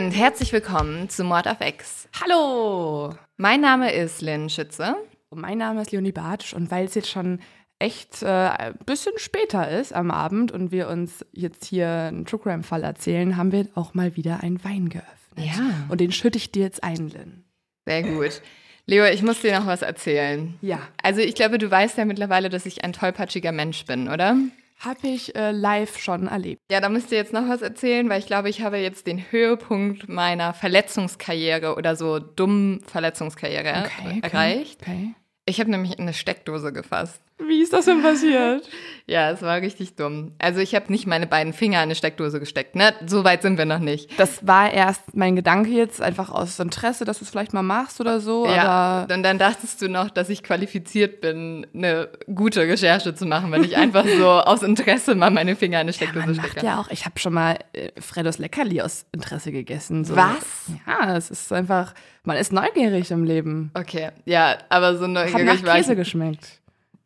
[0.00, 2.08] und herzlich willkommen zu Mord auf Ex.
[2.22, 3.14] Hallo!
[3.36, 4.96] Mein Name ist Lynn Schütze.
[5.28, 7.40] Und mein Name ist Leonie Bartsch und weil es jetzt schon
[7.78, 12.40] echt äh, ein bisschen später ist am Abend und wir uns jetzt hier einen True
[12.40, 15.14] Crime Fall erzählen, haben wir auch mal wieder einen Wein geöffnet.
[15.36, 15.84] Ja.
[15.90, 17.44] Und den schütte ich dir jetzt ein, Lynn.
[17.84, 18.40] Sehr gut.
[18.86, 20.54] Leo, ich muss dir noch was erzählen.
[20.62, 20.80] Ja.
[21.02, 24.34] Also ich glaube, du weißt ja mittlerweile, dass ich ein tollpatschiger Mensch bin, oder?
[24.80, 26.62] Habe ich äh, live schon erlebt.
[26.70, 29.30] Ja, da musst du jetzt noch was erzählen, weil ich glaube, ich habe jetzt den
[29.30, 33.90] Höhepunkt meiner Verletzungskarriere oder so dummen Verletzungskarriere
[34.22, 34.80] erreicht.
[34.80, 35.14] Okay.
[35.44, 37.20] Ich habe nämlich in eine Steckdose gefasst.
[37.46, 38.68] Wie ist das denn passiert?
[39.06, 40.34] Ja, es war richtig dumm.
[40.38, 42.76] Also ich habe nicht meine beiden Finger in eine Steckdose gesteckt.
[42.76, 42.94] Ne?
[43.06, 44.08] So weit sind wir noch nicht.
[44.20, 48.00] Das war erst mein Gedanke jetzt, einfach aus Interesse, dass du es vielleicht mal machst
[48.00, 48.46] oder so.
[48.46, 53.50] Ja, und dann dachtest du noch, dass ich qualifiziert bin, eine gute Recherche zu machen,
[53.50, 56.54] wenn ich einfach so aus Interesse mal meine Finger in eine Steckdose man stecke.
[56.54, 60.04] macht ja auch, ich habe schon mal äh, Freddos Leckerli aus Interesse gegessen.
[60.04, 60.14] So.
[60.14, 60.70] Was?
[60.86, 63.72] Ja, es ist einfach, man ist neugierig im Leben.
[63.74, 65.82] Okay, ja, aber so Hat neugierig nach war ich.
[65.82, 66.59] Käse geschmeckt.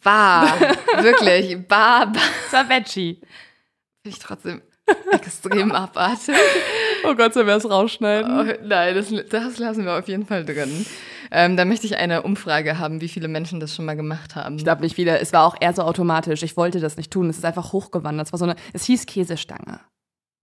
[0.05, 0.61] Bar,
[1.01, 2.23] wirklich, bar, bar.
[2.45, 3.21] Das war Veggie.
[4.03, 4.63] Bin ich trotzdem
[5.11, 6.37] extrem abartig.
[7.05, 8.39] Oh Gott, sollen wir es rausschneiden?
[8.39, 10.87] Oh, nein, das, das lassen wir auf jeden Fall drin.
[11.31, 14.57] Ähm, da möchte ich eine Umfrage haben, wie viele Menschen das schon mal gemacht haben.
[14.57, 15.21] Ich glaube nicht wieder.
[15.21, 16.43] Es war auch eher so automatisch.
[16.43, 17.29] Ich wollte das nicht tun.
[17.31, 18.27] Es ist einfach hochgewandert.
[18.29, 19.81] Es war so eine, es hieß Käsestange.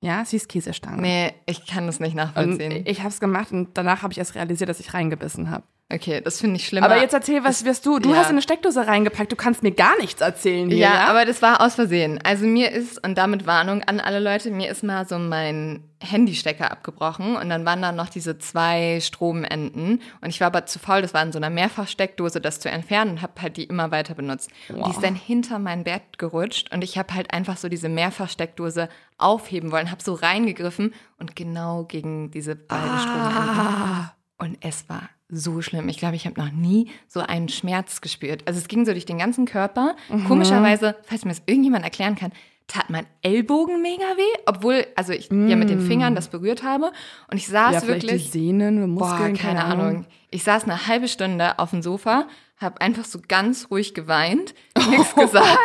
[0.03, 1.01] Ja, es hieß Käsestange.
[1.01, 2.83] Nee, ich kann das nicht und nachvollziehen.
[2.85, 5.63] ich habe es gemacht und danach habe ich erst realisiert, dass ich reingebissen habe.
[5.93, 6.85] Okay, das finde ich schlimmer.
[6.85, 7.99] Aber jetzt erzähl, was wirst du?
[7.99, 8.17] Du Ja.
[8.17, 9.31] hast in eine Steckdose reingepackt.
[9.31, 10.77] Du kannst mir gar nichts erzählen hier.
[10.77, 12.19] Ja, Ja, aber das war aus Versehen.
[12.23, 16.71] Also mir ist, und damit Warnung an alle Leute, mir ist mal so mein Handystecker
[16.71, 21.01] abgebrochen und dann waren da noch diese zwei Stromenden und ich war aber zu faul,
[21.03, 24.15] das war in so einer Mehrfachsteckdose, das zu entfernen und habe halt die immer weiter
[24.15, 24.49] benutzt.
[24.69, 27.87] Und die ist dann hinter mein Bett gerutscht und ich habe halt einfach so diese
[27.89, 33.37] Mehrfachsteckdose aufheben wollen, habe so reingegriffen und genau gegen diese beiden Stromenden.
[33.37, 34.13] Ah.
[34.39, 35.89] Und es war so schlimm.
[35.89, 38.43] Ich glaube, ich habe noch nie so einen Schmerz gespürt.
[38.45, 39.95] Also es ging so durch den ganzen Körper.
[40.09, 40.25] Mhm.
[40.27, 42.31] Komischerweise, falls mir das irgendjemand erklären kann,
[42.67, 46.91] tat mein Ellbogen mega weh, obwohl, also ich ja mit den Fingern das berührt habe.
[47.29, 47.73] Und ich saß Mm.
[47.73, 50.05] ja, vielleicht die wirklich, Sehnen, boah, Muskeln, keine Ahnung.
[50.29, 52.27] Ich saß eine halbe Stunde auf dem Sofa,
[52.61, 54.53] habe einfach so ganz ruhig geweint,
[54.89, 55.57] nichts gesagt.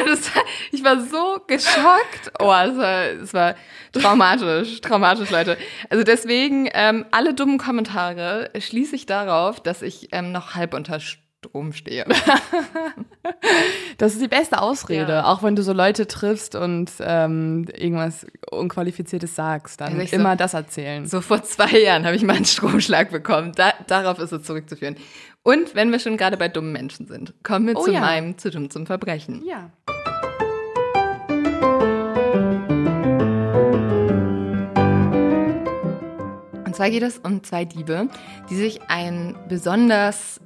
[0.00, 0.30] Und es,
[0.72, 2.32] ich war so geschockt.
[2.38, 3.54] Oh, es war, es war
[3.92, 5.56] traumatisch, traumatisch, Leute.
[5.90, 11.00] Also deswegen, ähm, alle dummen Kommentare schließe ich darauf, dass ich ähm, noch halb unter
[11.00, 12.04] Strom stehe.
[13.98, 15.24] Das ist die beste Ausrede, Ja.
[15.24, 20.16] auch wenn du so Leute triffst und ähm, irgendwas Unqualifiziertes sagst, dann Also ich so-
[20.16, 21.06] immer das erzählen.
[21.06, 23.52] So vor zwei Jahren habe ich mal einen Stromschlag bekommen.
[23.56, 24.96] Da, darauf ist es zurückzuführen.
[25.42, 28.00] Und wenn wir schon gerade bei dummen Menschen sind, kommen wir Oh zu ja.
[28.00, 29.42] meinem zu dumm zum Verbrechen.
[29.46, 29.70] Ja.
[36.64, 38.08] Und zwar geht es um zwei Diebe,
[38.50, 40.40] die sich ein besonders,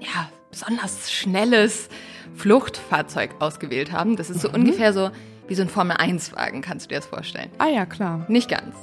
[0.00, 1.88] ja, besonders schnelles
[2.34, 4.16] Fluchtfahrzeug ausgewählt haben.
[4.16, 5.10] Das ist so ungefähr so
[5.46, 7.50] wie so ein Formel-1-Wagen, kannst du dir das vorstellen.
[7.58, 8.24] Ah ja, klar.
[8.28, 8.74] Nicht ganz.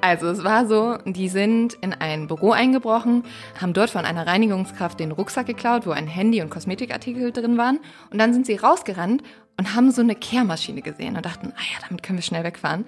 [0.00, 3.24] Also es war so, die sind in ein Büro eingebrochen,
[3.60, 7.78] haben dort von einer Reinigungskraft den Rucksack geklaut, wo ein Handy und Kosmetikartikel drin waren.
[8.10, 9.22] Und dann sind sie rausgerannt
[9.58, 12.84] und haben so eine Kehrmaschine gesehen und dachten, ah ja, damit können wir schnell wegfahren.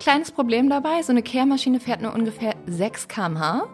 [0.00, 3.66] Kleines Problem dabei, so eine Kehrmaschine fährt nur ungefähr 6 km/h.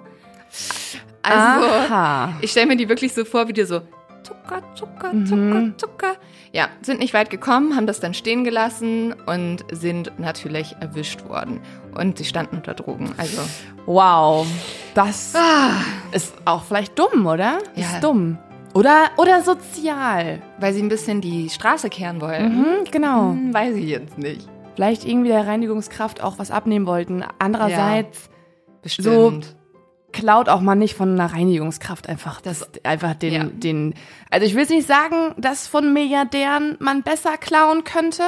[1.22, 2.34] Also, Aha.
[2.40, 3.80] ich stelle mir die wirklich so vor, wie die so
[4.22, 6.16] Zucker, Zucker, Zucker, Zucker.
[6.52, 11.60] Ja, sind nicht weit gekommen, haben das dann stehen gelassen und sind natürlich erwischt worden.
[11.94, 13.12] Und sie standen unter Drogen.
[13.16, 13.40] Also,
[13.86, 14.46] Wow.
[14.94, 15.34] Das
[16.12, 17.58] ist auch vielleicht dumm, oder?
[17.58, 17.70] Ah.
[17.74, 17.86] Ja.
[17.94, 18.38] Ist dumm.
[18.74, 20.40] Oder, oder sozial.
[20.58, 22.58] weil sie ein bisschen die Straße kehren wollten.
[22.58, 23.30] Mhm, genau.
[23.32, 24.48] Hm, weiß ich jetzt nicht.
[24.74, 27.22] Vielleicht irgendwie der Reinigungskraft auch was abnehmen wollten.
[27.38, 28.30] Andererseits
[28.82, 29.56] Bestimmt.
[30.12, 33.44] Klaut auch mal nicht von einer Reinigungskraft einfach das einfach den Ja.
[33.44, 33.94] den
[34.30, 38.22] also ich will nicht sagen, dass von Milliardären man besser klauen könnte,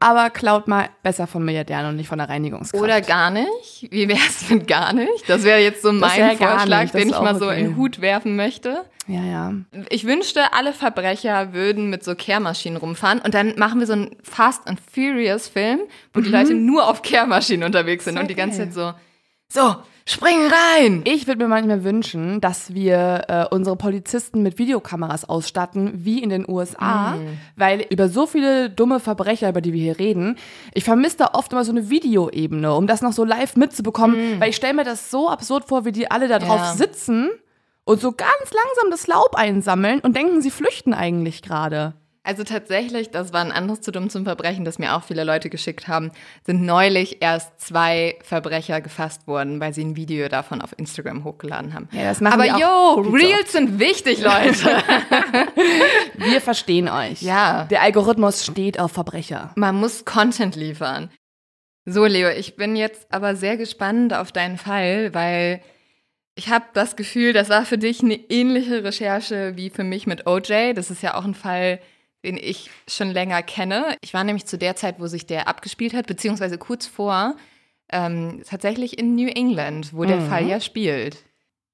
[0.00, 2.82] aber klaut mal besser von Milliardären und nicht von der Reinigungskraft.
[2.82, 3.86] Oder gar nicht.
[3.90, 5.28] Wie wäre es mit gar nicht?
[5.28, 7.60] Das wäre jetzt so mein Vorschlag, den ich mal so okay.
[7.60, 8.84] in den Hut werfen möchte.
[9.06, 9.54] ja, ja.
[9.90, 14.16] Ich wünschte, alle Verbrecher würden mit so Kehrmaschinen rumfahren und dann machen wir so einen
[14.24, 15.80] Fast and Furious Film,
[16.12, 18.72] wo die Leute nur auf Kehrmaschinen unterwegs sind Sehr und die ganze geil.
[18.72, 18.96] Zeit
[19.48, 19.76] so, so,
[20.06, 21.02] spring rein!
[21.04, 26.28] Ich würde mir manchmal wünschen, dass wir äh, unsere Polizisten mit Videokameras ausstatten, wie in
[26.30, 27.16] den USA,
[27.56, 30.36] weil über so viele dumme Verbrecher, über die wir hier reden,
[30.74, 34.50] ich vermisse da oft immer so eine Videoebene, um das noch so live mitzubekommen, weil
[34.50, 36.74] ich stelle mir das so absurd vor, wie die alle da drauf Ja.
[36.74, 37.30] sitzen
[37.84, 41.94] und so ganz langsam das Laub einsammeln und denken, sie flüchten eigentlich gerade.
[42.24, 45.50] Also tatsächlich, das war ein anderes zu dumm zum Verbrechen, das mir auch viele Leute
[45.50, 46.12] geschickt haben,
[46.46, 51.74] sind neulich erst zwei Verbrecher gefasst worden, weil sie ein Video davon auf Instagram hochgeladen
[51.74, 51.88] haben.
[51.90, 54.54] Ja, das machen Aber yo, Reels sind wichtig, Leute.
[56.16, 57.22] Wir verstehen euch.
[57.22, 57.64] Ja.
[57.64, 59.50] Der Algorithmus steht auf Verbrecher.
[59.56, 61.10] Man muss Content liefern.
[61.84, 65.60] So, Leo, ich bin jetzt aber sehr gespannt auf deinen Fall, weil
[66.36, 70.28] ich habe das Gefühl, das war für dich eine ähnliche Recherche wie für mich mit
[70.28, 70.74] OJ.
[70.74, 71.80] Das ist ja auch ein Fall,
[72.24, 73.96] den ich schon länger kenne.
[74.02, 77.36] Ich war nämlich zu der Zeit, wo sich der abgespielt hat, beziehungsweise kurz vor,
[77.90, 80.28] ähm, tatsächlich in New England, wo der Mhm.
[80.28, 81.24] Fall ja spielt.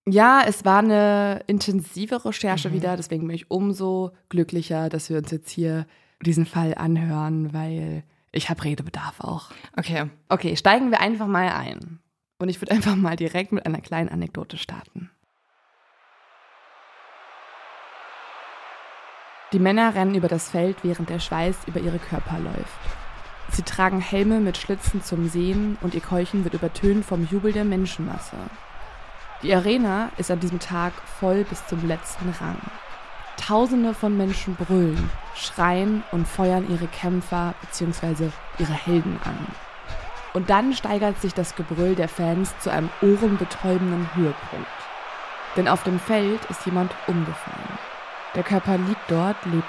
[0.09, 5.31] Ja, es war eine intensive Recherche wieder, deswegen bin ich umso glücklicher, dass wir uns
[5.31, 5.87] jetzt hier
[6.25, 9.51] diesen Fall anhören, weil ich habe Redebedarf auch.
[9.77, 10.07] Okay.
[10.29, 12.01] Okay, steigen wir einfach mal ein.
[12.41, 15.11] Und ich würde einfach mal direkt mit einer kleinen Anekdote starten.
[19.53, 22.81] Die Männer rennen über das Feld, während der Schweiß über ihre Körper läuft.
[23.51, 27.65] Sie tragen Helme mit Schlitzen zum Sehen und ihr Keuchen wird übertönt vom Jubel der
[27.65, 28.37] Menschenmasse.
[29.43, 32.59] Die Arena ist an diesem Tag voll bis zum letzten Rang.
[33.39, 38.29] Tausende von Menschen brüllen, schreien und feuern ihre Kämpfer bzw.
[38.59, 39.47] ihre Helden an.
[40.35, 44.67] Und dann steigert sich das Gebrüll der Fans zu einem ohrenbetäubenden Höhepunkt.
[45.57, 47.88] Denn auf dem Feld ist jemand umgefallen.
[48.35, 49.65] Der Körper liegt dort leblos.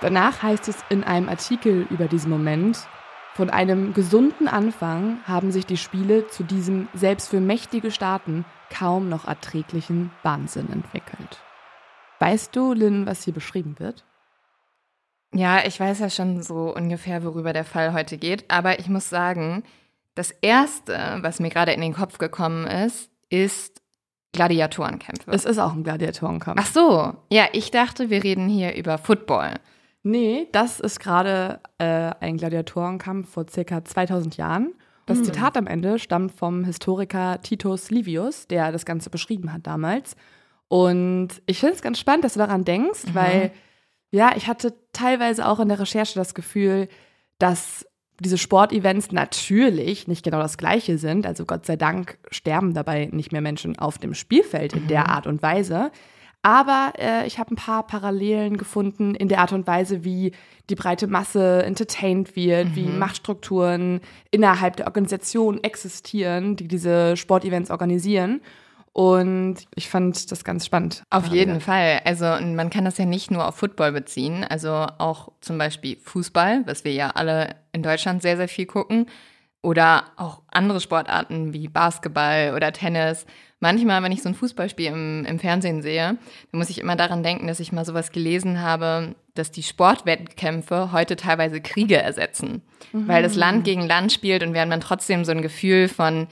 [0.00, 2.86] Danach heißt es in einem Artikel über diesen Moment,
[3.34, 9.08] von einem gesunden Anfang haben sich die Spiele zu diesem selbst für mächtige Staaten kaum
[9.08, 11.40] noch erträglichen Wahnsinn entwickelt.
[12.18, 14.04] Weißt du, Lynn, was hier beschrieben wird?
[15.32, 19.08] Ja, ich weiß ja schon so ungefähr, worüber der Fall heute geht, aber ich muss
[19.08, 19.62] sagen,
[20.14, 23.81] das Erste, was mir gerade in den Kopf gekommen ist, ist
[24.32, 25.30] Gladiatorenkämpfe.
[25.30, 26.58] Es ist auch ein Gladiatorenkampf.
[26.60, 29.54] Ach so, ja, ich dachte, wir reden hier über Football.
[30.02, 34.74] Nee, das ist gerade äh, ein Gladiatorenkampf vor circa 2000 Jahren.
[35.06, 40.16] Das Zitat am Ende stammt vom Historiker Titus Livius, der das Ganze beschrieben hat damals.
[40.68, 43.52] Und ich finde es ganz spannend, dass du daran denkst, weil
[44.10, 46.88] ja, ich hatte teilweise auch in der Recherche das Gefühl,
[47.38, 47.86] dass
[48.22, 51.26] diese Sportevents natürlich nicht genau das gleiche sind.
[51.26, 55.26] Also Gott sei Dank sterben dabei nicht mehr Menschen auf dem Spielfeld in der Art
[55.26, 55.90] und Weise.
[56.42, 60.32] Aber äh, ich habe ein paar Parallelen gefunden in der Art und Weise, wie
[60.70, 68.40] die breite Masse entertained wird, wie Machtstrukturen innerhalb der Organisation existieren, die diese Sportevents organisieren.
[68.94, 71.02] Und ich fand das ganz spannend.
[71.08, 72.00] Auf jeden Fall.
[72.04, 75.96] Also und man kann das ja nicht nur auf Football beziehen, also auch zum Beispiel
[76.02, 79.06] Fußball, was wir ja alle in Deutschland sehr, sehr viel gucken,
[79.62, 83.24] oder auch andere Sportarten wie Basketball oder Tennis.
[83.60, 86.18] Manchmal, wenn ich so ein Fußballspiel im, im Fernsehen sehe,
[86.50, 90.90] dann muss ich immer daran denken, dass ich mal sowas gelesen habe, dass die Sportwettkämpfe
[90.90, 92.62] heute teilweise Kriege ersetzen,
[92.92, 96.26] weil das Land gegen Land spielt und wir haben dann trotzdem so ein Gefühl von,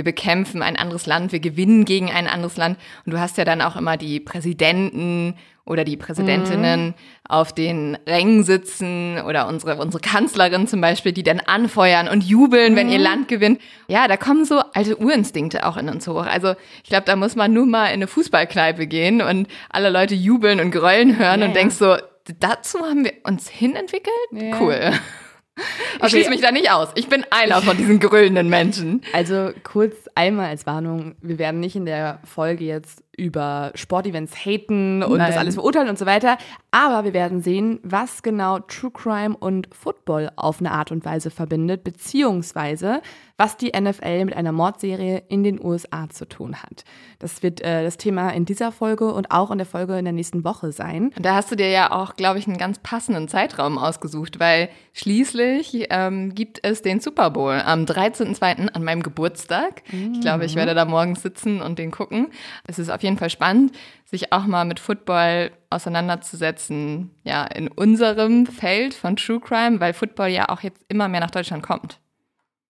[0.00, 2.78] wir bekämpfen ein anderes Land, wir gewinnen gegen ein anderes Land.
[3.04, 5.34] Und du hast ja dann auch immer die Präsidenten
[5.66, 6.94] oder die Präsidentinnen
[7.28, 12.76] auf den Rängen sitzen oder unsere, unsere Kanzlerin zum Beispiel, die dann anfeuern und jubeln,
[12.76, 13.60] wenn ihr Land gewinnt.
[13.88, 16.24] Ja, da kommen so alte Urinstinkte auch in uns hoch.
[16.24, 20.14] Also ich glaube, da muss man nur mal in eine Fußballkneipe gehen und alle Leute
[20.14, 21.60] jubeln und grollen hören Ja, und ja.
[21.60, 21.98] denkst so,
[22.38, 24.14] dazu haben wir uns hinentwickelt?
[24.32, 24.58] Ja.
[24.58, 24.92] Cool.
[25.60, 26.10] Ich Okay.
[26.10, 26.88] schließe mich da nicht aus.
[26.94, 29.02] Ich bin einer von diesen grüllenden Menschen.
[29.12, 35.02] Also kurz einmal als Warnung, wir werden nicht in der Folge jetzt über Sportevents haten
[35.02, 35.30] und Nein.
[35.30, 36.38] das alles verurteilen und so weiter,
[36.70, 41.30] aber wir werden sehen, was genau True Crime und Football auf eine Art und Weise
[41.30, 43.02] verbindet, beziehungsweise
[43.36, 46.84] was die NFL mit einer Mordserie in den USA zu tun hat.
[47.20, 50.12] Das wird äh, das Thema in dieser Folge und auch in der Folge in der
[50.12, 51.10] nächsten Woche sein.
[51.16, 54.68] Und da hast du dir ja auch, glaube ich, einen ganz passenden Zeitraum ausgesucht, weil
[54.92, 58.68] schließlich ähm, gibt es den Super Bowl am 13.02.
[58.68, 59.84] an meinem Geburtstag.
[59.90, 62.28] Ich glaube, ich werde da morgens sitzen und den gucken.
[62.66, 63.72] Es ist auf jeden Fall spannend,
[64.04, 70.28] sich auch mal mit Football auseinanderzusetzen, ja, in unserem Feld von True Crime, weil Football
[70.28, 72.00] ja auch jetzt immer mehr nach Deutschland kommt.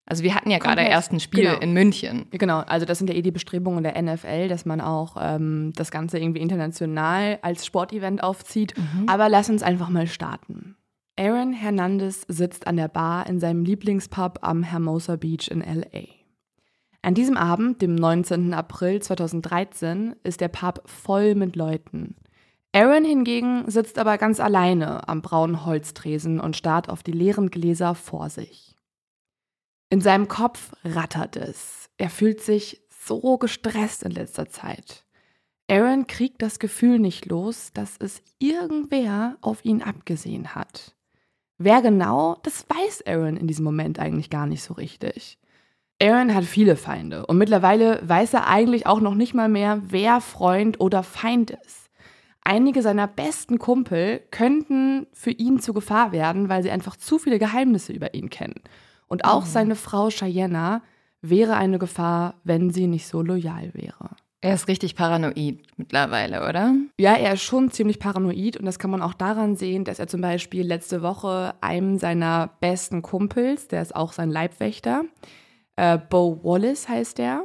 [0.07, 1.61] Also wir hatten ja gerade erst ein Spiel genau.
[1.61, 2.27] in München.
[2.33, 5.93] Genau, also das sind ja eh die Bestrebungen der NFL, dass man auch ähm, das
[5.93, 8.75] Ganze irgendwie international als Sportevent aufzieht.
[9.07, 10.75] Aber lass uns einfach mal starten.
[11.17, 16.20] Aaron Hernandez sitzt an der Bar in seinem Lieblingspub am Hermosa Beach in LA.
[17.03, 18.53] An diesem Abend, dem 19.
[18.53, 22.17] April 2013, ist der Pub voll mit Leuten.
[22.73, 27.95] Aaron hingegen sitzt aber ganz alleine am braunen Holztresen und starrt auf die leeren Gläser
[27.95, 28.77] vor sich.
[29.89, 31.89] In seinem Kopf rattert es.
[31.97, 35.05] Er fühlt sich so gestresst in letzter Zeit.
[35.69, 40.95] Aaron kriegt das Gefühl nicht los, dass es irgendwer auf ihn abgesehen hat.
[41.59, 45.39] Wer genau, das weiß Aaron in diesem Moment eigentlich gar nicht so richtig.
[46.03, 50.21] Aaron hat viele Feinde und mittlerweile weiß er eigentlich auch noch nicht mal mehr, wer
[50.21, 51.91] Freund oder Feind ist.
[52.43, 57.39] Einige seiner besten Kumpel könnten für ihn zu Gefahr werden, weil sie einfach zu viele
[57.39, 58.61] Geheimnisse über ihn kennen.
[59.09, 59.49] Und auch mhm.
[59.49, 60.81] seine Frau Cheyenne
[61.21, 64.11] wäre eine Gefahr, wenn sie nicht so loyal wäre.
[64.41, 66.75] Er ist richtig paranoid mittlerweile, oder?
[66.99, 70.07] Ja, er ist schon ziemlich paranoid und das kann man auch daran sehen, dass er
[70.07, 75.05] zum Beispiel letzte Woche einem seiner besten Kumpels, der ist auch sein Leibwächter,
[75.81, 77.45] äh, Bo Wallace heißt der,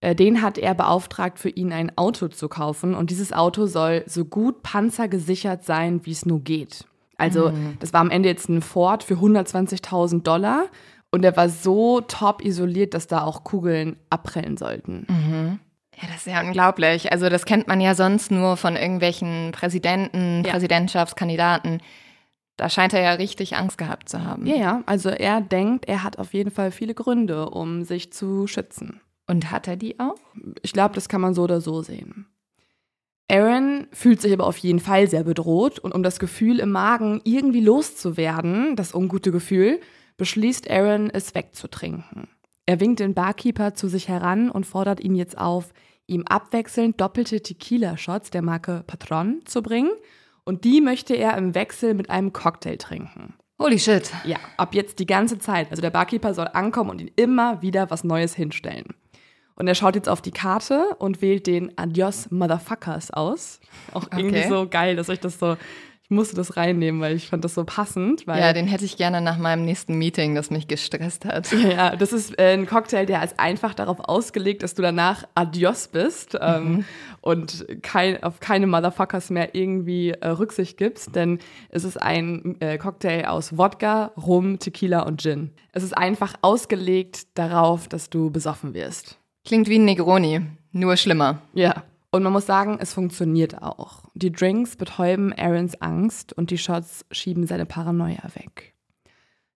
[0.00, 4.02] äh, den hat er beauftragt, für ihn ein Auto zu kaufen und dieses Auto soll
[4.06, 6.84] so gut panzergesichert sein, wie es nur geht.
[7.16, 7.76] Also mhm.
[7.78, 10.64] das war am Ende jetzt ein Ford für 120.000 Dollar
[11.12, 15.06] und er war so top isoliert, dass da auch Kugeln abprellen sollten.
[15.08, 15.60] Mhm.
[16.00, 17.12] Ja, das ist ja unglaublich.
[17.12, 20.52] Also das kennt man ja sonst nur von irgendwelchen Präsidenten, ja.
[20.52, 21.82] Präsidentschaftskandidaten.
[22.60, 24.44] Da scheint er ja richtig Angst gehabt zu haben.
[24.44, 24.82] Ja, ja.
[24.84, 29.00] Also er denkt, er hat auf jeden Fall viele Gründe, um sich zu schützen.
[29.26, 30.18] Und hat er die auch?
[30.60, 32.26] Ich glaube, das kann man so oder so sehen.
[33.30, 37.22] Aaron fühlt sich aber auf jeden Fall sehr bedroht und um das Gefühl im Magen
[37.24, 39.80] irgendwie loszuwerden, das ungute Gefühl,
[40.18, 42.28] beschließt Aaron, es wegzutrinken.
[42.66, 45.72] Er winkt den Barkeeper zu sich heran und fordert ihn jetzt auf,
[46.06, 49.92] ihm abwechselnd doppelte Tequila-Shots der Marke Patron zu bringen.
[50.44, 53.34] Und die möchte er im Wechsel mit einem Cocktail trinken.
[53.58, 54.10] Holy shit.
[54.24, 55.70] Ja, ab jetzt die ganze Zeit.
[55.70, 58.86] Also der Barkeeper soll ankommen und ihn immer wieder was Neues hinstellen.
[59.54, 63.60] Und er schaut jetzt auf die Karte und wählt den Adios Motherfuckers aus.
[63.92, 64.48] Auch irgendwie okay.
[64.48, 65.58] so geil, dass euch das so
[66.10, 68.26] ich musste das reinnehmen, weil ich fand das so passend.
[68.26, 71.52] ja, den hätte ich gerne nach meinem nächsten Meeting, das mich gestresst hat.
[71.52, 75.86] Ja, das ist äh, ein Cocktail, der ist einfach darauf ausgelegt, dass du danach Adios
[75.86, 76.84] bist ähm, mhm.
[77.20, 81.38] und kein, auf keine Motherfuckers mehr irgendwie äh, Rücksicht gibst, denn
[81.68, 85.52] es ist ein äh, Cocktail aus Wodka, Rum, Tequila und Gin.
[85.70, 89.16] Es ist einfach ausgelegt darauf, dass du besoffen wirst.
[89.44, 90.40] Klingt wie ein Negroni,
[90.72, 91.42] nur schlimmer.
[91.54, 91.84] Ja.
[92.12, 94.04] Und man muss sagen, es funktioniert auch.
[94.14, 98.74] Die Drinks betäuben Aarons Angst und die Shots schieben seine Paranoia weg.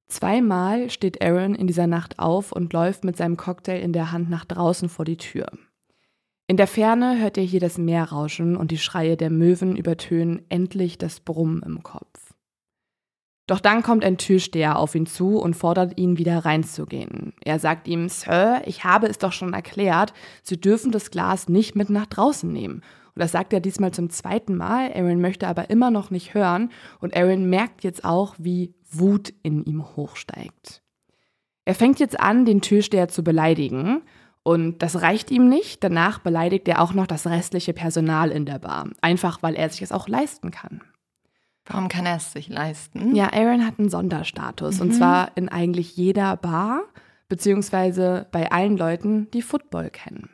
[0.06, 4.30] Zweimal steht Aaron in dieser Nacht auf und läuft mit seinem Cocktail in der Hand
[4.30, 5.46] nach draußen vor die Tür.
[6.46, 10.42] In der Ferne hört er hier das Meer rauschen und die Schreie der Möwen übertönen
[10.50, 12.23] endlich das Brummen im Kopf.
[13.46, 17.34] Doch dann kommt ein Türsteher auf ihn zu und fordert ihn, wieder reinzugehen.
[17.44, 21.76] Er sagt ihm, Sir, ich habe es doch schon erklärt, Sie dürfen das Glas nicht
[21.76, 22.82] mit nach draußen nehmen.
[23.14, 24.92] Und das sagt er diesmal zum zweiten Mal.
[24.92, 26.70] Aaron möchte aber immer noch nicht hören
[27.00, 30.82] und Aaron merkt jetzt auch, wie Wut in ihm hochsteigt.
[31.66, 34.02] Er fängt jetzt an, den Türsteher zu beleidigen
[34.42, 35.84] und das reicht ihm nicht.
[35.84, 39.82] Danach beleidigt er auch noch das restliche Personal in der Bar, einfach weil er sich
[39.82, 40.82] es auch leisten kann.
[41.66, 43.14] Warum kann er es sich leisten?
[43.14, 44.76] Ja, Aaron hat einen Sonderstatus.
[44.76, 44.80] Mhm.
[44.82, 46.82] Und zwar in eigentlich jeder Bar,
[47.28, 50.30] beziehungsweise bei allen Leuten, die Football kennen.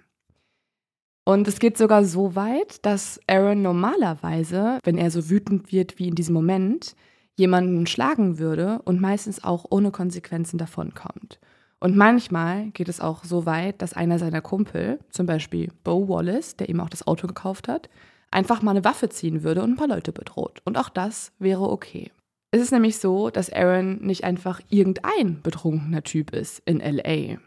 [1.24, 6.08] Und es geht sogar so weit, dass Aaron normalerweise, wenn er so wütend wird wie
[6.08, 6.96] in diesem Moment,
[7.36, 11.38] jemanden schlagen würde und meistens auch ohne Konsequenzen davonkommt.
[11.78, 16.56] Und manchmal geht es auch so weit, dass einer seiner Kumpel, zum Beispiel Bo Wallace,
[16.56, 17.88] der ihm auch das Auto gekauft hat,
[18.30, 20.62] einfach mal eine Waffe ziehen würde und ein paar Leute bedroht.
[20.64, 22.10] Und auch das wäre okay.
[22.52, 27.38] Es ist nämlich so, dass Aaron nicht einfach irgendein betrunkener Typ ist in LA.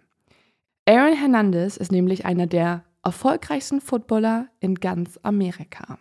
[0.86, 5.98] Aaron Hernandez ist nämlich einer der erfolgreichsten Footballer in ganz Amerika.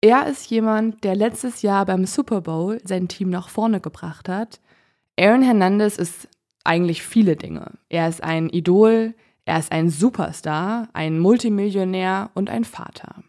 [0.00, 4.60] Er ist jemand, der letztes Jahr beim Super Bowl sein Team nach vorne gebracht hat.
[5.18, 6.28] Aaron Hernandez ist
[6.64, 7.72] eigentlich viele Dinge.
[7.88, 9.14] Er ist ein Idol,
[9.44, 13.22] er ist ein Superstar, ein Multimillionär und ein Vater.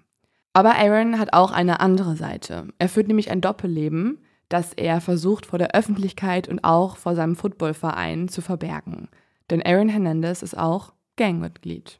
[0.54, 2.68] Aber Aaron hat auch eine andere Seite.
[2.78, 7.36] Er führt nämlich ein Doppelleben, das er versucht vor der Öffentlichkeit und auch vor seinem
[7.36, 9.10] Footballverein zu verbergen.
[9.50, 12.00] Denn Aaron Hernandez ist auch Gangmitglied.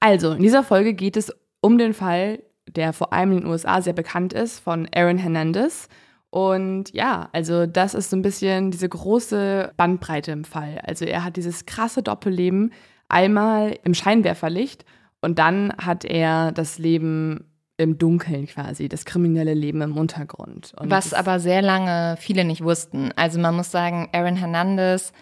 [0.00, 3.80] Also, in dieser Folge geht es um den Fall, der vor allem in den USA
[3.80, 5.88] sehr bekannt ist, von Aaron Hernandez.
[6.30, 10.80] Und ja, also das ist so ein bisschen diese große Bandbreite im Fall.
[10.84, 12.72] Also er hat dieses krasse Doppelleben,
[13.08, 14.84] Einmal im Scheinwerferlicht
[15.20, 17.44] und dann hat er das Leben
[17.78, 20.74] im Dunkeln quasi, das kriminelle Leben im Untergrund.
[20.76, 23.12] Und Was aber sehr lange viele nicht wussten.
[23.14, 25.12] Also man muss sagen, Aaron Hernandez,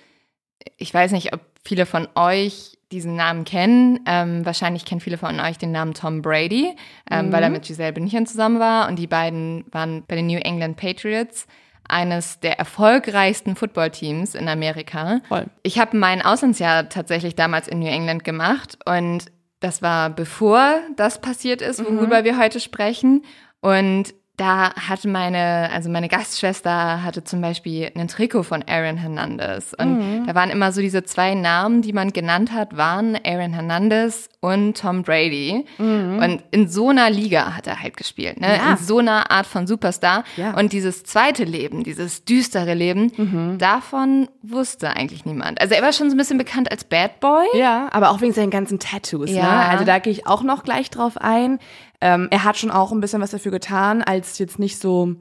[0.79, 4.01] ich weiß nicht, ob viele von euch diesen Namen kennen.
[4.07, 6.75] Ähm, wahrscheinlich kennen viele von euch den Namen Tom Brady,
[7.11, 7.33] ähm, mhm.
[7.33, 8.89] weil er mit Giselle Bündchen zusammen war.
[8.89, 11.47] Und die beiden waren bei den New England Patriots
[11.89, 15.21] eines der erfolgreichsten Footballteams in Amerika.
[15.29, 15.47] Voll.
[15.63, 19.27] Ich habe mein Auslandsjahr tatsächlich damals in New England gemacht und
[19.61, 22.25] das war bevor das passiert ist, worüber mhm.
[22.25, 23.25] wir heute sprechen.
[23.61, 29.75] Und da hatte meine, also meine Gastschwester hatte zum Beispiel einen Trikot von Aaron Hernandez.
[29.79, 30.27] Und mhm.
[30.27, 34.77] da waren immer so diese zwei Namen, die man genannt hat, waren Aaron Hernandez und
[34.77, 35.65] Tom Brady.
[35.79, 36.19] Mhm.
[36.23, 38.57] Und in so einer Liga hat er halt gespielt, ne?
[38.57, 38.73] Ja.
[38.73, 40.25] In so einer Art von Superstar.
[40.37, 40.55] Ja.
[40.55, 43.59] Und dieses zweite Leben, dieses düstere Leben, mhm.
[43.59, 45.61] davon wusste eigentlich niemand.
[45.63, 47.47] Also er war schon so ein bisschen bekannt als Bad Boy.
[47.55, 49.31] Ja, aber auch wegen seinen ganzen Tattoos.
[49.31, 49.39] Ne?
[49.39, 49.43] Ja.
[49.43, 49.69] Ne?
[49.71, 51.59] Also da gehe ich auch noch gleich drauf ein.
[52.01, 55.17] Ähm, er hat schon auch ein bisschen was dafür getan, als jetzt nicht so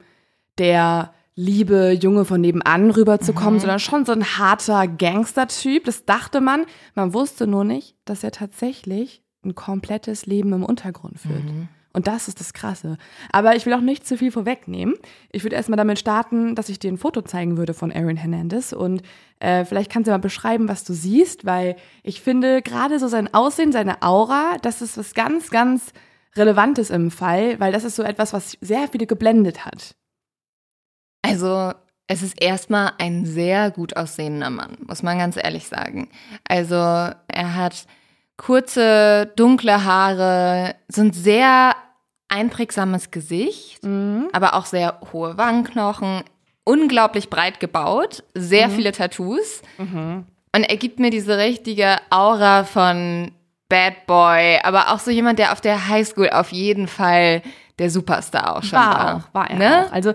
[0.58, 3.60] der liebe Junge von nebenan rüberzukommen, mhm.
[3.60, 5.84] sondern schon so ein harter Gangster-Typ.
[5.84, 6.64] Das dachte man.
[6.94, 11.44] Man wusste nur nicht, dass er tatsächlich ein komplettes Leben im Untergrund führt.
[11.44, 11.68] Mhm.
[11.92, 12.98] Und das ist das Krasse.
[13.32, 14.96] Aber ich will auch nicht zu viel vorwegnehmen.
[15.32, 18.74] Ich würde erstmal damit starten, dass ich dir ein Foto zeigen würde von Aaron Hernandez.
[18.74, 19.00] Und
[19.40, 23.32] äh, vielleicht kannst du mal beschreiben, was du siehst, weil ich finde gerade so sein
[23.32, 25.92] Aussehen, seine Aura, das ist was ganz, ganz
[26.36, 29.94] Relevantes im Fall, weil das ist so etwas, was sehr viele geblendet hat.
[31.22, 31.72] Also
[32.08, 36.08] es ist erstmal ein sehr gut aussehender Mann, muss man ganz ehrlich sagen.
[36.48, 37.86] Also er hat
[38.36, 41.74] kurze, dunkle Haare, so ein sehr
[42.28, 44.28] einprägsames Gesicht, mhm.
[44.32, 46.22] aber auch sehr hohe Wangenknochen,
[46.64, 48.72] unglaublich breit gebaut, sehr mhm.
[48.72, 49.62] viele Tattoos.
[49.78, 50.26] Mhm.
[50.54, 53.32] Und er gibt mir diese richtige Aura von
[53.68, 57.42] Bad Boy, aber auch so jemand, der auf der Highschool auf jeden Fall
[57.78, 58.94] der Superstar auch schon war.
[58.94, 59.86] War, auch, war er ne?
[59.86, 59.92] auch.
[59.92, 60.14] Also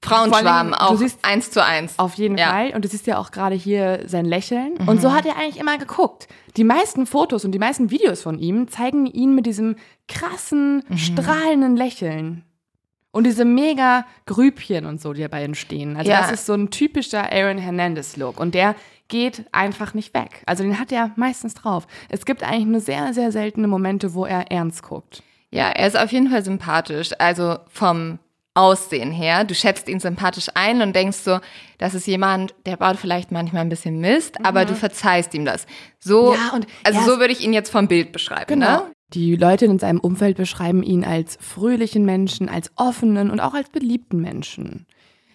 [0.00, 1.98] Frauenschwarm auch siehst, eins zu eins.
[1.98, 2.50] Auf jeden ja.
[2.50, 2.70] Fall.
[2.74, 4.74] Und du siehst ja auch gerade hier sein Lächeln.
[4.78, 4.88] Mhm.
[4.88, 6.28] Und so hat er eigentlich immer geguckt.
[6.56, 10.98] Die meisten Fotos und die meisten Videos von ihm zeigen ihn mit diesem krassen, mhm.
[10.98, 12.44] strahlenden Lächeln.
[13.10, 15.96] Und diese mega Grübchen und so, die dabei entstehen.
[15.96, 16.20] Also ja.
[16.20, 18.38] das ist so ein typischer Aaron Hernandez-Look.
[18.38, 18.76] Und der
[19.08, 20.42] geht einfach nicht weg.
[20.46, 21.86] Also den hat er meistens drauf.
[22.08, 25.22] Es gibt eigentlich nur sehr, sehr seltene Momente, wo er ernst guckt.
[25.50, 27.10] Ja, er ist auf jeden Fall sympathisch.
[27.18, 28.18] Also vom
[28.58, 29.44] Aussehen her.
[29.44, 31.38] Du schätzt ihn sympathisch ein und denkst so,
[31.78, 34.46] das ist jemand, der baut vielleicht manchmal ein bisschen Mist, mhm.
[34.46, 35.64] aber du verzeihst ihm das.
[36.00, 38.58] So, ja, und also so würde ich ihn jetzt vom Bild beschreiben.
[38.58, 38.66] Ne?
[38.66, 38.76] Genau.
[38.78, 38.92] Ne?
[39.14, 43.70] Die Leute in seinem Umfeld beschreiben ihn als fröhlichen Menschen, als offenen und auch als
[43.70, 44.86] beliebten Menschen.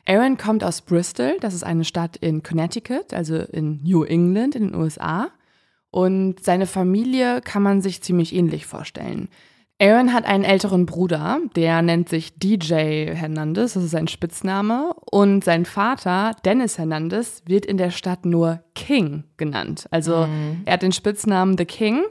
[0.06, 4.70] Aaron kommt aus Bristol, das ist eine Stadt in Connecticut, also in New England in
[4.70, 5.30] den USA.
[5.92, 9.30] Und seine Familie kann man sich ziemlich ähnlich vorstellen.
[9.80, 14.94] Aaron hat einen älteren Bruder, der nennt sich DJ Hernandez, das ist sein Spitzname.
[15.12, 19.88] Und sein Vater, Dennis Hernandez, wird in der Stadt nur King genannt.
[19.92, 20.62] Also mhm.
[20.66, 22.04] er hat den Spitznamen The King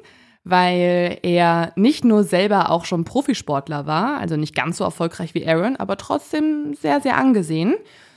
[0.45, 5.47] weil er nicht nur selber auch schon Profisportler war, also nicht ganz so erfolgreich wie
[5.47, 7.75] Aaron, aber trotzdem sehr, sehr angesehen,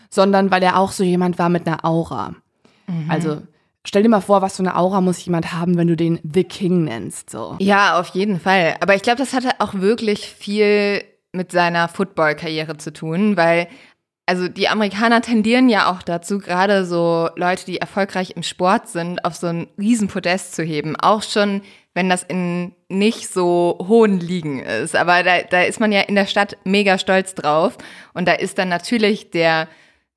[0.09, 2.35] sondern weil er auch so jemand war mit einer Aura.
[2.87, 3.09] Mhm.
[3.09, 3.41] Also
[3.83, 6.43] stell dir mal vor, was für eine Aura muss jemand haben, wenn du den The
[6.43, 7.29] King nennst.
[7.29, 7.55] So.
[7.59, 8.75] Ja, auf jeden Fall.
[8.79, 13.67] Aber ich glaube, das hatte auch wirklich viel mit seiner Football-Karriere zu tun, weil
[14.25, 19.23] also die Amerikaner tendieren ja auch dazu, gerade so Leute, die erfolgreich im Sport sind,
[19.23, 20.95] auf so ein Riesenpodest zu heben.
[20.95, 21.61] Auch schon
[21.95, 24.95] wenn das in nicht so hohen Ligen ist.
[24.95, 27.77] Aber da, da ist man ja in der Stadt mega stolz drauf.
[28.13, 29.67] Und da ist dann natürlich der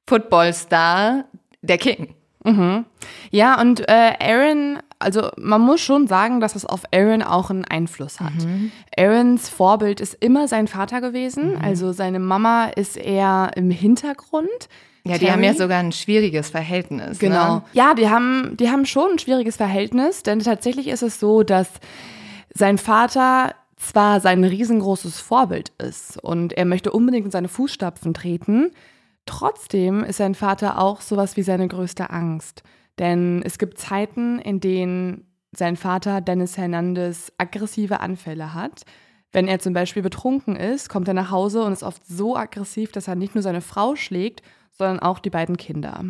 [0.07, 1.25] Footballstar
[1.63, 2.15] der King.
[2.45, 2.85] Mhm.
[3.31, 7.65] Ja, und äh, Aaron, also man muss schon sagen, dass es auf Aaron auch einen
[7.65, 8.35] Einfluss hat.
[8.35, 8.73] Mhm.
[8.97, 11.53] Aarons Vorbild ist immer sein Vater gewesen.
[11.53, 11.61] Mhm.
[11.63, 14.69] Also seine Mama ist eher im Hintergrund.
[15.09, 15.33] Ja, die Terry.
[15.33, 17.21] haben ja sogar ein schwieriges Verhältnis.
[17.21, 17.29] Ne?
[17.29, 17.55] Genau.
[17.57, 17.63] Ne?
[17.73, 21.69] Ja, die haben, die haben schon ein schwieriges Verhältnis, denn tatsächlich ist es so, dass
[22.55, 28.73] sein Vater zwar sein riesengroßes Vorbild ist und er möchte unbedingt in seine Fußstapfen treten,
[29.25, 32.63] trotzdem ist sein Vater auch sowas wie seine größte Angst.
[32.99, 38.83] Denn es gibt Zeiten, in denen sein Vater Dennis Hernandez aggressive Anfälle hat.
[39.33, 42.93] Wenn er zum Beispiel betrunken ist, kommt er nach Hause und ist oft so aggressiv,
[42.93, 44.43] dass er nicht nur seine Frau schlägt,
[44.79, 46.05] sondern auch die beiden Kinder.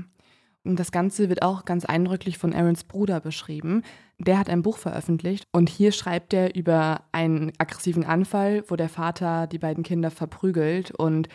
[0.64, 3.82] Und das Ganze wird auch ganz eindrücklich von Aarons Bruder beschrieben.
[4.18, 8.88] Der hat ein Buch veröffentlicht und hier schreibt er über einen aggressiven Anfall, wo der
[8.88, 11.28] Vater die beiden Kinder verprügelt und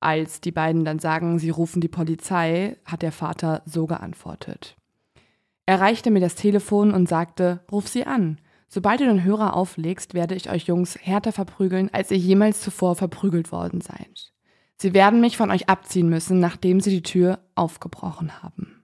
[0.00, 4.76] als die beiden dann sagen, sie rufen die Polizei, hat der Vater so geantwortet.
[5.66, 8.40] Er reichte mir das Telefon und sagte, ruf sie an.
[8.66, 12.96] Sobald du den Hörer auflegst, werde ich euch Jungs härter verprügeln, als ihr jemals zuvor
[12.96, 14.29] verprügelt worden seid.
[14.80, 18.82] Sie werden mich von euch abziehen müssen, nachdem sie die Tür aufgebrochen haben.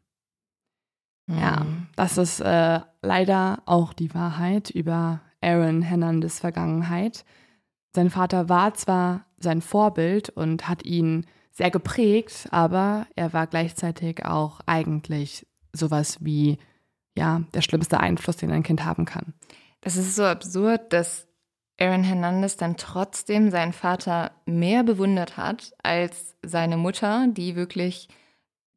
[1.26, 1.38] Mhm.
[1.38, 7.24] Ja, das ist äh, leider auch die Wahrheit über Aaron Hernandez Vergangenheit.
[7.94, 14.26] Sein Vater war zwar sein Vorbild und hat ihn sehr geprägt, aber er war gleichzeitig
[14.26, 16.58] auch eigentlich sowas wie
[17.16, 19.32] ja, der schlimmste Einfluss, den ein Kind haben kann.
[19.80, 21.26] Es ist so absurd, dass
[21.78, 28.08] Aaron Hernandez dann trotzdem seinen Vater mehr bewundert hat als seine Mutter, die wirklich,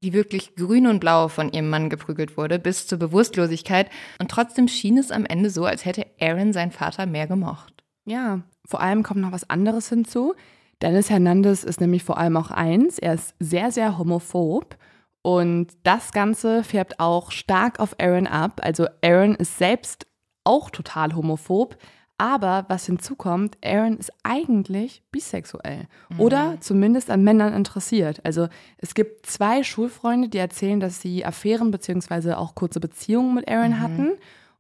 [0.03, 3.89] die wirklich grün und blau von ihrem Mann geprügelt wurde, bis zur Bewusstlosigkeit.
[4.19, 7.83] Und trotzdem schien es am Ende so, als hätte Aaron seinen Vater mehr gemocht.
[8.05, 10.35] Ja, vor allem kommt noch was anderes hinzu.
[10.81, 14.77] Dennis Hernandez ist nämlich vor allem auch eins, er ist sehr, sehr homophob.
[15.21, 18.61] Und das Ganze färbt auch stark auf Aaron ab.
[18.63, 20.07] Also Aaron ist selbst
[20.45, 21.77] auch total homophob.
[22.19, 26.19] Aber was hinzukommt, Aaron ist eigentlich bisexuell mhm.
[26.19, 28.19] oder zumindest an Männern interessiert.
[28.25, 32.33] Also es gibt zwei Schulfreunde, die erzählen, dass sie Affären bzw.
[32.33, 33.79] auch kurze Beziehungen mit Aaron mhm.
[33.79, 34.11] hatten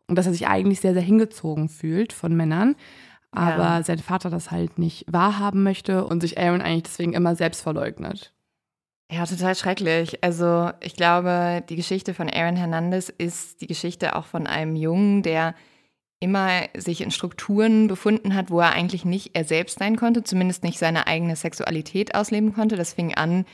[0.07, 2.77] und dass er sich eigentlich sehr, sehr hingezogen fühlt von Männern.
[3.31, 3.83] Aber ja.
[3.83, 8.33] sein Vater das halt nicht wahrhaben möchte und sich Aaron eigentlich deswegen immer selbst verleugnet.
[9.11, 10.23] Ja, total schrecklich.
[10.23, 15.23] Also ich glaube, die Geschichte von Aaron Hernandez ist die Geschichte auch von einem Jungen,
[15.23, 15.55] der
[16.19, 20.63] immer sich in Strukturen befunden hat, wo er eigentlich nicht er selbst sein konnte, zumindest
[20.63, 22.75] nicht seine eigene Sexualität ausleben konnte.
[22.75, 23.45] Das fing an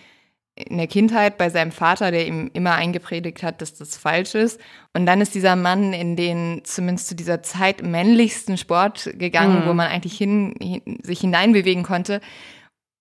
[0.56, 4.60] in der Kindheit bei seinem Vater, der ihm immer eingepredigt hat, dass das falsch ist.
[4.94, 9.68] Und dann ist dieser Mann in den zumindest zu dieser Zeit männlichsten Sport gegangen, mhm.
[9.68, 12.22] wo man eigentlich hin, hin, sich hineinbewegen konnte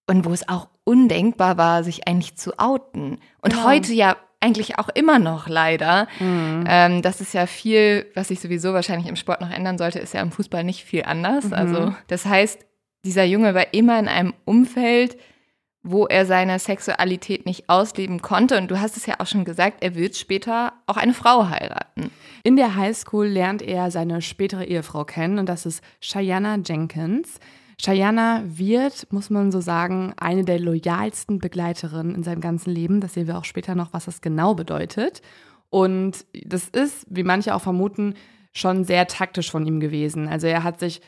[0.08, 3.18] und wo es auch undenkbar war, sich eigentlich zu outen.
[3.40, 3.64] Und ja.
[3.64, 6.06] heute ja eigentlich auch immer noch leider.
[6.20, 6.64] Mhm.
[6.68, 10.14] Ähm, das ist ja viel, was sich sowieso wahrscheinlich im Sport noch ändern sollte, ist
[10.14, 11.46] ja im Fußball nicht viel anders.
[11.46, 11.54] Mhm.
[11.54, 12.64] Also das heißt,
[13.04, 15.16] dieser Junge war immer in einem Umfeld,
[15.82, 18.56] wo er seine Sexualität nicht ausleben konnte.
[18.56, 22.10] Und du hast es ja auch schon gesagt, er wird später auch eine Frau heiraten.
[22.42, 27.38] In der Highschool lernt er seine spätere Ehefrau kennen und das ist Cheyenne Jenkins.
[27.78, 33.00] Cheyenne wird, muss man so sagen, eine der loyalsten Begleiterinnen in seinem ganzen Leben.
[33.00, 35.22] Das sehen wir auch später noch, was das genau bedeutet.
[35.70, 38.14] Und das ist, wie manche auch vermuten,
[38.52, 40.28] schon sehr taktisch von ihm gewesen.
[40.28, 41.02] Also er hat sich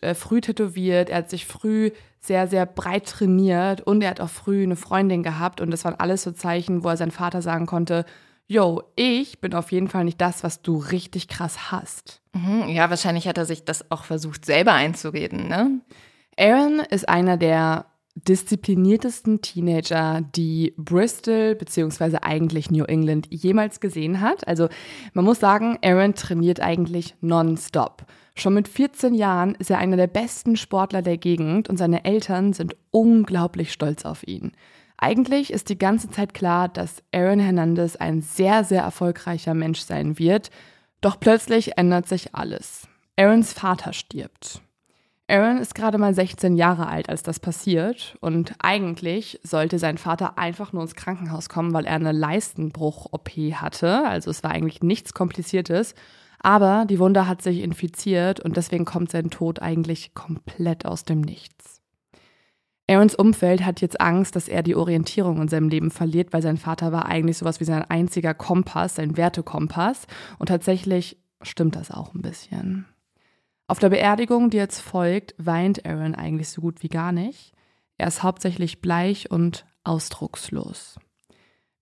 [0.00, 4.28] äh, früh tätowiert, er hat sich früh sehr, sehr breit trainiert und er hat auch
[4.28, 5.60] früh eine Freundin gehabt.
[5.60, 8.04] Und das waren alles so Zeichen, wo er seinem Vater sagen konnte,
[8.48, 12.20] yo, ich bin auf jeden Fall nicht das, was du richtig krass hast.
[12.32, 15.80] Mhm, ja, wahrscheinlich hat er sich das auch versucht, selber einzureden, ne?
[16.38, 22.18] Aaron ist einer der diszipliniertesten Teenager, die Bristol bzw.
[22.22, 24.46] eigentlich New England jemals gesehen hat.
[24.46, 24.68] Also
[25.14, 28.04] man muss sagen, Aaron trainiert eigentlich nonstop.
[28.34, 32.52] Schon mit 14 Jahren ist er einer der besten Sportler der Gegend und seine Eltern
[32.52, 34.52] sind unglaublich stolz auf ihn.
[34.96, 40.18] Eigentlich ist die ganze Zeit klar, dass Aaron Hernandez ein sehr, sehr erfolgreicher Mensch sein
[40.18, 40.50] wird.
[41.00, 42.86] Doch plötzlich ändert sich alles.
[43.16, 44.60] Aarons Vater stirbt.
[45.30, 48.16] Aaron ist gerade mal 16 Jahre alt, als das passiert.
[48.20, 54.06] Und eigentlich sollte sein Vater einfach nur ins Krankenhaus kommen, weil er eine Leistenbruch-OP hatte.
[54.06, 55.94] Also es war eigentlich nichts Kompliziertes.
[56.40, 61.20] Aber die Wunde hat sich infiziert und deswegen kommt sein Tod eigentlich komplett aus dem
[61.20, 61.82] Nichts.
[62.88, 66.56] Aarons Umfeld hat jetzt Angst, dass er die Orientierung in seinem Leben verliert, weil sein
[66.56, 70.06] Vater war eigentlich sowas wie sein einziger Kompass, sein Wertekompass.
[70.38, 72.86] Und tatsächlich stimmt das auch ein bisschen.
[73.70, 77.52] Auf der Beerdigung, die jetzt folgt, weint Aaron eigentlich so gut wie gar nicht.
[77.98, 80.98] Er ist hauptsächlich bleich und ausdruckslos.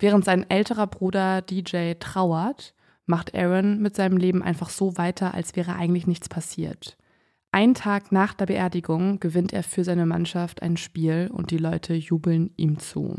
[0.00, 2.74] Während sein älterer Bruder DJ trauert,
[3.06, 6.98] macht Aaron mit seinem Leben einfach so weiter, als wäre eigentlich nichts passiert.
[7.52, 11.94] Einen Tag nach der Beerdigung gewinnt er für seine Mannschaft ein Spiel und die Leute
[11.94, 13.16] jubeln ihm zu.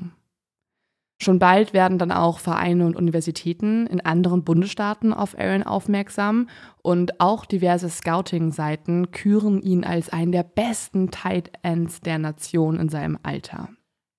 [1.19, 6.47] Schon bald werden dann auch Vereine und Universitäten in anderen Bundesstaaten auf Aaron aufmerksam
[6.83, 12.89] und auch diverse Scouting-Seiten küren ihn als einen der besten Tight Ends der Nation in
[12.89, 13.69] seinem Alter.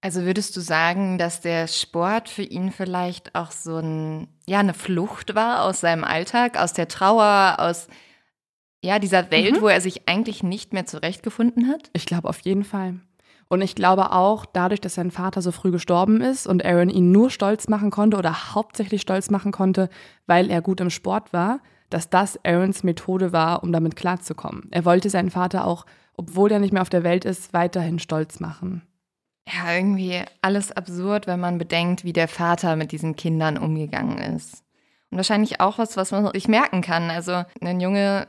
[0.01, 4.75] Also würdest du sagen, dass der Sport für ihn vielleicht auch so ein, ja, eine
[4.75, 7.89] Flucht war aus seinem Alltag, aus der Trauer, aus
[8.83, 9.61] ja, dieser Welt, mhm.
[9.61, 11.91] wo er sich eigentlich nicht mehr zurechtgefunden hat?
[11.95, 13.01] Ich glaube auf jeden Fall.
[13.49, 17.13] Und ich glaube auch, dadurch, dass sein Vater so früh gestorben ist und Aaron ihn
[17.13, 19.89] nur stolz machen konnte oder hauptsächlich stolz machen konnte,
[20.27, 24.69] weil er gut im Sport war, dass das Aarons Methode war, um damit klarzukommen.
[24.71, 28.39] Er wollte seinen Vater auch, obwohl er nicht mehr auf der Welt ist, weiterhin stolz
[28.39, 28.83] machen.
[29.51, 34.63] Ja, irgendwie alles absurd, wenn man bedenkt, wie der Vater mit diesen Kindern umgegangen ist.
[35.11, 37.09] Und wahrscheinlich auch was, was man sich merken kann.
[37.09, 38.27] Also ein Junge,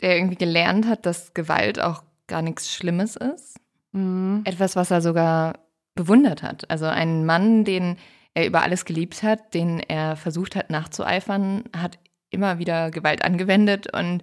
[0.00, 3.60] der irgendwie gelernt hat, dass Gewalt auch gar nichts Schlimmes ist
[3.94, 4.42] Mhm.
[4.44, 5.54] Etwas, was er sogar
[5.94, 6.68] bewundert hat.
[6.70, 7.96] Also ein Mann, den
[8.34, 11.98] er über alles geliebt hat, den er versucht hat nachzueifern, hat
[12.30, 14.22] immer wieder Gewalt angewendet und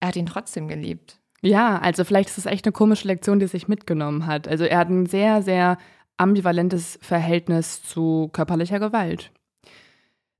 [0.00, 1.18] er hat ihn trotzdem geliebt.
[1.40, 4.46] Ja, also vielleicht ist es echt eine komische Lektion, die sich mitgenommen hat.
[4.46, 5.78] Also er hat ein sehr, sehr
[6.16, 9.30] ambivalentes Verhältnis zu körperlicher Gewalt.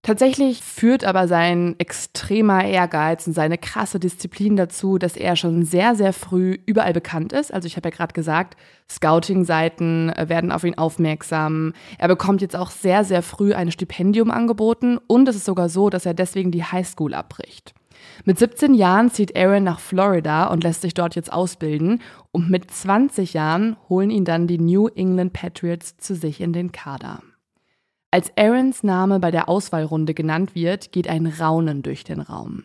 [0.02, 5.96] Tatsächlich führt aber sein extremer Ehrgeiz und seine krasse Disziplin dazu, dass er schon sehr,
[5.96, 7.52] sehr früh überall bekannt ist.
[7.52, 8.56] Also ich habe ja gerade gesagt,
[8.90, 11.74] Scouting-Seiten äh, werden auf ihn aufmerksam.
[11.98, 15.90] Er bekommt jetzt auch sehr, sehr früh ein Stipendium angeboten und es ist sogar so,
[15.90, 17.74] dass er deswegen die Highschool abbricht.
[18.24, 22.70] Mit 17 Jahren zieht Aaron nach Florida und lässt sich dort jetzt ausbilden und mit
[22.70, 27.20] 20 Jahren holen ihn dann die New England Patriots zu sich in den Kader.
[28.10, 32.64] Als Aarons Name bei der Auswahlrunde genannt wird, geht ein Raunen durch den Raum.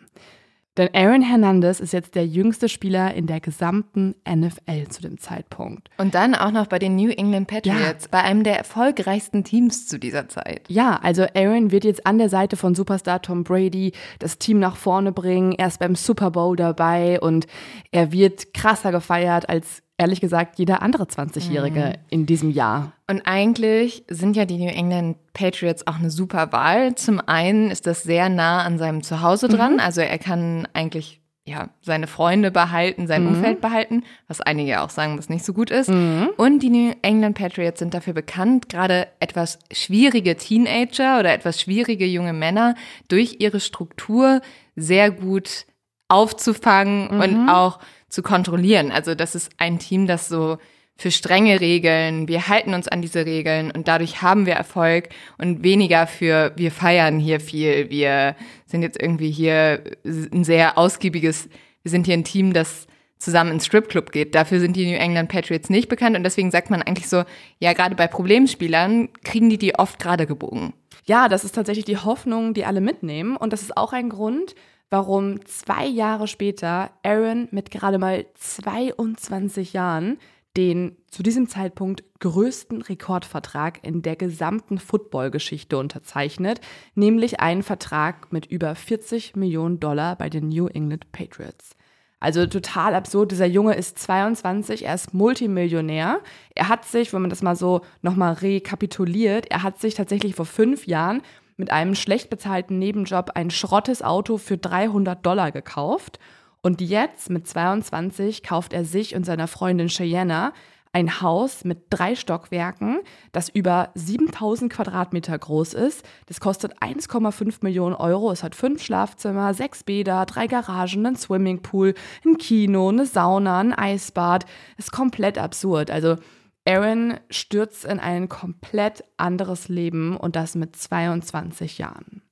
[0.76, 5.88] Denn Aaron Hernandez ist jetzt der jüngste Spieler in der gesamten NFL zu dem Zeitpunkt.
[5.98, 8.08] Und dann auch noch bei den New England Patriots, ja.
[8.10, 10.62] bei einem der erfolgreichsten Teams zu dieser Zeit.
[10.68, 14.76] Ja, also Aaron wird jetzt an der Seite von Superstar Tom Brady das Team nach
[14.76, 15.52] vorne bringen.
[15.52, 17.46] Er ist beim Super Bowl dabei und
[17.92, 22.04] er wird krasser gefeiert als ehrlich gesagt jeder andere 20-Jährige mhm.
[22.10, 22.92] in diesem Jahr.
[23.08, 26.94] Und eigentlich sind ja die New England Patriots auch eine super Wahl.
[26.94, 29.74] Zum einen ist das sehr nah an seinem Zuhause dran.
[29.74, 29.80] Mhm.
[29.80, 33.28] Also er kann eigentlich ja, seine Freunde behalten, sein mhm.
[33.28, 35.90] Umfeld behalten, was einige auch sagen, was nicht so gut ist.
[35.90, 36.30] Mhm.
[36.38, 42.06] Und die New England Patriots sind dafür bekannt, gerade etwas schwierige Teenager oder etwas schwierige
[42.06, 42.74] junge Männer
[43.08, 44.40] durch ihre Struktur
[44.74, 45.66] sehr gut
[46.08, 47.20] aufzufangen mhm.
[47.20, 48.92] und auch zu kontrollieren.
[48.92, 50.58] Also das ist ein Team, das so
[50.96, 55.64] für strenge Regeln, wir halten uns an diese Regeln und dadurch haben wir Erfolg und
[55.64, 58.36] weniger für wir feiern hier viel, wir
[58.66, 61.48] sind jetzt irgendwie hier ein sehr ausgiebiges,
[61.82, 62.86] wir sind hier ein Team, das
[63.18, 64.34] zusammen ins Stripclub geht.
[64.34, 67.24] Dafür sind die New England Patriots nicht bekannt und deswegen sagt man eigentlich so,
[67.58, 70.74] ja, gerade bei Problemspielern kriegen die die oft gerade gebogen.
[71.06, 74.54] Ja, das ist tatsächlich die Hoffnung, die alle mitnehmen und das ist auch ein Grund,
[74.94, 80.18] warum zwei Jahre später Aaron mit gerade mal 22 Jahren
[80.56, 86.60] den zu diesem Zeitpunkt größten Rekordvertrag in der gesamten Football-Geschichte unterzeichnet,
[86.94, 91.74] nämlich einen Vertrag mit über 40 Millionen Dollar bei den New England Patriots.
[92.20, 93.32] Also total absurd.
[93.32, 96.20] Dieser Junge ist 22, er ist Multimillionär.
[96.54, 100.46] Er hat sich, wenn man das mal so nochmal rekapituliert, er hat sich tatsächlich vor
[100.46, 101.20] fünf Jahren
[101.56, 106.18] mit einem schlecht bezahlten Nebenjob ein schrottes Auto für 300 Dollar gekauft.
[106.62, 110.52] Und jetzt, mit 22, kauft er sich und seiner Freundin Cheyenne
[110.94, 113.00] ein Haus mit drei Stockwerken,
[113.32, 116.06] das über 7000 Quadratmeter groß ist.
[116.26, 118.30] Das kostet 1,5 Millionen Euro.
[118.30, 123.74] Es hat fünf Schlafzimmer, sechs Bäder, drei Garagen, einen Swimmingpool, ein Kino, eine Sauna, ein
[123.74, 124.46] Eisbad.
[124.78, 125.90] Ist komplett absurd.
[125.90, 126.16] Also
[126.66, 132.22] Aaron stürzt in ein komplett anderes Leben und das mit 22 Jahren.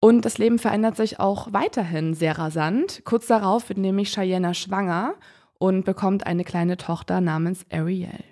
[0.00, 3.02] Und das Leben verändert sich auch weiterhin sehr rasant.
[3.04, 5.14] Kurz darauf wird nämlich Cheyenne schwanger
[5.58, 8.24] und bekommt eine kleine Tochter namens Ariel.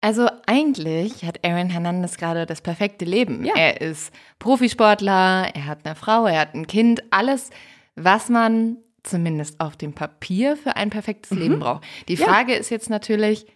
[0.00, 3.44] Also eigentlich hat Aaron Hernandez gerade das perfekte Leben.
[3.44, 3.54] Ja.
[3.56, 7.50] Er ist Profisportler, er hat eine Frau, er hat ein Kind, alles,
[7.96, 11.38] was man zumindest auf dem Papier für ein perfektes mhm.
[11.38, 11.84] Leben braucht.
[12.08, 12.58] Die Frage ja.
[12.58, 13.46] ist jetzt natürlich,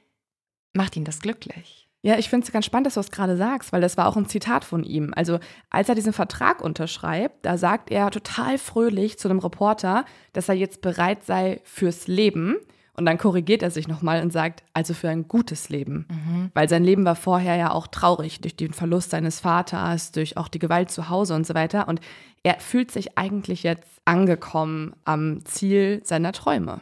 [0.74, 1.88] Macht ihn das glücklich?
[2.02, 4.16] Ja, ich finde es ganz spannend, dass du es gerade sagst, weil das war auch
[4.16, 5.12] ein Zitat von ihm.
[5.16, 10.48] Also, als er diesen Vertrag unterschreibt, da sagt er total fröhlich zu einem Reporter, dass
[10.48, 12.56] er jetzt bereit sei fürs Leben.
[12.94, 16.06] Und dann korrigiert er sich nochmal und sagt, also für ein gutes Leben.
[16.10, 16.50] Mhm.
[16.54, 20.48] Weil sein Leben war vorher ja auch traurig durch den Verlust seines Vaters, durch auch
[20.48, 21.88] die Gewalt zu Hause und so weiter.
[21.88, 22.00] Und
[22.42, 26.80] er fühlt sich eigentlich jetzt angekommen am Ziel seiner Träume.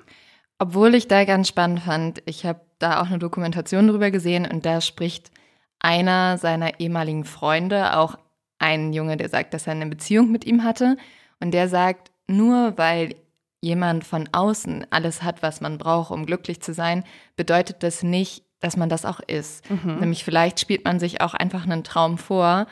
[0.58, 4.66] Obwohl ich da ganz spannend fand, ich habe da auch eine Dokumentation drüber gesehen und
[4.66, 5.30] da spricht
[5.78, 8.16] einer seiner ehemaligen Freunde, auch
[8.58, 10.96] ein Junge, der sagt, dass er eine Beziehung mit ihm hatte.
[11.40, 13.14] Und der sagt, nur weil
[13.60, 17.04] jemand von außen alles hat, was man braucht, um glücklich zu sein,
[17.36, 19.68] bedeutet das nicht, dass man das auch ist.
[19.70, 20.00] Mhm.
[20.00, 22.66] Nämlich vielleicht spielt man sich auch einfach einen Traum vor.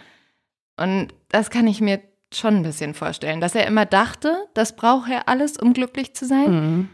[0.77, 2.01] Und das kann ich mir
[2.33, 6.27] schon ein bisschen vorstellen, dass er immer dachte, das braucht er alles, um glücklich zu
[6.27, 6.51] sein.
[6.51, 6.89] Mhm.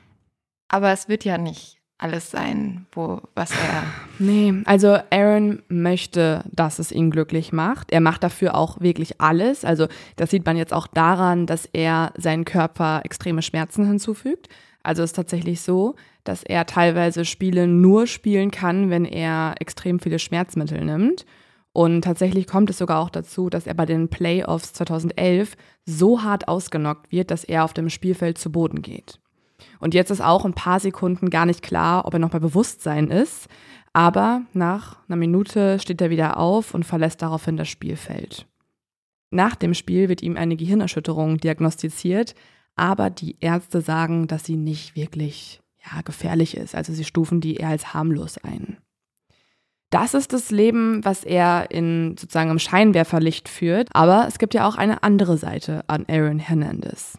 [0.68, 3.84] Aber es wird ja nicht alles sein, wo, was er.
[4.18, 7.90] Nee, also Aaron möchte, dass es ihn glücklich macht.
[7.90, 9.64] Er macht dafür auch wirklich alles.
[9.64, 14.48] Also das sieht man jetzt auch daran, dass er seinen Körper extreme Schmerzen hinzufügt.
[14.82, 20.00] Also es ist tatsächlich so, dass er teilweise Spiele nur spielen kann, wenn er extrem
[20.00, 21.24] viele Schmerzmittel nimmt.
[21.72, 26.48] Und tatsächlich kommt es sogar auch dazu, dass er bei den Playoffs 2011 so hart
[26.48, 29.20] ausgenockt wird, dass er auf dem Spielfeld zu Boden geht.
[29.78, 33.08] Und jetzt ist auch ein paar Sekunden gar nicht klar, ob er noch bei Bewusstsein
[33.08, 33.48] ist.
[33.92, 38.46] Aber nach einer Minute steht er wieder auf und verlässt daraufhin das Spielfeld.
[39.30, 42.34] Nach dem Spiel wird ihm eine Gehirnerschütterung diagnostiziert,
[42.74, 46.74] aber die Ärzte sagen, dass sie nicht wirklich ja, gefährlich ist.
[46.74, 48.78] Also sie stufen die eher als harmlos ein.
[49.90, 53.88] Das ist das Leben, was er in sozusagen im Scheinwerferlicht führt.
[53.92, 57.18] Aber es gibt ja auch eine andere Seite an Aaron Hernandez.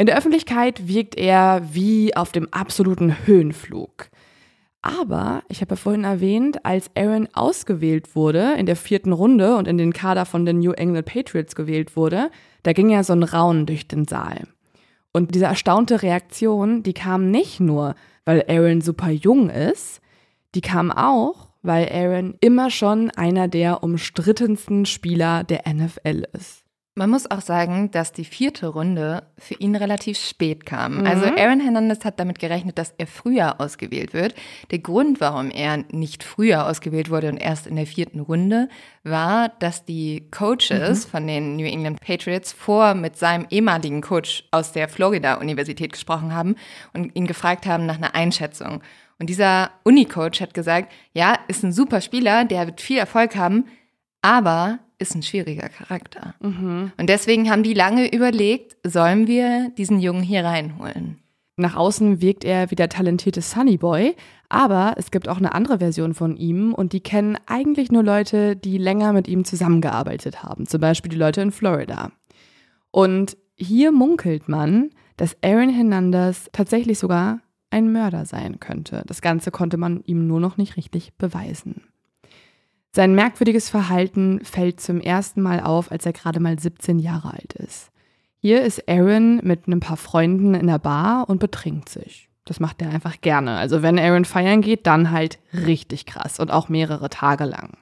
[0.00, 4.10] In der Öffentlichkeit wirkt er wie auf dem absoluten Höhenflug.
[4.80, 9.66] Aber ich habe ja vorhin erwähnt, als Aaron ausgewählt wurde in der vierten Runde und
[9.66, 12.30] in den Kader von den New England Patriots gewählt wurde,
[12.62, 14.46] da ging ja so ein Raunen durch den Saal.
[15.12, 20.00] Und diese erstaunte Reaktion, die kam nicht nur, weil Aaron super jung ist,
[20.54, 26.67] die kam auch, weil Aaron immer schon einer der umstrittensten Spieler der NFL ist.
[26.98, 30.98] Man muss auch sagen, dass die vierte Runde für ihn relativ spät kam.
[30.98, 31.06] Mhm.
[31.06, 34.34] Also Aaron Hernandez hat damit gerechnet, dass er früher ausgewählt wird.
[34.72, 38.68] Der Grund, warum er nicht früher ausgewählt wurde und erst in der vierten Runde,
[39.04, 41.10] war, dass die Coaches mhm.
[41.10, 46.56] von den New England Patriots vor mit seinem ehemaligen Coach aus der Florida-Universität gesprochen haben
[46.94, 48.82] und ihn gefragt haben nach einer Einschätzung.
[49.20, 53.66] Und dieser Uni-Coach hat gesagt, ja, ist ein super Spieler, der wird viel Erfolg haben,
[54.20, 56.34] aber ist ein schwieriger Charakter.
[56.40, 56.92] Mhm.
[56.96, 61.18] Und deswegen haben die lange überlegt, sollen wir diesen Jungen hier reinholen?
[61.56, 64.14] Nach außen wirkt er wie der talentierte Sunnyboy,
[64.48, 68.54] aber es gibt auch eine andere Version von ihm und die kennen eigentlich nur Leute,
[68.54, 72.12] die länger mit ihm zusammengearbeitet haben, zum Beispiel die Leute in Florida.
[72.92, 79.02] Und hier munkelt man, dass Aaron Hernandez tatsächlich sogar ein Mörder sein könnte.
[79.06, 81.82] Das Ganze konnte man ihm nur noch nicht richtig beweisen.
[82.98, 87.52] Sein merkwürdiges Verhalten fällt zum ersten Mal auf, als er gerade mal 17 Jahre alt
[87.52, 87.92] ist.
[88.40, 92.28] Hier ist Aaron mit ein paar Freunden in der Bar und betrinkt sich.
[92.44, 93.56] Das macht er einfach gerne.
[93.56, 97.78] Also wenn Aaron feiern geht, dann halt richtig krass und auch mehrere Tage lang.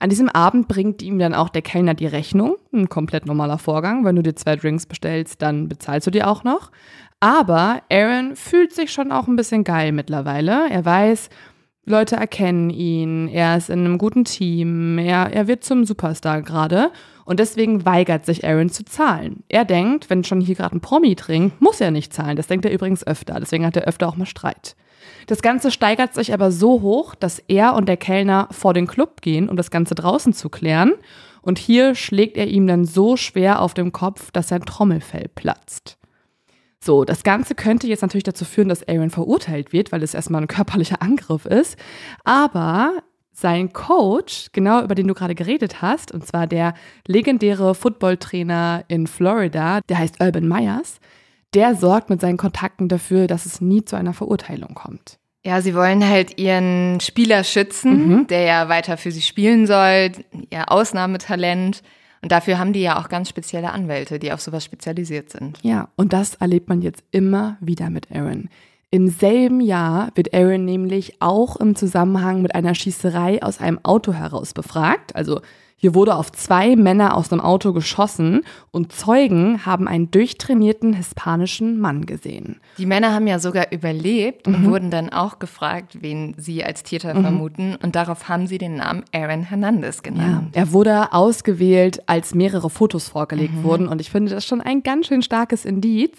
[0.00, 2.56] An diesem Abend bringt ihm dann auch der Kellner die Rechnung.
[2.72, 4.04] Ein komplett normaler Vorgang.
[4.04, 6.72] Wenn du dir zwei Drinks bestellst, dann bezahlst du die auch noch.
[7.20, 10.68] Aber Aaron fühlt sich schon auch ein bisschen geil mittlerweile.
[10.68, 11.30] Er weiß,
[11.84, 16.92] Leute erkennen ihn, er ist in einem guten Team, er, er wird zum Superstar gerade
[17.24, 19.42] und deswegen weigert sich Aaron zu zahlen.
[19.48, 22.36] Er denkt, wenn schon hier gerade ein Promi trinkt, muss er nicht zahlen.
[22.36, 24.76] Das denkt er übrigens öfter, deswegen hat er öfter auch mal Streit.
[25.26, 29.20] Das Ganze steigert sich aber so hoch, dass er und der Kellner vor den Club
[29.20, 30.92] gehen, um das Ganze draußen zu klären.
[31.42, 35.98] Und hier schlägt er ihm dann so schwer auf dem Kopf, dass sein Trommelfell platzt.
[36.84, 40.42] So, das Ganze könnte jetzt natürlich dazu führen, dass Aaron verurteilt wird, weil es erstmal
[40.42, 41.78] ein körperlicher Angriff ist.
[42.24, 46.74] Aber sein Coach, genau über den du gerade geredet hast, und zwar der
[47.06, 50.98] legendäre Footballtrainer in Florida, der heißt Urban Myers,
[51.54, 55.18] der sorgt mit seinen Kontakten dafür, dass es nie zu einer Verurteilung kommt.
[55.44, 58.26] Ja, sie wollen halt ihren Spieler schützen, mhm.
[58.26, 60.12] der ja weiter für sie spielen soll,
[60.50, 61.82] ihr Ausnahmetalent.
[62.22, 65.58] Und dafür haben die ja auch ganz spezielle Anwälte, die auf sowas spezialisiert sind.
[65.62, 68.48] Ja, und das erlebt man jetzt immer wieder mit Aaron.
[68.90, 74.12] Im selben Jahr wird Aaron nämlich auch im Zusammenhang mit einer Schießerei aus einem Auto
[74.12, 75.16] heraus befragt.
[75.16, 75.40] Also
[75.82, 81.80] hier wurde auf zwei Männer aus einem Auto geschossen und Zeugen haben einen durchtrainierten hispanischen
[81.80, 82.60] Mann gesehen.
[82.78, 84.70] Die Männer haben ja sogar überlebt und mhm.
[84.70, 87.22] wurden dann auch gefragt, wen sie als Täter mhm.
[87.22, 87.76] vermuten.
[87.82, 90.54] Und darauf haben sie den Namen Aaron Hernandez genannt.
[90.54, 93.64] Ja, er wurde ausgewählt, als mehrere Fotos vorgelegt mhm.
[93.64, 93.88] wurden.
[93.88, 96.16] Und ich finde das schon ein ganz schön starkes Indiz.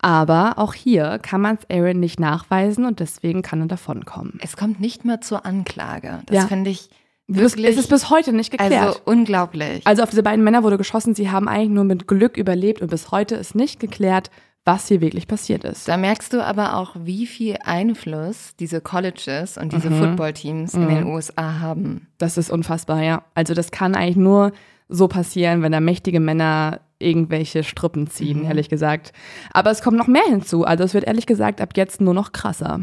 [0.00, 4.40] Aber auch hier kann man es Aaron nicht nachweisen und deswegen kann er davonkommen.
[4.42, 6.22] Es kommt nicht mehr zur Anklage.
[6.26, 6.46] Das ja.
[6.48, 6.90] finde ich
[7.32, 7.66] Wirklich?
[7.66, 8.72] Es ist bis heute nicht geklärt.
[8.72, 9.86] Also unglaublich.
[9.86, 12.90] Also auf diese beiden Männer wurde geschossen, sie haben eigentlich nur mit Glück überlebt und
[12.90, 14.30] bis heute ist nicht geklärt,
[14.64, 15.88] was hier wirklich passiert ist.
[15.88, 19.98] Da merkst du aber auch, wie viel Einfluss diese Colleges und diese mhm.
[19.98, 20.82] Footballteams mhm.
[20.82, 22.08] in den USA haben.
[22.18, 23.22] Das ist unfassbar, ja.
[23.34, 24.52] Also das kann eigentlich nur
[24.88, 28.46] so passieren, wenn da mächtige Männer irgendwelche Strippen ziehen, mhm.
[28.46, 29.12] ehrlich gesagt.
[29.52, 30.64] Aber es kommt noch mehr hinzu.
[30.64, 32.80] Also es wird ehrlich gesagt ab jetzt nur noch krasser.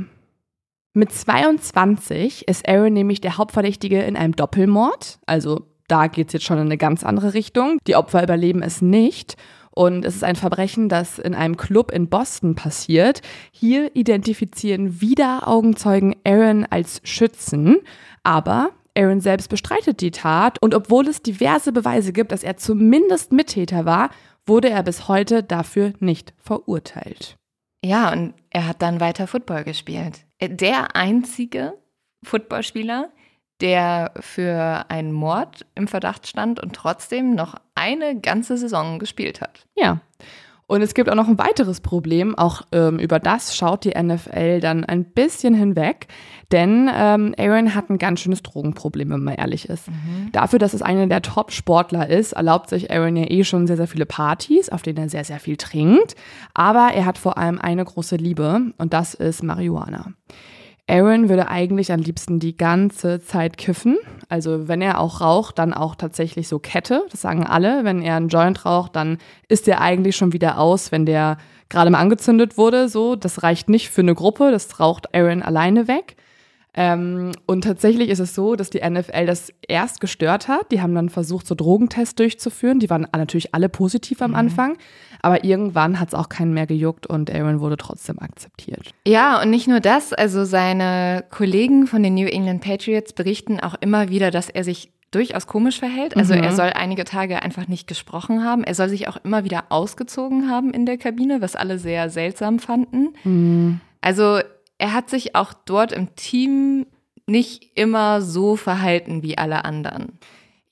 [0.97, 5.19] Mit 22 ist Aaron nämlich der Hauptverdächtige in einem Doppelmord.
[5.27, 7.77] Also da geht es jetzt schon in eine ganz andere Richtung.
[7.85, 9.35] Die Opfer überleben es nicht.
[9.69, 13.21] Und es ist ein Verbrechen, das in einem Club in Boston passiert.
[13.51, 17.77] Hier identifizieren wieder Augenzeugen Aaron als Schützen.
[18.23, 20.59] Aber Aaron selbst bestreitet die Tat.
[20.63, 24.09] Und obwohl es diverse Beweise gibt, dass er zumindest Mittäter war,
[24.47, 27.35] wurde er bis heute dafür nicht verurteilt.
[27.85, 30.26] Ja, und er hat dann weiter Football gespielt.
[30.41, 31.77] Der einzige
[32.23, 33.11] Footballspieler,
[33.61, 39.65] der für einen Mord im Verdacht stand und trotzdem noch eine ganze Saison gespielt hat.
[39.75, 39.99] Ja.
[40.67, 44.59] Und es gibt auch noch ein weiteres Problem, auch ähm, über das schaut die NFL
[44.59, 46.07] dann ein bisschen hinweg,
[46.51, 49.87] denn ähm, Aaron hat ein ganz schönes Drogenproblem, wenn man ehrlich ist.
[49.87, 50.29] Mhm.
[50.33, 53.87] Dafür, dass es einer der Top-Sportler ist, erlaubt sich Aaron ja eh schon sehr, sehr
[53.87, 56.15] viele Partys, auf denen er sehr, sehr viel trinkt,
[56.53, 60.11] aber er hat vor allem eine große Liebe und das ist Marihuana.
[60.89, 63.97] Aaron würde eigentlich am liebsten die ganze Zeit kiffen.
[64.29, 67.05] Also wenn er auch raucht, dann auch tatsächlich so Kette.
[67.11, 67.83] Das sagen alle.
[67.83, 69.17] Wenn er einen Joint raucht, dann
[69.49, 72.87] ist der eigentlich schon wieder aus, wenn der gerade mal angezündet wurde.
[72.87, 74.49] So, das reicht nicht für eine Gruppe.
[74.51, 76.15] Das raucht Aaron alleine weg.
[76.79, 80.71] Ähm, und tatsächlich ist es so, dass die NFL das erst gestört hat.
[80.71, 82.79] Die haben dann versucht, so Drogentests durchzuführen.
[82.79, 84.37] Die waren natürlich alle positiv am mhm.
[84.37, 84.77] Anfang.
[85.23, 88.91] Aber irgendwann hat es auch keinen mehr gejuckt und Aaron wurde trotzdem akzeptiert.
[89.07, 90.13] Ja, und nicht nur das.
[90.13, 94.91] Also seine Kollegen von den New England Patriots berichten auch immer wieder, dass er sich
[95.09, 96.15] durchaus komisch verhält.
[96.15, 96.43] Also mhm.
[96.43, 98.63] er soll einige Tage einfach nicht gesprochen haben.
[98.63, 102.59] Er soll sich auch immer wieder ausgezogen haben in der Kabine, was alle sehr seltsam
[102.59, 103.15] fanden.
[103.23, 103.79] Mhm.
[103.99, 104.41] Also
[104.77, 106.85] er hat sich auch dort im Team
[107.25, 110.19] nicht immer so verhalten wie alle anderen.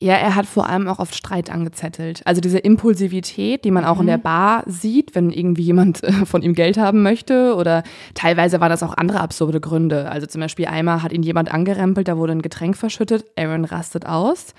[0.02, 2.22] Ja, er hat vor allem auch oft Streit angezettelt.
[2.26, 4.02] Also diese Impulsivität, die man auch mhm.
[4.02, 7.56] in der Bar sieht, wenn irgendwie jemand äh, von ihm Geld haben möchte.
[7.56, 7.84] Oder
[8.14, 10.12] teilweise waren das auch andere absurde Gründe.
[10.12, 14.06] Also zum Beispiel einmal hat ihn jemand angerempelt, da wurde ein Getränk verschüttet, Aaron rastet
[14.06, 14.54] aus.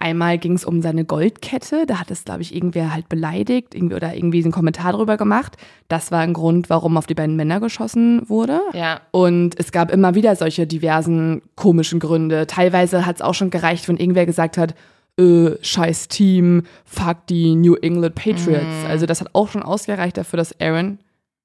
[0.00, 3.96] Einmal ging es um seine Goldkette, da hat es, glaube ich, irgendwer halt beleidigt irgendwie,
[3.96, 5.56] oder irgendwie einen Kommentar drüber gemacht.
[5.88, 8.60] Das war ein Grund, warum auf die beiden Männer geschossen wurde.
[8.74, 9.00] Ja.
[9.10, 12.46] Und es gab immer wieder solche diversen komischen Gründe.
[12.46, 14.76] Teilweise hat es auch schon gereicht, wenn irgendwer gesagt hat,
[15.18, 18.84] äh, scheiß Team, fuck die New England Patriots.
[18.84, 18.86] Mhm.
[18.88, 21.00] Also das hat auch schon ausgereicht dafür, dass Aaron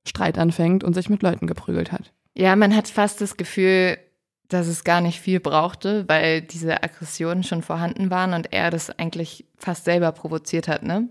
[0.07, 2.13] Streit anfängt und sich mit Leuten geprügelt hat.
[2.35, 3.97] Ja, man hat fast das Gefühl,
[4.53, 8.89] dass es gar nicht viel brauchte, weil diese Aggressionen schon vorhanden waren und er das
[8.91, 11.09] eigentlich fast selber provoziert hat, ne?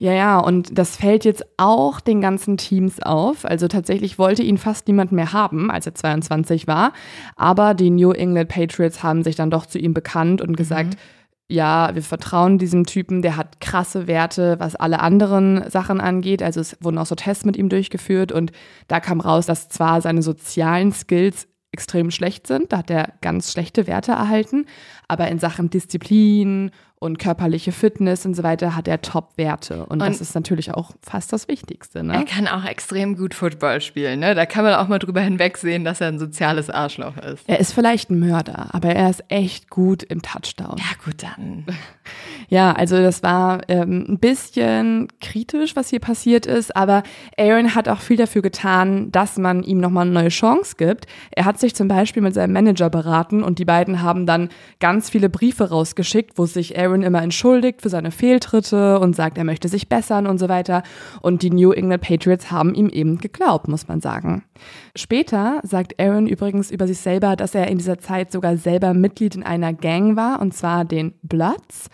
[0.00, 3.44] Ja, ja, und das fällt jetzt auch den ganzen Teams auf.
[3.44, 6.92] Also tatsächlich wollte ihn fast niemand mehr haben, als er 22 war.
[7.34, 10.98] Aber die New England Patriots haben sich dann doch zu ihm bekannt und gesagt, mhm.
[11.48, 16.44] ja, wir vertrauen diesem Typen, der hat krasse Werte, was alle anderen Sachen angeht.
[16.44, 18.52] Also es wurden auch so Tests mit ihm durchgeführt und
[18.86, 21.48] da kam raus, dass zwar seine sozialen Skills
[21.78, 22.72] extrem schlecht sind.
[22.72, 24.66] Da hat er ganz schlechte Werte erhalten.
[25.06, 29.84] Aber in Sachen Disziplin und körperliche Fitness und so weiter hat er Top-Werte.
[29.86, 32.02] Und, und, das ist natürlich auch fast das Wichtigste.
[32.02, 32.14] Ne?
[32.14, 34.20] Er kann auch extrem gut Football spielen.
[34.20, 34.34] Ne?
[34.34, 37.48] Da kann man auch mal drüber hinwegsehen, dass er ein soziales Arschloch ist.
[37.48, 40.76] Er ist vielleicht ein Mörder, aber er ist echt gut im Touchdown.
[40.78, 41.64] Ja, gut, dann.
[42.50, 47.02] Ja, also das war ähm, ein bisschen kritisch, was hier passiert ist, aber
[47.36, 51.06] Aaron hat auch viel dafür getan, dass man ihm nochmal eine neue Chance gibt.
[51.30, 54.48] Er hat sich zum Beispiel mit seinem Manager beraten und die beiden haben dann
[54.80, 59.44] ganz viele Briefe rausgeschickt, wo sich Aaron immer entschuldigt für seine Fehltritte und sagt, er
[59.44, 60.82] möchte sich bessern und so weiter.
[61.22, 64.44] Und die New England Patriots haben ihm eben geglaubt, muss man sagen.
[64.96, 69.36] Später sagt Aaron übrigens über sich selber, dass er in dieser Zeit sogar selber Mitglied
[69.36, 71.88] in einer Gang war, und zwar den Bloods.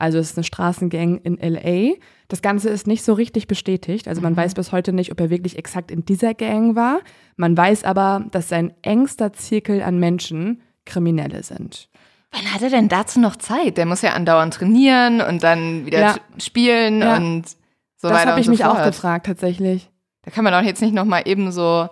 [0.00, 1.94] Also es ist eine Straßengang in LA.
[2.28, 4.08] Das Ganze ist nicht so richtig bestätigt.
[4.08, 4.38] Also man mhm.
[4.38, 7.00] weiß bis heute nicht, ob er wirklich exakt in dieser Gang war.
[7.36, 11.90] Man weiß aber, dass sein engster Zirkel an Menschen Kriminelle sind.
[12.32, 13.76] Wann hat er denn dazu noch Zeit?
[13.76, 16.14] Der muss ja andauernd trainieren und dann wieder ja.
[16.38, 17.16] spielen ja.
[17.16, 17.48] und
[17.96, 18.24] so das weiter.
[18.24, 18.78] Das habe ich so mich fort.
[18.78, 19.90] auch gefragt, tatsächlich.
[20.22, 21.88] Da kann man doch jetzt nicht nochmal eben so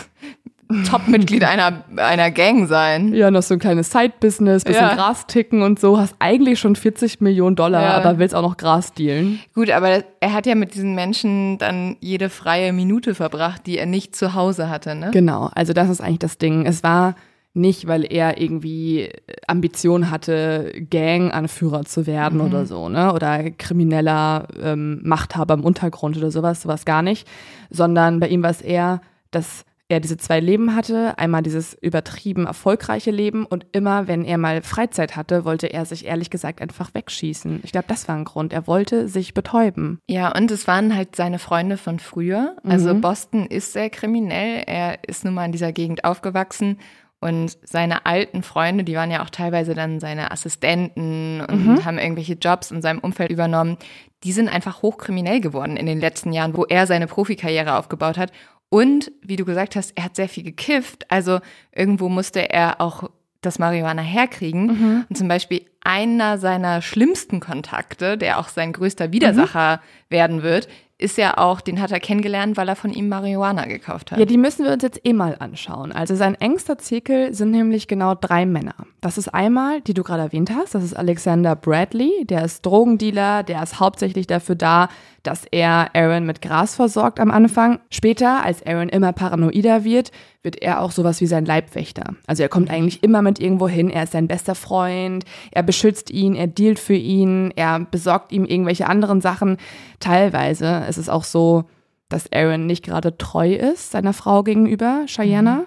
[0.89, 3.13] Top-Mitglied einer, einer Gang sein.
[3.13, 4.95] Ja, noch so ein kleines Side-Business, bisschen ja.
[4.95, 5.99] Gras ticken und so.
[5.99, 7.95] Hast eigentlich schon 40 Millionen Dollar, ja.
[7.95, 9.41] aber willst auch noch Gras dealen.
[9.55, 13.87] Gut, aber er hat ja mit diesen Menschen dann jede freie Minute verbracht, die er
[13.87, 15.11] nicht zu Hause hatte, ne?
[15.13, 16.67] Genau, also das ist eigentlich das Ding.
[16.67, 17.17] Es war
[17.53, 19.11] nicht, weil er irgendwie
[19.47, 22.47] Ambition hatte, Gang-Anführer zu werden mhm.
[22.47, 23.13] oder so, ne?
[23.13, 27.27] Oder krimineller ähm, Machthaber im Untergrund oder sowas, sowas gar nicht.
[27.71, 29.01] Sondern bei ihm war es eher,
[29.33, 31.19] dass er diese zwei Leben hatte.
[31.19, 36.07] Einmal dieses übertrieben erfolgreiche Leben und immer, wenn er mal Freizeit hatte, wollte er sich
[36.07, 37.61] ehrlich gesagt einfach wegschießen.
[37.65, 38.53] Ich glaube, das war ein Grund.
[38.53, 39.99] Er wollte sich betäuben.
[40.09, 42.57] Ja, und es waren halt seine Freunde von früher.
[42.63, 43.01] Also mhm.
[43.01, 44.63] Boston ist sehr kriminell.
[44.67, 46.79] Er ist nun mal in dieser Gegend aufgewachsen.
[47.21, 51.85] Und seine alten Freunde, die waren ja auch teilweise dann seine Assistenten und mhm.
[51.85, 53.77] haben irgendwelche Jobs in seinem Umfeld übernommen,
[54.25, 58.33] die sind einfach hochkriminell geworden in den letzten Jahren, wo er seine Profikarriere aufgebaut hat.
[58.71, 61.11] Und wie du gesagt hast, er hat sehr viel gekifft.
[61.11, 61.41] Also
[61.75, 63.11] irgendwo musste er auch
[63.43, 64.67] das Marihuana herkriegen.
[64.67, 65.07] Mhm.
[65.09, 70.15] Und zum Beispiel einer seiner schlimmsten Kontakte, der auch sein größter Widersacher mhm.
[70.15, 70.69] werden wird,
[71.01, 74.19] ist ja auch, den hat er kennengelernt, weil er von ihm Marihuana gekauft hat.
[74.19, 75.93] Ja, die müssen wir uns jetzt eh mal anschauen.
[75.93, 78.75] Also sein engster Zirkel sind nämlich genau drei Männer.
[79.01, 83.43] Das ist einmal, die du gerade erwähnt hast, das ist Alexander Bradley, der ist Drogendealer,
[83.43, 84.89] der ist hauptsächlich dafür da,
[85.23, 87.81] dass er Aaron mit Gras versorgt am Anfang.
[87.91, 92.15] Später, als Aaron immer paranoider wird, wird er auch sowas wie sein Leibwächter.
[92.27, 96.11] Also er kommt eigentlich immer mit irgendwo hin, er ist sein bester Freund, er beschützt
[96.11, 99.59] ihn, er dealt für ihn, er besorgt ihm irgendwelche anderen Sachen.
[99.99, 101.65] Teilweise ist es auch so,
[102.11, 105.65] dass Aaron nicht gerade treu ist seiner Frau gegenüber, Cheyenne.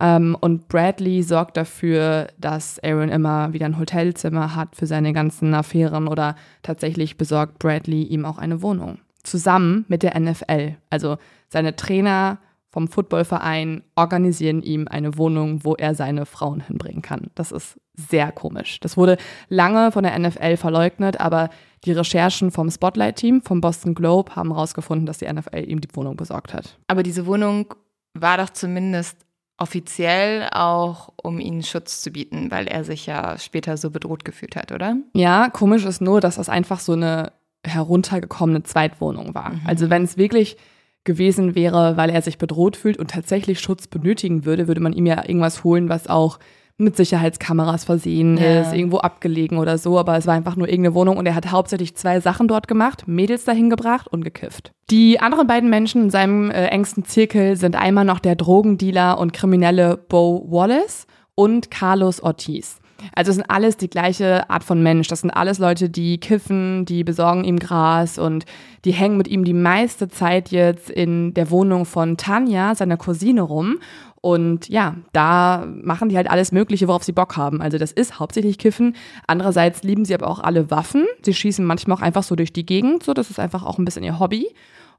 [0.00, 5.52] Ähm, und Bradley sorgt dafür, dass Aaron immer wieder ein Hotelzimmer hat für seine ganzen
[5.52, 8.98] Affären oder tatsächlich besorgt Bradley ihm auch eine Wohnung.
[9.22, 10.76] Zusammen mit der NFL.
[10.88, 11.18] Also
[11.48, 12.38] seine Trainer
[12.70, 17.30] vom Footballverein organisieren ihm eine Wohnung, wo er seine Frauen hinbringen kann.
[17.34, 18.80] Das ist sehr komisch.
[18.80, 19.18] Das wurde
[19.48, 21.50] lange von der NFL verleugnet, aber
[21.84, 26.16] die Recherchen vom Spotlight-Team, vom Boston Globe, haben herausgefunden, dass die NFL ihm die Wohnung
[26.16, 26.78] besorgt hat.
[26.88, 27.74] Aber diese Wohnung
[28.14, 29.16] war doch zumindest
[29.56, 34.56] offiziell auch, um ihnen Schutz zu bieten, weil er sich ja später so bedroht gefühlt
[34.56, 34.96] hat, oder?
[35.14, 37.32] Ja, komisch ist nur, dass das einfach so eine
[37.66, 39.50] heruntergekommene Zweitwohnung war.
[39.50, 39.60] Mhm.
[39.66, 40.56] Also wenn es wirklich
[41.04, 45.06] gewesen wäre, weil er sich bedroht fühlt und tatsächlich Schutz benötigen würde, würde man ihm
[45.06, 46.38] ja irgendwas holen, was auch
[46.80, 48.62] mit Sicherheitskameras versehen ja.
[48.62, 51.50] ist, irgendwo abgelegen oder so, aber es war einfach nur irgendeine Wohnung und er hat
[51.50, 54.72] hauptsächlich zwei Sachen dort gemacht, Mädels dahin gebracht und gekifft.
[54.90, 59.32] Die anderen beiden Menschen in seinem äh, engsten Zirkel sind einmal noch der Drogendealer und
[59.32, 62.80] Kriminelle Bo Wallace und Carlos Ortiz.
[63.14, 65.08] Also es sind alles die gleiche Art von Mensch.
[65.08, 68.44] Das sind alles Leute, die kiffen, die besorgen ihm Gras und
[68.84, 73.42] die hängen mit ihm die meiste Zeit jetzt in der Wohnung von Tanja, seiner Cousine,
[73.42, 73.78] rum.
[74.22, 77.62] Und ja, da machen die halt alles Mögliche, worauf sie Bock haben.
[77.62, 78.94] Also das ist hauptsächlich Kiffen.
[79.26, 81.06] Andererseits lieben sie aber auch alle Waffen.
[81.22, 83.02] Sie schießen manchmal auch einfach so durch die Gegend.
[83.02, 84.48] So, das ist einfach auch ein bisschen ihr Hobby.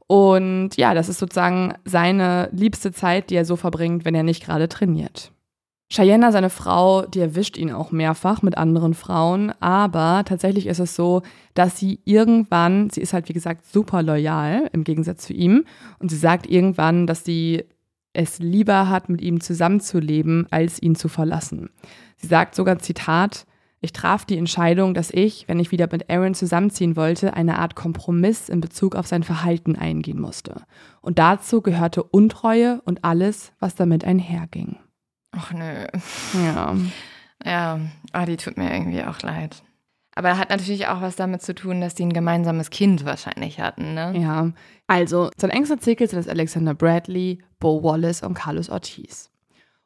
[0.08, 4.44] Und ja, das ist sozusagen seine liebste Zeit, die er so verbringt, wenn er nicht
[4.44, 5.32] gerade trainiert.
[5.92, 10.96] Cheyenne, seine Frau, die erwischt ihn auch mehrfach mit anderen Frauen, aber tatsächlich ist es
[10.96, 11.22] so,
[11.54, 15.66] dass sie irgendwann, sie ist halt wie gesagt super loyal im Gegensatz zu ihm
[16.00, 17.66] und sie sagt irgendwann, dass sie
[18.14, 21.70] es lieber hat, mit ihm zusammenzuleben, als ihn zu verlassen.
[22.18, 23.46] Sie sagt sogar Zitat,
[23.84, 27.76] ich traf die Entscheidung, dass ich, wenn ich wieder mit Aaron zusammenziehen wollte, eine Art
[27.76, 30.62] Kompromiss in Bezug auf sein Verhalten eingehen musste.
[31.02, 34.78] Und dazu gehörte Untreue und alles, was damit einherging.
[35.32, 35.88] Ach nö.
[36.46, 36.76] Ja.
[37.44, 37.80] Ja,
[38.14, 39.64] oh, die tut mir irgendwie auch leid.
[40.14, 43.94] Aber hat natürlich auch was damit zu tun, dass die ein gemeinsames Kind wahrscheinlich hatten,
[43.94, 44.14] ne?
[44.18, 44.52] Ja.
[44.88, 49.30] Also, sein engster Zirkel sind das Alexander Bradley, Bo Wallace und Carlos Ortiz.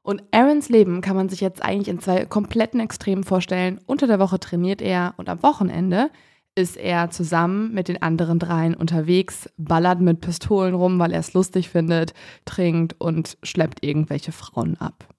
[0.01, 3.79] Und Aarons Leben kann man sich jetzt eigentlich in zwei kompletten Extremen vorstellen.
[3.85, 6.09] Unter der Woche trainiert er und am Wochenende
[6.55, 11.33] ist er zusammen mit den anderen dreien unterwegs, ballert mit Pistolen rum, weil er es
[11.33, 12.13] lustig findet,
[12.45, 15.14] trinkt und schleppt irgendwelche Frauen ab.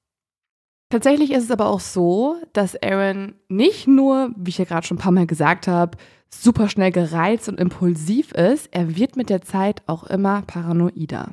[0.89, 4.99] Tatsächlich ist es aber auch so, dass Aaron nicht nur, wie ich ja gerade schon
[4.99, 5.99] ein paar Mal gesagt habe,
[6.31, 11.33] super schnell gereizt und impulsiv ist, er wird mit der Zeit auch immer paranoider.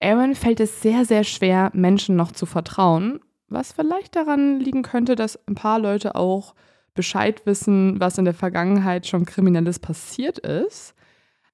[0.00, 5.16] Aaron fällt es sehr, sehr schwer, Menschen noch zu vertrauen, was vielleicht daran liegen könnte,
[5.16, 6.54] dass ein paar Leute auch
[6.94, 10.94] Bescheid wissen, was in der Vergangenheit schon kriminelles passiert ist.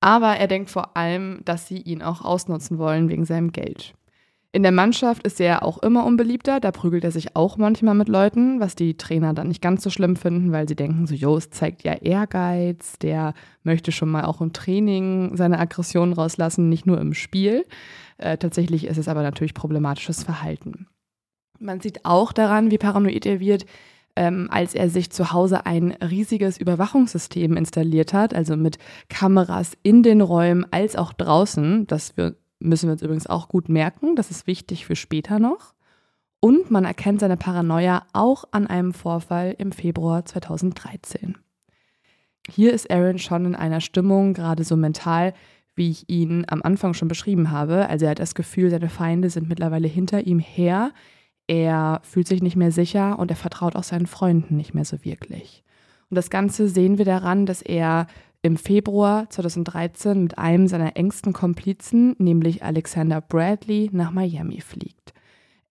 [0.01, 3.95] Aber er denkt vor allem, dass sie ihn auch ausnutzen wollen wegen seinem Geld.
[4.55, 8.09] In der Mannschaft ist er auch immer unbeliebter, da prügelt er sich auch manchmal mit
[8.09, 11.37] Leuten, was die Trainer dann nicht ganz so schlimm finden, weil sie denken so, jo,
[11.37, 13.35] es zeigt ja Ehrgeiz, der
[13.65, 17.65] möchte schon mal auch im Training seine Aggressionen rauslassen, nicht nur im Spiel.
[18.17, 20.87] Äh, tatsächlich ist es aber natürlich problematisches Verhalten.
[21.59, 23.67] Man sieht auch daran, wie paranoid er wird,
[24.15, 28.79] ähm, als er sich zu Hause ein riesiges Überwachungssystem installiert hat, also mit
[29.09, 33.69] Kameras in den Räumen als auch draußen, das wir müssen wir uns übrigens auch gut
[33.69, 35.75] merken, das ist wichtig für später noch.
[36.41, 41.39] Und man erkennt seine Paranoia auch an einem Vorfall im Februar 2013.
[42.51, 45.33] Hier ist Aaron schon in einer Stimmung, gerade so mental,
[45.75, 47.89] wie ich ihn am Anfang schon beschrieben habe.
[47.89, 50.93] Also er hat das Gefühl, seine Feinde sind mittlerweile hinter ihm her.
[51.47, 55.05] Er fühlt sich nicht mehr sicher und er vertraut auch seinen Freunden nicht mehr so
[55.05, 55.65] wirklich.
[56.11, 58.07] Und das Ganze sehen wir daran, dass er
[58.45, 65.15] im Februar 2013 mit einem seiner engsten Komplizen, nämlich Alexander Bradley, nach Miami fliegt.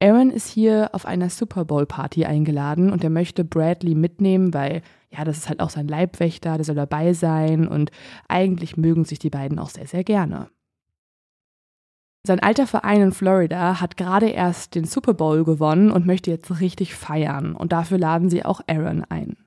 [0.01, 4.81] Aaron ist hier auf einer Super Bowl Party eingeladen und er möchte Bradley mitnehmen, weil
[5.11, 7.91] ja, das ist halt auch sein Leibwächter, der soll dabei sein und
[8.27, 10.49] eigentlich mögen sich die beiden auch sehr, sehr gerne.
[12.25, 16.59] Sein alter Verein in Florida hat gerade erst den Super Bowl gewonnen und möchte jetzt
[16.59, 19.42] richtig feiern und dafür laden sie auch Aaron ein.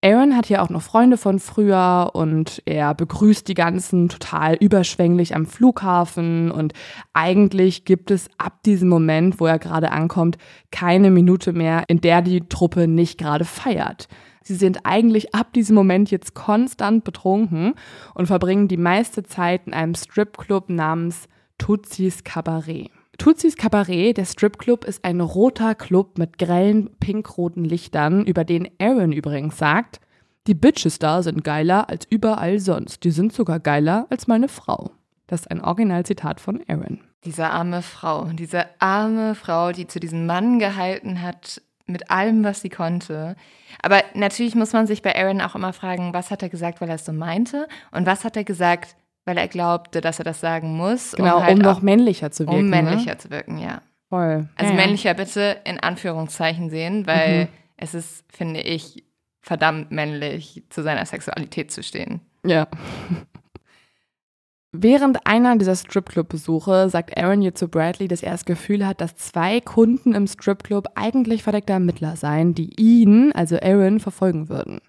[0.00, 5.34] Aaron hat hier auch noch Freunde von früher und er begrüßt die ganzen total überschwänglich
[5.34, 6.72] am Flughafen und
[7.14, 10.38] eigentlich gibt es ab diesem Moment, wo er gerade ankommt,
[10.70, 14.06] keine Minute mehr, in der die Truppe nicht gerade feiert.
[14.44, 17.74] Sie sind eigentlich ab diesem Moment jetzt konstant betrunken
[18.14, 21.28] und verbringen die meiste Zeit in einem Stripclub namens
[21.58, 22.92] Tutsis Cabaret.
[23.18, 29.10] Tutsis Cabaret, der Stripclub, ist ein roter Club mit grellen pinkroten Lichtern, über den Aaron
[29.10, 30.00] übrigens sagt,
[30.46, 33.02] die Bitches da sind geiler als überall sonst.
[33.02, 34.92] Die sind sogar geiler als meine Frau.
[35.26, 37.00] Das ist ein Originalzitat von Aaron.
[37.24, 42.60] Diese arme Frau, diese arme Frau, die zu diesem Mann gehalten hat, mit allem, was
[42.60, 43.34] sie konnte.
[43.82, 46.88] Aber natürlich muss man sich bei Aaron auch immer fragen, was hat er gesagt, weil
[46.88, 47.66] er es so meinte?
[47.90, 48.94] Und was hat er gesagt,
[49.28, 51.12] weil er glaubte, dass er das sagen muss?
[51.12, 52.60] Genau, um, halt um noch männlicher zu wirken.
[52.60, 52.82] Um ne?
[52.82, 53.18] männlicher ne?
[53.18, 53.82] zu wirken, ja.
[54.08, 54.48] Voll.
[54.56, 57.48] Also ja, männlicher bitte in Anführungszeichen sehen, weil mhm.
[57.76, 59.04] es ist, finde ich,
[59.42, 62.22] verdammt männlich, zu seiner Sexualität zu stehen.
[62.42, 62.68] Ja.
[64.72, 69.16] Während einer dieser Stripclub-Besuche sagt Aaron hier zu Bradley, dass er das Gefühl hat, dass
[69.16, 74.80] zwei Kunden im Stripclub eigentlich verdeckte Ermittler seien, die ihn, also Aaron, verfolgen würden.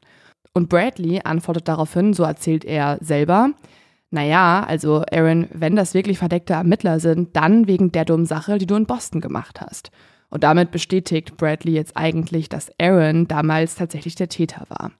[0.54, 3.52] Und Bradley antwortet daraufhin, so erzählt er selber,
[4.12, 8.66] naja, also Aaron, wenn das wirklich verdeckte Ermittler sind, dann wegen der dummen Sache, die
[8.66, 9.92] du in Boston gemacht hast.
[10.32, 14.92] Und damit bestätigt Bradley jetzt eigentlich, dass Aaron damals tatsächlich der Täter war.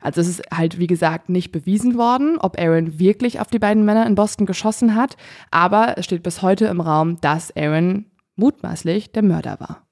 [0.00, 3.84] Also es ist halt, wie gesagt, nicht bewiesen worden, ob Aaron wirklich auf die beiden
[3.84, 5.16] Männer in Boston geschossen hat,
[5.50, 8.06] aber es steht bis heute im Raum, dass Aaron
[8.36, 9.83] mutmaßlich der Mörder war.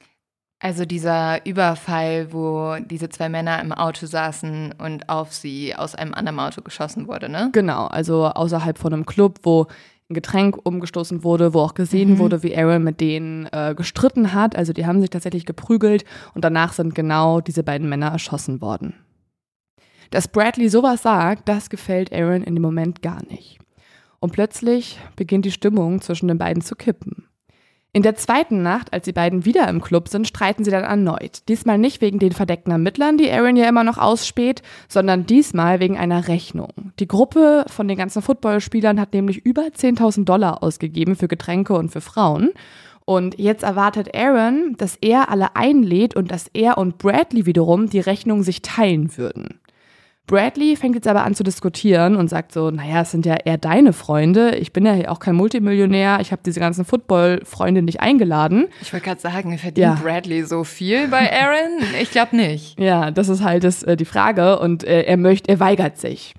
[0.64, 6.14] Also dieser Überfall, wo diese zwei Männer im Auto saßen und auf sie aus einem
[6.14, 7.50] anderen Auto geschossen wurde, ne?
[7.52, 9.66] Genau, also außerhalb von einem Club, wo
[10.08, 12.18] ein Getränk umgestoßen wurde, wo auch gesehen mhm.
[12.18, 14.54] wurde, wie Aaron mit denen äh, gestritten hat.
[14.54, 18.94] Also die haben sich tatsächlich geprügelt und danach sind genau diese beiden Männer erschossen worden.
[20.10, 23.58] Dass Bradley sowas sagt, das gefällt Aaron in dem Moment gar nicht.
[24.20, 27.26] Und plötzlich beginnt die Stimmung zwischen den beiden zu kippen.
[27.94, 31.42] In der zweiten Nacht, als die beiden wieder im Club sind, streiten sie dann erneut.
[31.48, 35.98] Diesmal nicht wegen den verdeckten Ermittlern, die Aaron ja immer noch ausspäht, sondern diesmal wegen
[35.98, 36.70] einer Rechnung.
[36.98, 41.90] Die Gruppe von den ganzen Footballspielern hat nämlich über 10.000 Dollar ausgegeben für Getränke und
[41.90, 42.52] für Frauen.
[43.04, 48.00] Und jetzt erwartet Aaron, dass er alle einlädt und dass er und Bradley wiederum die
[48.00, 49.60] Rechnung sich teilen würden.
[50.26, 53.58] Bradley fängt jetzt aber an zu diskutieren und sagt so, naja, es sind ja eher
[53.58, 54.56] deine Freunde.
[54.56, 56.18] Ich bin ja auch kein Multimillionär.
[56.20, 58.68] Ich habe diese ganzen Football-Freunde nicht eingeladen.
[58.80, 59.98] Ich wollte gerade sagen, verdient ja.
[60.00, 61.82] Bradley so viel bei Aaron?
[62.00, 62.78] Ich glaube nicht.
[62.82, 64.58] Ja, das ist halt das, äh, die Frage.
[64.58, 66.34] Und äh, er möchte, er weigert sich.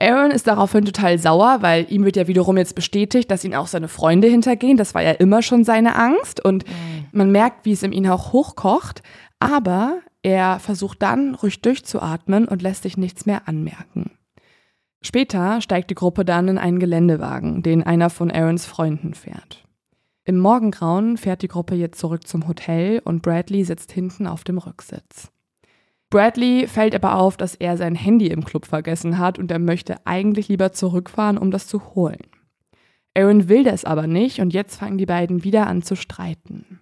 [0.00, 3.66] Aaron ist daraufhin total sauer, weil ihm wird ja wiederum jetzt bestätigt, dass ihn auch
[3.66, 4.76] seine Freunde hintergehen.
[4.76, 6.44] Das war ja immer schon seine Angst.
[6.44, 7.06] Und mhm.
[7.12, 9.02] man merkt, wie es in ihm auch hochkocht.
[9.38, 14.10] Aber er versucht dann, ruhig durchzuatmen und lässt sich nichts mehr anmerken.
[15.02, 19.64] Später steigt die Gruppe dann in einen Geländewagen, den einer von Aarons Freunden fährt.
[20.24, 24.58] Im Morgengrauen fährt die Gruppe jetzt zurück zum Hotel und Bradley sitzt hinten auf dem
[24.58, 25.30] Rücksitz.
[26.10, 30.06] Bradley fällt aber auf, dass er sein Handy im Club vergessen hat und er möchte
[30.06, 32.20] eigentlich lieber zurückfahren, um das zu holen.
[33.16, 36.80] Aaron will das aber nicht und jetzt fangen die beiden wieder an zu streiten.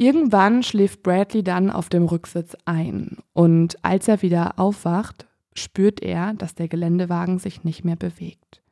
[0.00, 6.34] Irgendwann schläft Bradley dann auf dem Rücksitz ein und als er wieder aufwacht, spürt er,
[6.34, 8.62] dass der Geländewagen sich nicht mehr bewegt.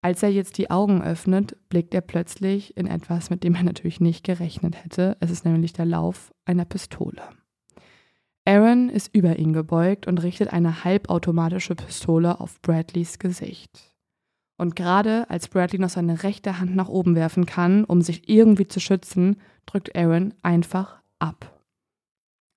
[0.00, 4.00] Als er jetzt die Augen öffnet, blickt er plötzlich in etwas, mit dem er natürlich
[4.00, 5.18] nicht gerechnet hätte.
[5.20, 7.20] Es ist nämlich der Lauf einer Pistole.
[8.46, 13.92] Aaron ist über ihn gebeugt und richtet eine halbautomatische Pistole auf Bradleys Gesicht.
[14.56, 18.66] Und gerade als Bradley noch seine rechte Hand nach oben werfen kann, um sich irgendwie
[18.66, 19.36] zu schützen,
[19.66, 21.52] drückt Aaron einfach ab.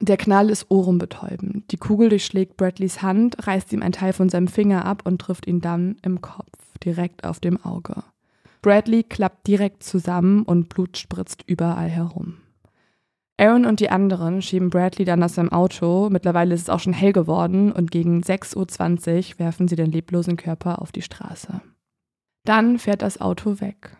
[0.02, 1.72] Der Knall ist ohrenbetäubend.
[1.72, 5.46] Die Kugel durchschlägt Bradleys Hand, reißt ihm ein Teil von seinem Finger ab und trifft
[5.46, 8.04] ihn dann im Kopf, direkt auf dem Auge.
[8.62, 12.38] Bradley klappt direkt zusammen und Blut spritzt überall herum.
[13.38, 16.10] Aaron und die anderen schieben Bradley dann aus seinem Auto.
[16.10, 20.36] Mittlerweile ist es auch schon hell geworden und gegen 6.20 Uhr werfen sie den leblosen
[20.36, 21.62] Körper auf die Straße.
[22.44, 23.98] Dann fährt das Auto weg.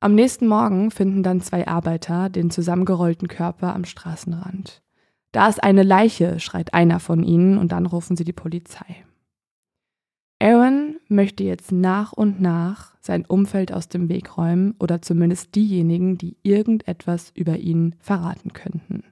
[0.00, 4.82] Am nächsten Morgen finden dann zwei Arbeiter den zusammengerollten Körper am Straßenrand.
[5.30, 9.04] Da ist eine Leiche, schreit einer von ihnen und dann rufen sie die Polizei.
[10.42, 16.18] Aaron möchte jetzt nach und nach sein Umfeld aus dem Weg räumen oder zumindest diejenigen,
[16.18, 19.04] die irgendetwas über ihn verraten könnten.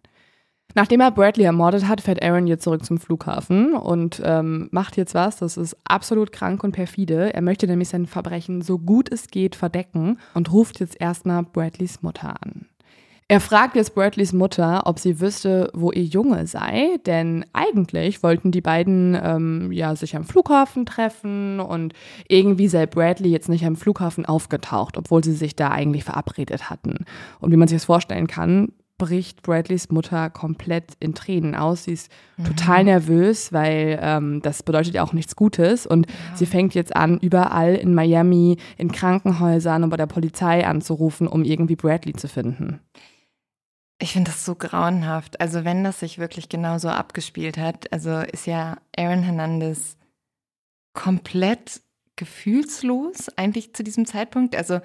[0.75, 5.15] Nachdem er Bradley ermordet hat, fährt Aaron jetzt zurück zum Flughafen und ähm, macht jetzt
[5.15, 7.35] was, das ist absolut krank und perfide.
[7.35, 12.03] Er möchte nämlich sein Verbrechen so gut es geht verdecken und ruft jetzt erstmal Bradleys
[12.03, 12.67] Mutter an.
[13.31, 18.51] Er fragt jetzt Bradleys Mutter, ob sie wüsste, wo ihr Junge sei, denn eigentlich wollten
[18.51, 21.93] die beiden ähm, ja sich am Flughafen treffen und
[22.27, 27.05] irgendwie sei Bradley jetzt nicht am Flughafen aufgetaucht, obwohl sie sich da eigentlich verabredet hatten.
[27.39, 31.85] Und wie man sich das vorstellen kann, bricht Bradleys Mutter komplett in Tränen aus.
[31.85, 32.45] Sie ist mhm.
[32.45, 35.87] total nervös, weil ähm, das bedeutet ja auch nichts Gutes.
[35.87, 36.37] Und ja.
[36.37, 41.45] sie fängt jetzt an, überall in Miami, in Krankenhäusern und bei der Polizei anzurufen, um
[41.45, 42.79] irgendwie Bradley zu finden.
[43.99, 45.41] Ich finde das so grauenhaft.
[45.41, 49.97] Also wenn das sich wirklich genauso abgespielt hat, also ist ja Aaron Hernandez
[50.93, 51.81] komplett
[52.17, 54.55] gefühlslos eigentlich zu diesem Zeitpunkt.
[54.55, 54.81] Also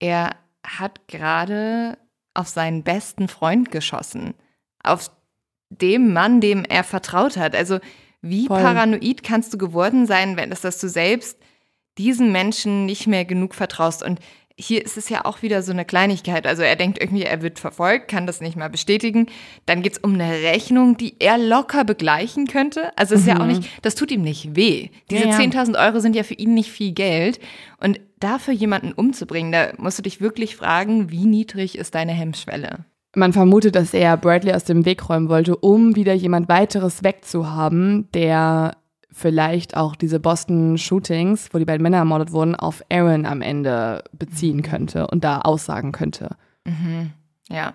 [0.00, 0.34] er
[0.66, 1.98] hat gerade
[2.34, 4.34] auf seinen besten Freund geschossen.
[4.82, 5.10] Auf
[5.70, 7.54] dem Mann, dem er vertraut hat.
[7.54, 7.78] Also
[8.20, 8.60] wie Voll.
[8.60, 11.38] paranoid kannst du geworden sein, wenn es, dass du selbst
[11.98, 14.02] diesen Menschen nicht mehr genug vertraust?
[14.02, 14.18] Und
[14.56, 16.46] hier ist es ja auch wieder so eine Kleinigkeit.
[16.46, 19.26] Also er denkt irgendwie, er wird verfolgt, kann das nicht mal bestätigen.
[19.66, 22.96] Dann geht es um eine Rechnung, die er locker begleichen könnte.
[22.96, 24.90] Also es ist ja auch nicht, das tut ihm nicht weh.
[25.10, 25.30] Diese Mhm.
[25.30, 25.44] Ja, ja.
[25.44, 27.40] 10.000 Euro sind ja für ihn nicht viel Geld.
[27.80, 32.84] Und dafür jemanden umzubringen, da musst du dich wirklich fragen, wie niedrig ist deine Hemmschwelle?
[33.16, 38.08] Man vermutet, dass er Bradley aus dem Weg räumen wollte, um wieder jemand weiteres wegzuhaben,
[38.12, 38.76] der
[39.14, 44.62] vielleicht auch diese Boston-Shootings, wo die beiden Männer ermordet wurden, auf Aaron am Ende beziehen
[44.62, 46.36] könnte und da aussagen könnte.
[47.48, 47.74] Ja.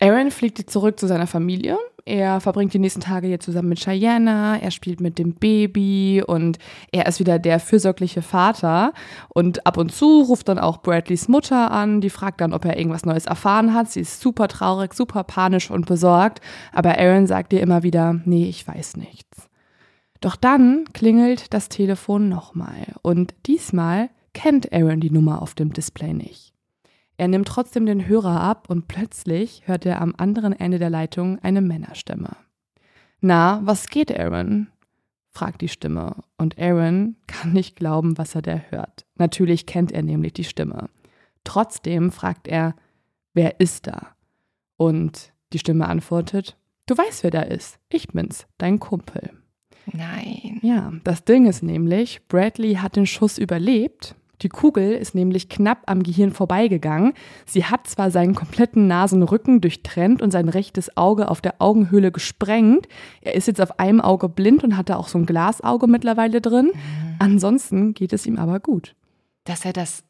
[0.00, 1.78] Aaron fliegt jetzt zurück zu seiner Familie.
[2.06, 4.58] Er verbringt die nächsten Tage jetzt zusammen mit Cheyenne.
[4.60, 6.58] Er spielt mit dem Baby und
[6.92, 8.92] er ist wieder der fürsorgliche Vater.
[9.28, 12.00] Und ab und zu ruft dann auch Bradleys Mutter an.
[12.00, 13.90] Die fragt dann, ob er irgendwas Neues erfahren hat.
[13.90, 16.40] Sie ist super traurig, super panisch und besorgt.
[16.72, 19.48] Aber Aaron sagt ihr immer wieder, nee, ich weiß nichts.
[20.24, 22.94] Doch dann klingelt das Telefon nochmal.
[23.02, 26.54] Und diesmal kennt Aaron die Nummer auf dem Display nicht.
[27.18, 31.38] Er nimmt trotzdem den Hörer ab und plötzlich hört er am anderen Ende der Leitung
[31.40, 32.38] eine Männerstimme.
[33.20, 34.68] Na, was geht, Aaron?
[35.30, 36.16] fragt die Stimme.
[36.38, 39.04] Und Aaron kann nicht glauben, was er da hört.
[39.16, 40.88] Natürlich kennt er nämlich die Stimme.
[41.44, 42.74] Trotzdem fragt er,
[43.34, 44.16] wer ist da?
[44.78, 46.56] Und die Stimme antwortet,
[46.86, 47.78] du weißt, wer da ist.
[47.90, 49.43] Ich bin's, dein Kumpel.
[49.92, 50.58] Nein.
[50.62, 54.14] Ja, das Ding ist nämlich, Bradley hat den Schuss überlebt.
[54.42, 57.14] Die Kugel ist nämlich knapp am Gehirn vorbeigegangen.
[57.46, 62.88] Sie hat zwar seinen kompletten Nasenrücken durchtrennt und sein rechtes Auge auf der Augenhöhle gesprengt.
[63.22, 66.40] Er ist jetzt auf einem Auge blind und hat da auch so ein Glasauge mittlerweile
[66.40, 66.72] drin.
[67.18, 68.94] Ansonsten geht es ihm aber gut.
[69.44, 70.02] Dass er das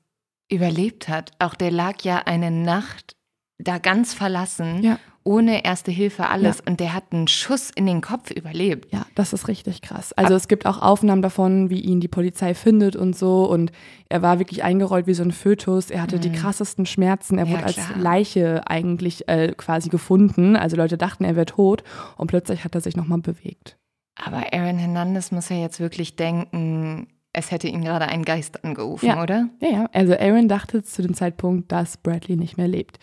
[0.50, 1.32] überlebt hat.
[1.38, 3.16] Auch der lag ja eine Nacht
[3.58, 4.98] da ganz verlassen, Ja.
[5.24, 6.60] Ohne erste Hilfe, alles.
[6.60, 8.92] Und der hat einen Schuss in den Kopf überlebt.
[8.92, 10.12] Ja, das ist richtig krass.
[10.12, 13.48] Also es gibt auch Aufnahmen davon, wie ihn die Polizei findet und so.
[13.48, 13.72] Und
[14.10, 15.90] er war wirklich eingerollt wie so ein Fötus.
[15.90, 17.38] Er hatte die krassesten Schmerzen.
[17.38, 17.50] Er Mhm.
[17.50, 17.98] Ja, wurde als klar.
[17.98, 20.56] Leiche eigentlich äh, quasi gefunden.
[20.56, 21.82] Also Leute dachten, er wäre tot.
[22.16, 23.78] Und plötzlich hat er sich nochmal bewegt.
[24.22, 29.06] Aber Aaron Hernandez muss ja jetzt wirklich denken, es hätte ihn gerade ein Geist angerufen,
[29.06, 29.22] Ja.
[29.22, 29.48] oder?
[29.60, 29.86] Ja, ja.
[29.92, 32.98] Also Aaron dachte zu dem Zeitpunkt, dass Bradley nicht mehr lebt.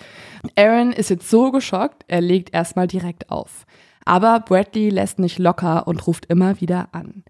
[0.55, 3.65] Aaron ist jetzt so geschockt, er legt erstmal direkt auf.
[4.05, 7.23] Aber Bradley lässt nicht locker und ruft immer wieder an.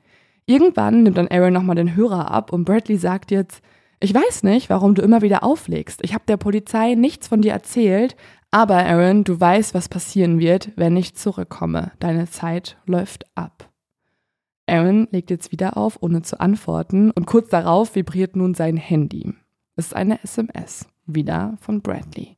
[0.46, 3.62] Irgendwann nimmt dann Aaron nochmal den Hörer ab und Bradley sagt jetzt,
[4.00, 6.00] ich weiß nicht, warum du immer wieder auflegst.
[6.04, 8.16] Ich habe der Polizei nichts von dir erzählt,
[8.50, 11.92] aber Aaron, du weißt, was passieren wird, wenn ich zurückkomme.
[12.00, 13.70] Deine Zeit läuft ab.
[14.72, 19.34] Aaron legt jetzt wieder auf, ohne zu antworten, und kurz darauf vibriert nun sein Handy.
[19.76, 22.38] Es ist eine SMS, wieder von Bradley.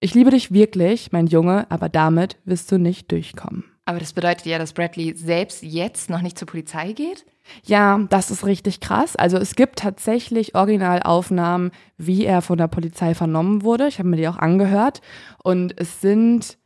[0.00, 3.64] Ich liebe dich wirklich, mein Junge, aber damit wirst du nicht durchkommen.
[3.84, 7.24] Aber das bedeutet ja, dass Bradley selbst jetzt noch nicht zur Polizei geht?
[7.64, 9.14] Ja, das ist richtig krass.
[9.14, 13.86] Also es gibt tatsächlich Originalaufnahmen, wie er von der Polizei vernommen wurde.
[13.86, 15.02] Ich habe mir die auch angehört.
[15.44, 16.58] Und es sind,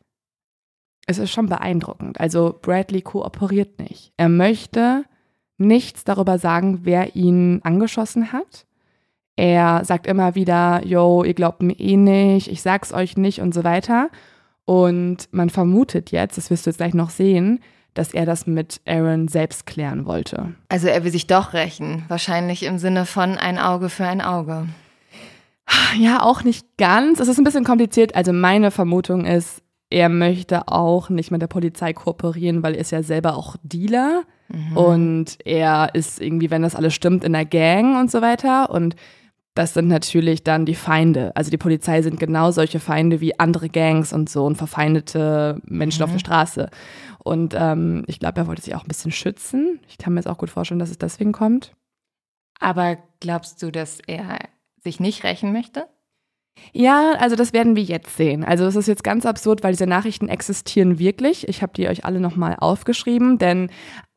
[1.11, 2.21] es ist schon beeindruckend.
[2.21, 4.13] Also Bradley kooperiert nicht.
[4.17, 5.05] Er möchte
[5.59, 8.67] nichts darüber sagen, wer ihn angeschossen hat.
[9.37, 13.53] Er sagt immer wieder, yo, ihr glaubt mir eh nicht, ich sag's euch nicht und
[13.53, 14.11] so weiter.
[14.65, 17.61] Und man vermutet jetzt, das wirst du jetzt gleich noch sehen,
[17.95, 20.55] dass er das mit Aaron selbst klären wollte.
[20.69, 22.05] Also er will sich doch rächen.
[22.09, 24.69] Wahrscheinlich im Sinne von ein Auge für ein Auge.
[25.99, 27.21] Ja, auch nicht ganz.
[27.21, 28.15] Es ist ein bisschen kompliziert.
[28.15, 32.93] Also meine Vermutung ist, er möchte auch nicht mit der Polizei kooperieren, weil er ist
[32.93, 34.23] ja selber auch Dealer
[34.75, 38.71] und er ist irgendwie, wenn das alles stimmt, in der Gang und so weiter.
[38.71, 38.97] Und
[39.55, 41.35] das sind natürlich dann die Feinde.
[41.37, 46.03] Also die Polizei sind genau solche Feinde wie andere Gangs und so und verfeindete Menschen
[46.03, 46.71] auf der Straße.
[47.19, 49.81] Und ähm, ich glaube, er wollte sich auch ein bisschen schützen.
[49.89, 51.73] Ich kann mir jetzt auch gut vorstellen, dass es deswegen kommt.
[52.59, 54.39] Aber glaubst du, dass er
[54.83, 55.87] sich nicht rächen möchte?
[56.73, 58.45] Ja, also das werden wir jetzt sehen.
[58.45, 61.49] Also es ist jetzt ganz absurd, weil diese Nachrichten existieren wirklich.
[61.49, 63.71] Ich habe die euch alle nochmal aufgeschrieben, denn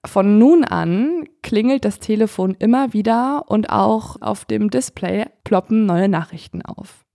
[0.05, 6.09] von nun an klingelt das Telefon immer wieder und auch auf dem Display ploppen neue
[6.09, 7.05] Nachrichten auf.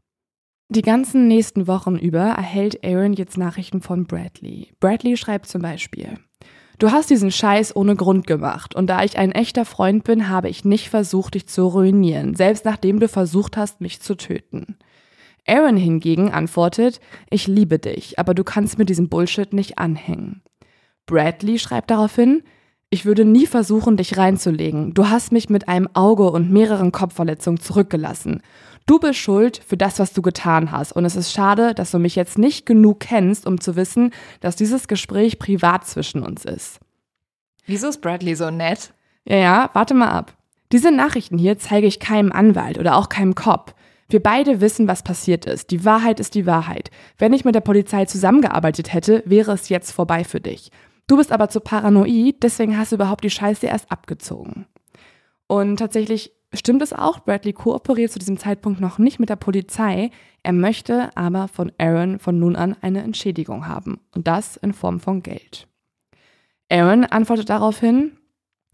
[0.70, 4.72] Die ganzen nächsten Wochen über erhält Aaron jetzt Nachrichten von Bradley.
[4.80, 6.18] Bradley schreibt zum Beispiel,
[6.78, 10.48] Du hast diesen Scheiß ohne Grund gemacht und da ich ein echter Freund bin, habe
[10.48, 14.78] ich nicht versucht, dich zu ruinieren, selbst nachdem du versucht hast, mich zu töten.
[15.48, 20.42] Aaron hingegen antwortet, ich liebe dich, aber du kannst mit diesem Bullshit nicht anhängen.
[21.06, 22.42] Bradley schreibt daraufhin,
[22.90, 24.94] ich würde nie versuchen, dich reinzulegen.
[24.94, 28.42] Du hast mich mit einem Auge und mehreren Kopfverletzungen zurückgelassen.
[28.86, 30.92] Du bist schuld für das, was du getan hast.
[30.92, 34.56] Und es ist schade, dass du mich jetzt nicht genug kennst, um zu wissen, dass
[34.56, 36.80] dieses Gespräch privat zwischen uns ist.
[37.66, 38.94] Wieso ist Bradley so nett?
[39.26, 40.34] Ja, ja, warte mal ab.
[40.72, 43.74] Diese Nachrichten hier zeige ich keinem Anwalt oder auch keinem Cop.
[44.10, 45.70] Wir beide wissen, was passiert ist.
[45.70, 46.90] Die Wahrheit ist die Wahrheit.
[47.18, 50.70] Wenn ich mit der Polizei zusammengearbeitet hätte, wäre es jetzt vorbei für dich.
[51.06, 54.66] Du bist aber zu paranoid, deswegen hast du überhaupt die Scheiße erst abgezogen.
[55.46, 60.10] Und tatsächlich stimmt es auch, Bradley kooperiert zu diesem Zeitpunkt noch nicht mit der Polizei.
[60.42, 64.00] Er möchte aber von Aaron von nun an eine Entschädigung haben.
[64.14, 65.68] Und das in Form von Geld.
[66.70, 68.12] Aaron antwortet daraufhin,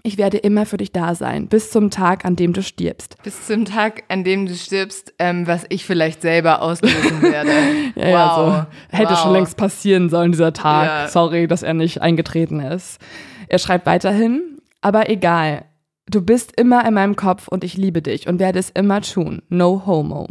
[0.04, 3.16] ich werde immer für dich da sein, bis zum Tag, an dem du stirbst.
[3.24, 7.50] Bis zum Tag, an dem du stirbst, ähm, was ich vielleicht selber auslösen werde.
[7.96, 8.12] ja, wow.
[8.12, 8.96] Ja, so.
[8.96, 9.18] Hätte wow.
[9.18, 10.86] schon längst passieren sollen, dieser Tag.
[10.86, 11.08] Ja.
[11.08, 13.00] Sorry, dass er nicht eingetreten ist.
[13.48, 15.64] Er schreibt weiterhin, aber egal,
[16.06, 19.42] Du bist immer in meinem Kopf und ich liebe dich und werde es immer tun.
[19.48, 20.28] No homo.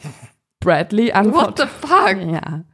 [0.60, 1.68] Bradley antwortet.
[1.82, 2.32] What the fuck?
[2.32, 2.64] Ja.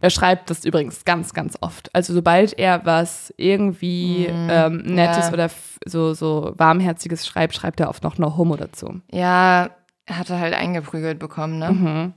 [0.00, 1.94] Er schreibt das übrigens ganz, ganz oft.
[1.94, 5.32] Also sobald er was irgendwie mm, ähm, Nettes ja.
[5.32, 5.50] oder
[5.84, 9.00] so, so Warmherziges schreibt, schreibt er oft noch No Homo dazu.
[9.12, 9.70] Ja,
[10.06, 11.70] er hatte halt eingeprügelt bekommen, ne?
[11.70, 12.14] Mhm.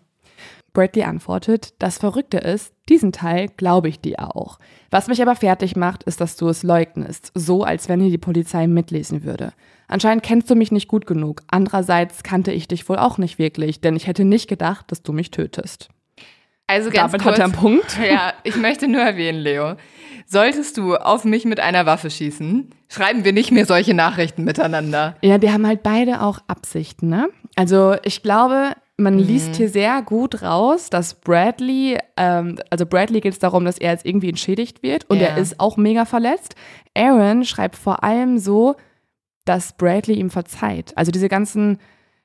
[0.73, 4.57] Bradley antwortet, das Verrückte ist, diesen Teil glaube ich dir auch.
[4.89, 8.17] Was mich aber fertig macht, ist, dass du es leugnest, so als wenn hier die
[8.17, 9.53] Polizei mitlesen würde.
[9.87, 11.43] Anscheinend kennst du mich nicht gut genug.
[11.47, 15.13] Andererseits kannte ich dich wohl auch nicht wirklich, denn ich hätte nicht gedacht, dass du
[15.13, 15.89] mich tötest.
[16.67, 17.97] Also ganz Damit kurz, hat er einen Punkt.
[18.03, 19.75] Ja, ich möchte nur erwähnen, Leo.
[20.25, 25.17] Solltest du auf mich mit einer Waffe schießen, schreiben wir nicht mehr solche Nachrichten miteinander.
[25.21, 27.29] Ja, die haben halt beide auch Absichten, ne?
[27.55, 29.21] Also ich glaube, man mhm.
[29.21, 33.91] liest hier sehr gut raus, dass Bradley, ähm, also Bradley geht es darum, dass er
[33.91, 35.27] jetzt irgendwie entschädigt wird und ja.
[35.27, 36.55] er ist auch mega verletzt.
[36.95, 38.75] Aaron schreibt vor allem so,
[39.45, 40.95] dass Bradley ihm verzeiht.
[40.95, 41.79] Also diese ganzen,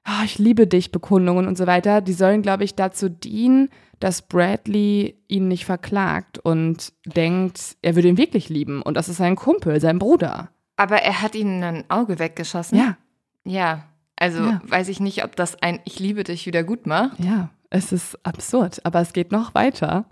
[0.09, 3.69] oh, ich liebe dich Bekundungen und so weiter, die sollen, glaube ich, dazu dienen,
[4.01, 9.17] dass Bradley ihn nicht verklagt und denkt, er würde ihn wirklich lieben und das ist
[9.17, 10.51] sein Kumpel, sein Bruder.
[10.77, 12.79] Aber er hat ihnen ein Auge weggeschossen.
[12.79, 12.97] Ja.
[13.45, 13.85] Ja.
[14.17, 14.61] Also ja.
[14.65, 17.19] weiß ich nicht, ob das ein Ich liebe dich wieder gut macht.
[17.21, 20.07] Ja, es ist absurd, aber es geht noch weiter.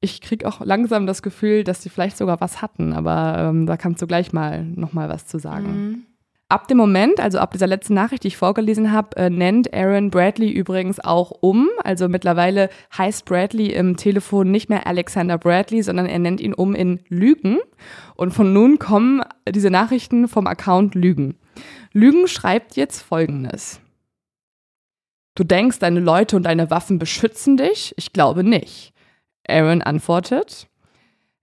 [0.00, 3.76] Ich kriege auch langsam das Gefühl, dass sie vielleicht sogar was hatten, aber ähm, da
[3.76, 5.66] kannst du gleich mal noch mal was zu sagen.
[5.66, 6.05] Mhm.
[6.48, 10.10] Ab dem Moment, also ab dieser letzten Nachricht, die ich vorgelesen habe, äh, nennt Aaron
[10.10, 11.68] Bradley übrigens auch um.
[11.82, 16.76] Also mittlerweile heißt Bradley im Telefon nicht mehr Alexander Bradley, sondern er nennt ihn um
[16.76, 17.58] in Lügen.
[18.14, 21.36] Und von nun kommen diese Nachrichten vom Account Lügen.
[21.92, 23.80] Lügen schreibt jetzt folgendes.
[25.34, 27.92] Du denkst, deine Leute und deine Waffen beschützen dich?
[27.96, 28.92] Ich glaube nicht.
[29.48, 30.68] Aaron antwortet.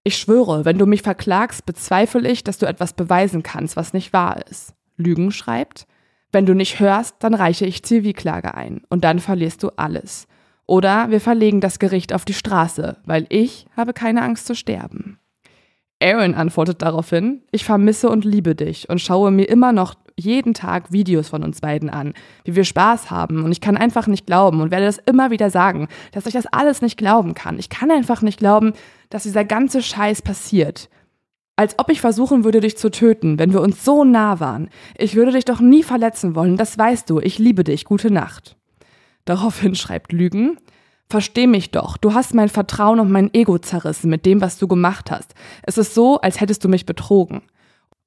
[0.05, 4.13] Ich schwöre, wenn du mich verklagst, bezweifle ich, dass du etwas beweisen kannst, was nicht
[4.13, 4.73] wahr ist.
[5.03, 5.85] Lügen schreibt.
[6.31, 10.27] Wenn du nicht hörst, dann reiche ich Zivilklage ein und dann verlierst du alles.
[10.65, 15.19] Oder wir verlegen das Gericht auf die Straße, weil ich habe keine Angst zu sterben.
[16.01, 20.91] Aaron antwortet daraufhin, ich vermisse und liebe dich und schaue mir immer noch jeden Tag
[20.91, 24.61] Videos von uns beiden an, wie wir Spaß haben und ich kann einfach nicht glauben
[24.61, 27.57] und werde das immer wieder sagen, dass ich das alles nicht glauben kann.
[27.57, 28.73] Ich kann einfach nicht glauben,
[29.09, 30.89] dass dieser ganze Scheiß passiert.
[31.55, 34.69] Als ob ich versuchen würde, dich zu töten, wenn wir uns so nah waren.
[34.97, 37.19] Ich würde dich doch nie verletzen wollen, das weißt du.
[37.19, 37.85] Ich liebe dich.
[37.85, 38.57] Gute Nacht.
[39.25, 40.57] Daraufhin schreibt Lügen.
[41.09, 44.67] Versteh mich doch, du hast mein Vertrauen und mein Ego zerrissen mit dem, was du
[44.67, 45.35] gemacht hast.
[45.61, 47.43] Es ist so, als hättest du mich betrogen.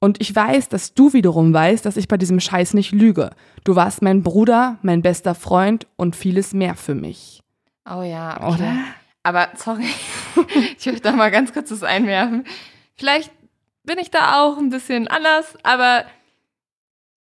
[0.01, 3.31] Und ich weiß, dass du wiederum weißt, dass ich bei diesem Scheiß nicht lüge.
[3.65, 7.43] Du warst mein Bruder, mein bester Freund und vieles mehr für mich.
[7.89, 8.55] Oh ja, okay.
[8.55, 8.77] oder?
[9.23, 9.87] Aber sorry,
[10.79, 12.45] ich möchte da mal ganz kurz das einwerfen.
[12.97, 13.31] Vielleicht
[13.85, 16.05] bin ich da auch ein bisschen anders, aber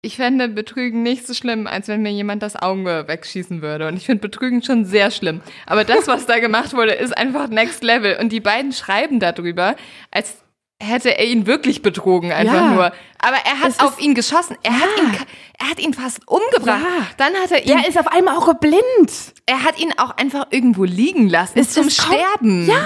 [0.04, 3.88] ich fände Betrügen nicht so schlimm, als wenn mir jemand das Auge wegschießen würde.
[3.88, 5.40] Und ich finde Betrügen schon sehr schlimm.
[5.66, 8.18] Aber das, was da gemacht wurde, ist einfach Next Level.
[8.20, 9.76] Und die beiden schreiben darüber,
[10.10, 10.36] als
[10.82, 12.68] hätte er ihn wirklich betrogen, einfach ja.
[12.68, 12.92] nur.
[13.18, 14.56] Aber er hat auf ihn geschossen.
[14.62, 14.80] Er, ja.
[14.80, 15.26] hat ihn,
[15.58, 16.82] er hat ihn fast umgebracht.
[16.82, 17.06] Ja.
[17.16, 17.78] Dann hat er ihn.
[17.78, 19.34] Er ist auf einmal auch geblind.
[19.46, 22.66] Er hat ihn auch einfach irgendwo liegen lassen es zum Sterben.
[22.66, 22.84] Ja.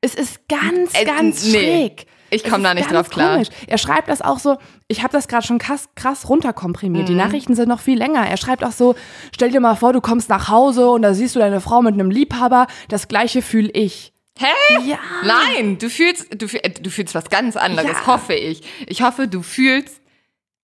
[0.00, 1.50] Es ist ganz, äh, ganz nee.
[1.52, 2.06] schräg.
[2.30, 3.34] Ich komme da nicht drauf klar.
[3.34, 3.48] Komisch.
[3.66, 7.04] Er schreibt das auch so, ich habe das gerade schon krass, krass runterkomprimiert.
[7.04, 7.12] Mhm.
[7.12, 8.26] Die Nachrichten sind noch viel länger.
[8.26, 8.94] Er schreibt auch so,
[9.34, 11.94] stell dir mal vor, du kommst nach Hause und da siehst du deine Frau mit
[11.94, 12.66] einem Liebhaber.
[12.88, 14.12] Das gleiche fühle ich.
[14.38, 14.88] Hä?
[14.88, 14.98] Ja.
[15.24, 18.06] Nein, du fühlst, du, du fühlst was ganz anderes, ja.
[18.06, 18.62] hoffe ich.
[18.86, 20.00] Ich hoffe, du fühlst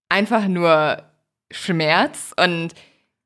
[0.09, 1.03] einfach nur
[1.51, 2.71] Schmerz und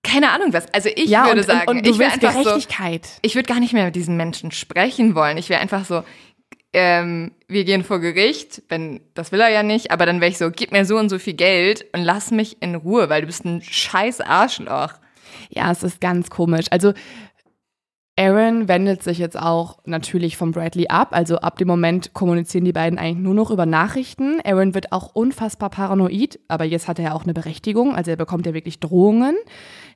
[0.03, 0.73] keine Ahnung was.
[0.73, 3.07] Also ich ja, würde und, sagen, und, und du ich wäre einfach Gerechtigkeit.
[3.07, 5.37] So, ich würde gar nicht mehr mit diesen Menschen sprechen wollen.
[5.37, 6.03] Ich wäre einfach so,
[6.73, 10.39] ähm, wir gehen vor Gericht, wenn, das will er ja nicht, aber dann wäre ich
[10.39, 13.27] so, gib mir so und so viel Geld und lass mich in Ruhe, weil du
[13.27, 14.93] bist ein scheiß Arschloch.
[15.49, 16.67] Ja, es ist ganz komisch.
[16.71, 16.93] Also
[18.21, 21.09] Aaron wendet sich jetzt auch natürlich von Bradley ab.
[21.13, 24.41] Also ab dem Moment kommunizieren die beiden eigentlich nur noch über Nachrichten.
[24.45, 27.97] Aaron wird auch unfassbar paranoid, aber jetzt hat er ja auch eine Berechtigung.
[27.97, 29.37] Also er bekommt ja wirklich Drohungen.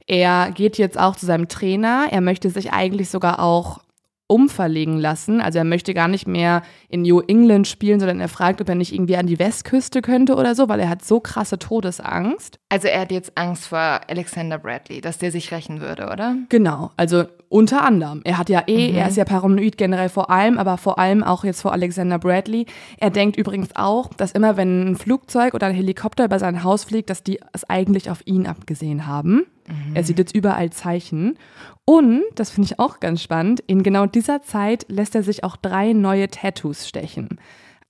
[0.07, 2.07] Er geht jetzt auch zu seinem Trainer.
[2.11, 3.81] Er möchte sich eigentlich sogar auch
[4.27, 5.41] umverlegen lassen.
[5.41, 8.75] Also er möchte gar nicht mehr in New England spielen, sondern er fragt, ob er
[8.75, 12.59] nicht irgendwie an die Westküste könnte oder so, weil er hat so krasse Todesangst.
[12.71, 16.37] Also er hat jetzt Angst vor Alexander Bradley, dass der sich rächen würde, oder?
[16.49, 18.23] Genau, also unter anderem.
[18.25, 18.99] Er hat ja eh, mhm.
[18.99, 22.67] er ist ja paranoid generell vor allem, aber vor allem auch jetzt vor Alexander Bradley.
[22.99, 26.85] Er denkt übrigens auch, dass immer wenn ein Flugzeug oder ein Helikopter über sein Haus
[26.85, 29.47] fliegt, dass die es eigentlich auf ihn abgesehen haben.
[29.69, 29.95] Mhm.
[29.95, 31.39] Er sieht jetzt überall Zeichen.
[31.87, 35.57] Und, das finde ich auch ganz spannend, in genau dieser Zeit lässt er sich auch
[35.57, 37.39] drei neue Tattoos stechen.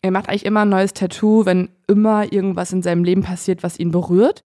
[0.03, 3.79] Er macht eigentlich immer ein neues Tattoo, wenn immer irgendwas in seinem Leben passiert, was
[3.79, 4.43] ihn berührt.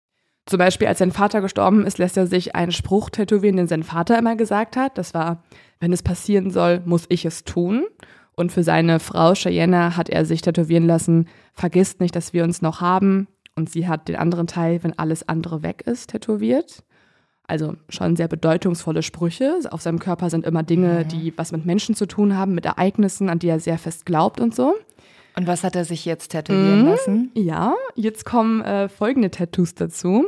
[0.46, 3.82] Zum Beispiel, als sein Vater gestorben ist, lässt er sich einen Spruch tätowieren, den sein
[3.82, 4.98] Vater immer gesagt hat.
[4.98, 5.42] Das war,
[5.80, 7.84] wenn es passieren soll, muss ich es tun.
[8.36, 12.62] Und für seine Frau Cheyenne hat er sich tätowieren lassen, vergisst nicht, dass wir uns
[12.62, 13.26] noch haben.
[13.56, 16.84] Und sie hat den anderen Teil, wenn alles andere weg ist, tätowiert.
[17.48, 19.58] Also schon sehr bedeutungsvolle Sprüche.
[19.70, 21.08] Auf seinem Körper sind immer Dinge, mhm.
[21.08, 24.40] die was mit Menschen zu tun haben, mit Ereignissen, an die er sehr fest glaubt
[24.40, 24.74] und so.
[25.36, 26.88] Und was hat er sich jetzt tätowieren mhm.
[26.88, 27.30] lassen?
[27.34, 30.26] Ja, jetzt kommen äh, folgende Tattoos dazu.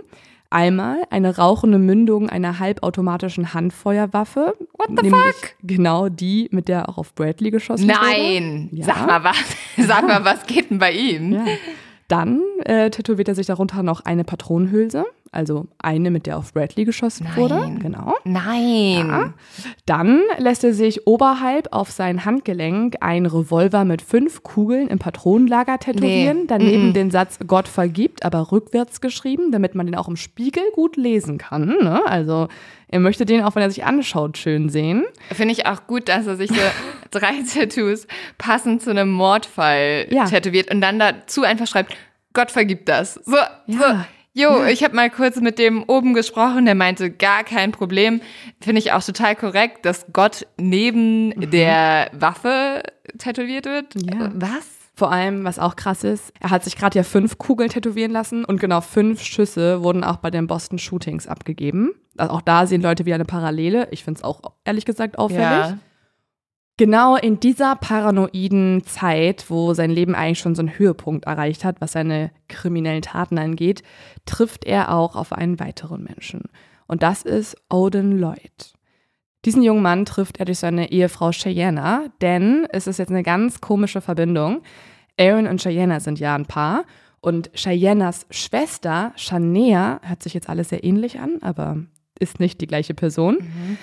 [0.50, 4.54] Einmal eine rauchende Mündung einer halbautomatischen Handfeuerwaffe.
[4.78, 5.54] What the fuck?
[5.62, 7.98] Genau die, mit der auch auf Bradley geschossen Nein.
[7.98, 8.10] wurde.
[8.10, 8.68] Nein!
[8.72, 8.86] Ja.
[8.86, 9.36] Sag mal was.
[9.86, 11.32] Sag mal, was geht denn bei ihm?
[11.32, 11.44] Ja.
[12.08, 16.84] Dann äh, tätowiert er sich darunter noch eine Patronenhülse, also eine, mit der auf Bradley
[16.84, 17.36] geschossen Nein.
[17.36, 17.72] wurde.
[17.80, 18.14] Genau.
[18.24, 19.08] Nein.
[19.08, 19.34] Ja.
[19.86, 25.78] Dann lässt er sich oberhalb auf sein Handgelenk ein Revolver mit fünf Kugeln im Patronenlager
[25.78, 26.40] tätowieren.
[26.40, 26.46] Nee.
[26.48, 26.94] Daneben mm -mm.
[26.94, 31.38] den Satz Gott vergibt, aber rückwärts geschrieben, damit man den auch im Spiegel gut lesen
[31.38, 31.66] kann.
[31.82, 32.00] Ne?
[32.06, 32.48] Also
[32.88, 35.04] er möchte den, auch wenn er sich anschaut, schön sehen.
[35.30, 36.60] Finde ich auch gut, dass er sich so
[37.10, 38.06] drei Tattoos
[38.38, 40.24] passend zu einem Mordfall ja.
[40.24, 41.94] tätowiert und dann dazu einfach schreibt,
[42.32, 43.14] Gott vergibt das.
[43.14, 43.78] So, ja.
[43.78, 43.84] so.
[44.38, 44.68] Jo, ja.
[44.68, 48.20] ich habe mal kurz mit dem oben gesprochen, der meinte, gar kein Problem.
[48.60, 51.50] Finde ich auch total korrekt, dass Gott neben mhm.
[51.50, 52.84] der Waffe
[53.18, 53.94] tätowiert wird.
[53.96, 54.30] Ja.
[54.34, 54.78] Was?
[54.94, 58.44] Vor allem, was auch krass ist, er hat sich gerade ja fünf Kugeln tätowieren lassen
[58.44, 61.92] und genau fünf Schüsse wurden auch bei den Boston Shootings abgegeben.
[62.16, 63.88] Also auch da sehen Leute wie eine Parallele.
[63.90, 65.42] Ich finde es auch ehrlich gesagt auffällig.
[65.42, 65.78] Ja.
[66.78, 71.80] Genau in dieser paranoiden Zeit, wo sein Leben eigentlich schon so einen Höhepunkt erreicht hat,
[71.80, 73.82] was seine kriminellen Taten angeht,
[74.26, 76.42] trifft er auch auf einen weiteren Menschen.
[76.86, 78.74] Und das ist Odin Lloyd.
[79.44, 83.60] Diesen jungen Mann trifft er durch seine Ehefrau Cheyenne, denn es ist jetzt eine ganz
[83.60, 84.62] komische Verbindung.
[85.18, 86.84] Aaron und Cheyenne sind ja ein Paar
[87.20, 91.78] und Cheyennes Schwester, Shania, hört sich jetzt alles sehr ähnlich an, aber
[92.20, 93.38] ist nicht die gleiche Person.
[93.40, 93.78] Mhm.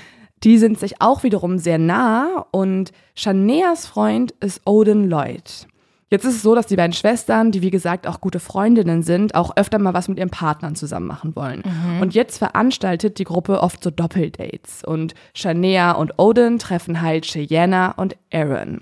[0.45, 5.67] Die sind sich auch wiederum sehr nah und Shaneas Freund ist Odin Lloyd.
[6.11, 9.33] Jetzt ist es so, dass die beiden Schwestern, die wie gesagt auch gute Freundinnen sind,
[9.33, 11.63] auch öfter mal was mit ihren Partnern zusammen machen wollen.
[11.65, 12.01] Mhm.
[12.01, 14.83] Und jetzt veranstaltet die Gruppe oft so Doppeldates.
[14.85, 18.81] Und Shania und Odin treffen halt Cheyenne und Aaron.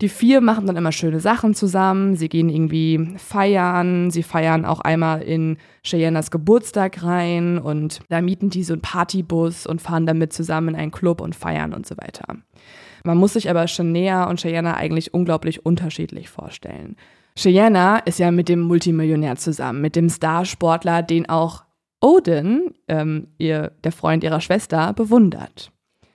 [0.00, 2.16] Die vier machen dann immer schöne Sachen zusammen.
[2.16, 4.10] Sie gehen irgendwie feiern.
[4.10, 9.66] Sie feiern auch einmal in Cheyennes Geburtstag rein und da mieten die so einen Partybus
[9.66, 12.24] und fahren damit zusammen in einen Club und feiern und so weiter.
[13.04, 16.96] Man muss sich aber Shania und Cheyenne eigentlich unglaublich unterschiedlich vorstellen.
[17.36, 21.64] Cheyenne ist ja mit dem Multimillionär zusammen, mit dem Starsportler, den auch
[22.00, 25.70] Odin, ähm, ihr, der Freund ihrer Schwester, bewundert.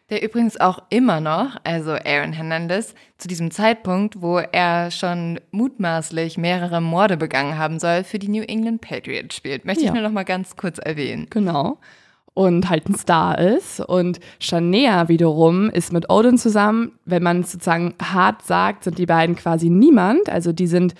[0.09, 6.37] Der übrigens auch immer noch, also Aaron Hernandez, zu diesem Zeitpunkt, wo er schon mutmaßlich
[6.37, 9.65] mehrere Morde begangen haben soll, für die New England Patriots spielt.
[9.65, 9.89] Möchte ja.
[9.89, 11.27] ich nur noch mal ganz kurz erwähnen.
[11.29, 11.77] Genau
[12.39, 13.81] und halt ein Star ist.
[13.81, 16.93] Und Shania wiederum ist mit Odin zusammen.
[17.03, 20.29] Wenn man sozusagen hart sagt, sind die beiden quasi niemand.
[20.29, 20.95] Also die sind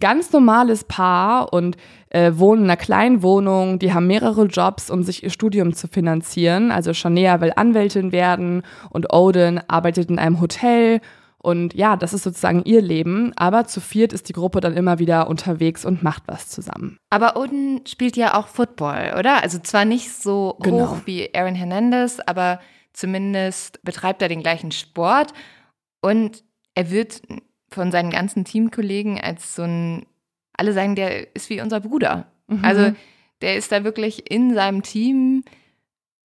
[0.00, 1.76] ganz normales Paar und
[2.10, 3.78] äh, wohnen in einer kleinen Wohnung.
[3.78, 6.70] Die haben mehrere Jobs, um sich ihr Studium zu finanzieren.
[6.70, 11.00] Also Shania will Anwältin werden und Odin arbeitet in einem Hotel
[11.44, 13.34] und ja, das ist sozusagen ihr Leben.
[13.36, 16.96] Aber zu viert ist die Gruppe dann immer wieder unterwegs und macht was zusammen.
[17.10, 19.42] Aber Odin spielt ja auch Football, oder?
[19.42, 20.88] Also zwar nicht so genau.
[20.88, 22.60] hoch wie Aaron Hernandez, aber
[22.94, 25.34] zumindest betreibt er den gleichen Sport.
[26.00, 26.42] Und
[26.74, 27.20] er wird
[27.74, 30.06] von seinen ganzen Teamkollegen als so ein,
[30.56, 32.26] alle sagen, der ist wie unser Bruder.
[32.46, 32.64] Mhm.
[32.64, 32.92] Also
[33.42, 35.44] der ist da wirklich in seinem Team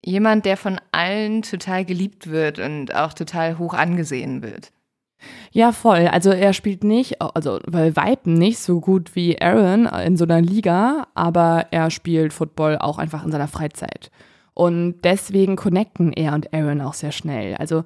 [0.05, 4.71] jemand, der von allen total geliebt wird und auch total hoch angesehen wird.
[5.51, 6.07] Ja, voll.
[6.07, 10.41] Also er spielt nicht, also weil Weipen nicht so gut wie Aaron in so einer
[10.41, 14.11] Liga, aber er spielt Football auch einfach in seiner Freizeit.
[14.53, 17.55] Und deswegen connecten er und Aaron auch sehr schnell.
[17.55, 17.83] Also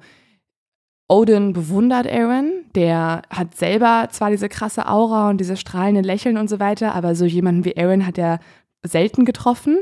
[1.08, 6.48] Odin bewundert Aaron, der hat selber zwar diese krasse Aura und diese strahlende Lächeln und
[6.48, 8.40] so weiter, aber so jemanden wie Aaron hat er
[8.82, 9.80] selten getroffen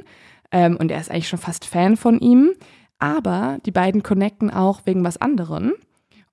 [0.50, 2.52] ähm, und er ist eigentlich schon fast Fan von ihm.
[2.98, 5.72] Aber die beiden connecten auch wegen was anderem.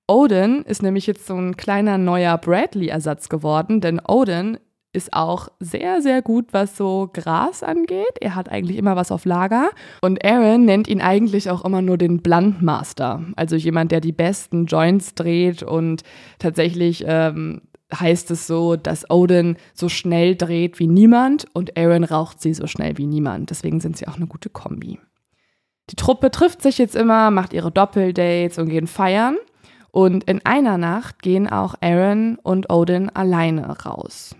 [0.06, 4.58] Odin ist nämlich jetzt so ein kleiner neuer Bradley-Ersatz geworden, denn Odin
[4.92, 8.18] ist auch sehr, sehr gut, was so Gras angeht.
[8.20, 9.70] Er hat eigentlich immer was auf Lager.
[10.00, 13.22] Und Aaron nennt ihn eigentlich auch immer nur den Bluntmaster.
[13.36, 15.62] Also jemand, der die besten Joints dreht.
[15.62, 16.02] Und
[16.38, 17.62] tatsächlich ähm,
[17.92, 22.66] heißt es so, dass Odin so schnell dreht wie niemand und Aaron raucht sie so
[22.66, 23.50] schnell wie niemand.
[23.50, 24.98] Deswegen sind sie auch eine gute Kombi.
[25.90, 29.36] Die Truppe trifft sich jetzt immer, macht ihre Doppeldates und gehen feiern.
[29.90, 34.36] Und in einer Nacht gehen auch Aaron und Odin alleine raus.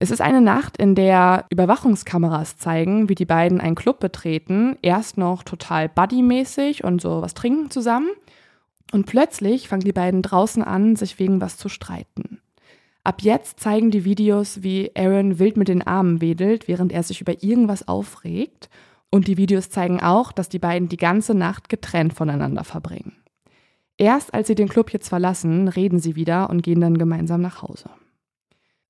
[0.00, 5.18] Es ist eine Nacht, in der Überwachungskameras zeigen, wie die beiden einen Club betreten, erst
[5.18, 8.08] noch total buddymäßig und so was trinken zusammen.
[8.92, 12.40] Und plötzlich fangen die beiden draußen an, sich wegen was zu streiten.
[13.02, 17.20] Ab jetzt zeigen die Videos, wie Aaron wild mit den Armen wedelt, während er sich
[17.20, 18.68] über irgendwas aufregt.
[19.10, 23.16] Und die Videos zeigen auch, dass die beiden die ganze Nacht getrennt voneinander verbringen.
[23.96, 27.62] Erst als sie den Club jetzt verlassen, reden sie wieder und gehen dann gemeinsam nach
[27.62, 27.90] Hause.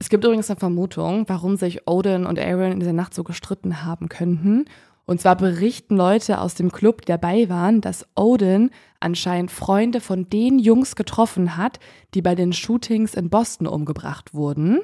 [0.00, 3.84] Es gibt übrigens eine Vermutung, warum sich Odin und Aaron in dieser Nacht so gestritten
[3.84, 4.66] haben könnten.
[5.06, 8.70] Und zwar berichten Leute aus dem Club, die dabei waren, dass Odin
[9.00, 11.80] anscheinend Freunde von den Jungs getroffen hat,
[12.14, 14.80] die bei den Shootings in Boston umgebracht wurden.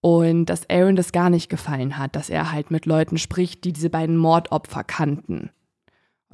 [0.00, 3.72] Und dass Aaron das gar nicht gefallen hat, dass er halt mit Leuten spricht, die
[3.72, 5.50] diese beiden Mordopfer kannten.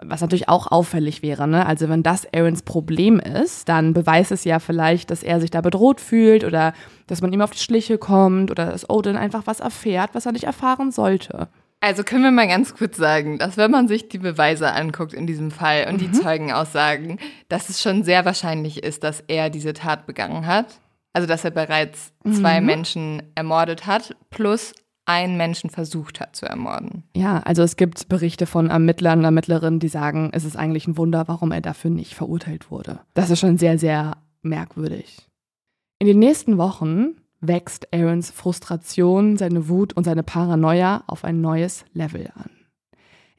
[0.03, 1.67] Was natürlich auch auffällig wäre, ne?
[1.67, 5.61] Also wenn das Aarons Problem ist, dann beweist es ja vielleicht, dass er sich da
[5.61, 6.73] bedroht fühlt oder
[7.07, 10.33] dass man ihm auf die Schliche kommt oder dass Odin einfach was erfährt, was er
[10.33, 11.49] nicht erfahren sollte.
[11.81, 15.27] Also können wir mal ganz kurz sagen, dass wenn man sich die Beweise anguckt in
[15.27, 15.99] diesem Fall und mhm.
[15.99, 17.19] die Zeugenaussagen,
[17.49, 20.81] dass es schon sehr wahrscheinlich ist, dass er diese Tat begangen hat.
[21.13, 22.67] Also dass er bereits zwei mhm.
[22.67, 24.75] Menschen ermordet hat, plus
[25.09, 27.03] einen Menschen versucht hat zu ermorden.
[27.17, 30.99] Ja, also es gibt Berichte von Ermittlern und Ermittlerinnen, die sagen, es ist eigentlich ein
[30.99, 33.01] Wunder, warum er dafür nicht verurteilt wurde.
[33.15, 35.27] Das ist schon sehr, sehr merkwürdig.
[35.99, 41.85] In den nächsten Wochen wächst Aarons Frustration, seine Wut und seine Paranoia auf ein neues
[41.95, 42.51] Level an.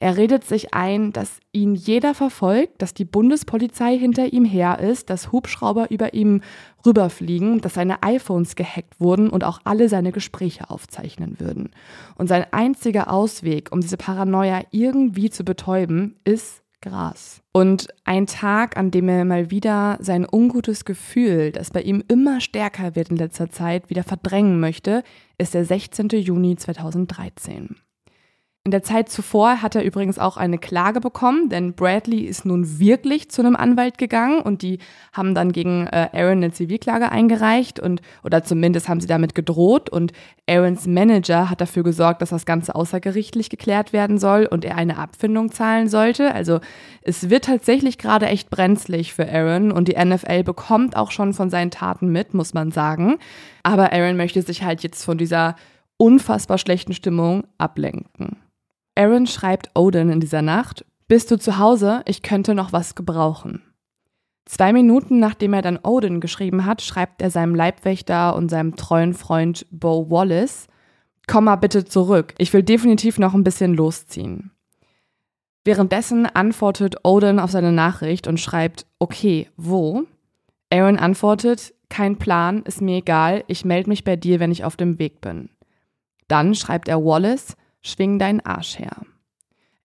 [0.02, 5.10] Er redet sich ein, dass ihn jeder verfolgt, dass die Bundespolizei hinter ihm her ist,
[5.10, 6.41] dass Hubschrauber über ihm
[6.86, 11.72] rüberfliegen, dass seine iPhones gehackt wurden und auch alle seine Gespräche aufzeichnen würden.
[12.16, 17.41] Und sein einziger Ausweg, um diese Paranoia irgendwie zu betäuben, ist Gras.
[17.52, 22.39] Und ein Tag, an dem er mal wieder sein ungutes Gefühl, das bei ihm immer
[22.39, 25.04] stärker wird in letzter Zeit, wieder verdrängen möchte,
[25.38, 26.08] ist der 16.
[26.10, 27.76] Juni 2013.
[28.66, 32.78] In der Zeit zuvor hat er übrigens auch eine Klage bekommen, denn Bradley ist nun
[32.78, 34.80] wirklich zu einem Anwalt gegangen und die
[35.14, 39.89] haben dann gegen äh, Aaron eine Zivilklage eingereicht und oder zumindest haben sie damit gedroht
[39.89, 40.12] und
[40.47, 44.97] Aarons Manager hat dafür gesorgt, dass das Ganze außergerichtlich geklärt werden soll und er eine
[44.97, 46.36] Abfindung zahlen sollte.
[46.36, 46.60] Also
[47.01, 51.49] es wird tatsächlich gerade echt brenzlig für Aaron und die NFL bekommt auch schon von
[51.49, 53.19] seinen Taten mit, muss man sagen.
[53.64, 55.56] Aber Aaron möchte sich halt jetzt von dieser
[55.95, 58.38] unfassbar schlechten Stimmung ablenken.
[58.99, 62.01] Aaron schreibt Odin in dieser Nacht, bist du zu Hause?
[62.05, 63.61] Ich könnte noch was gebrauchen.
[64.43, 69.13] Zwei Minuten nachdem er dann Odin geschrieben hat, schreibt er seinem Leibwächter und seinem treuen
[69.13, 70.67] Freund Bo Wallace,
[71.27, 74.51] komm mal bitte zurück, ich will definitiv noch ein bisschen losziehen.
[75.63, 80.03] Währenddessen antwortet Odin auf seine Nachricht und schreibt, okay, wo?
[80.73, 84.76] Aaron antwortet, kein Plan, ist mir egal, ich melde mich bei dir, wenn ich auf
[84.76, 85.51] dem Weg bin.
[86.27, 88.97] Dann schreibt er Wallace, schwing deinen Arsch her.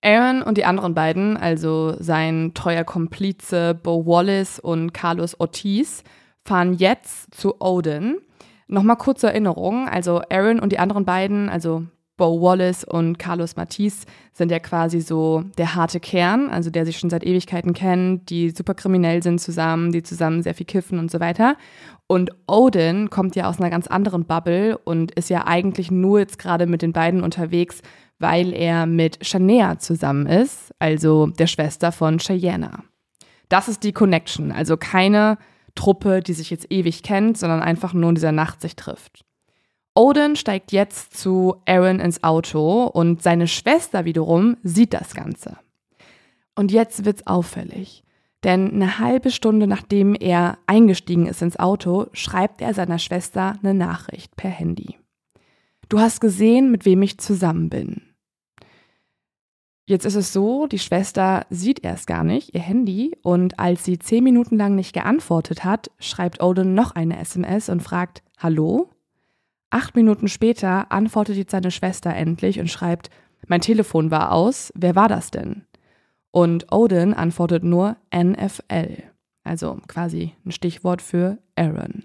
[0.03, 6.05] Aaron und die anderen beiden, also sein treuer Komplize Bo Wallace und Carlos Ortiz,
[6.45, 8.19] fahren jetzt zu Odin.
[8.67, 14.07] Nochmal kurze Erinnerung, also Aaron und die anderen beiden, also Bo Wallace und Carlos Matisse
[14.33, 18.51] sind ja quasi so der harte Kern, also der sich schon seit Ewigkeiten kennt, die
[18.51, 21.57] super kriminell sind zusammen, die zusammen sehr viel kiffen und so weiter.
[22.07, 26.39] Und Odin kommt ja aus einer ganz anderen Bubble und ist ja eigentlich nur jetzt
[26.39, 27.81] gerade mit den beiden unterwegs,
[28.19, 32.71] weil er mit Shania zusammen ist, also der Schwester von Cheyenne.
[33.49, 35.37] Das ist die Connection, also keine
[35.75, 39.25] Truppe, die sich jetzt ewig kennt, sondern einfach nur in dieser Nacht sich trifft.
[39.95, 45.57] Odin steigt jetzt zu Aaron ins Auto und seine Schwester wiederum sieht das Ganze.
[46.57, 48.03] Und jetzt wird's auffällig.
[48.43, 53.73] Denn eine halbe Stunde nachdem er eingestiegen ist ins Auto, schreibt er seiner Schwester eine
[53.73, 54.99] Nachricht per Handy.
[55.89, 58.03] Du hast gesehen, mit wem ich zusammen bin.
[59.87, 63.99] Jetzt ist es so, die Schwester sieht erst gar nicht ihr Handy und als sie
[63.99, 68.94] zehn Minuten lang nicht geantwortet hat, schreibt Odin noch eine SMS und fragt Hallo?
[69.75, 73.11] Acht Minuten später antwortet jetzt seine Schwester endlich und schreibt
[73.49, 75.65] Mein Telefon war aus, wer war das denn?
[76.31, 79.03] Und Odin antwortet nur NFL,
[79.43, 82.05] also quasi ein Stichwort für Aaron.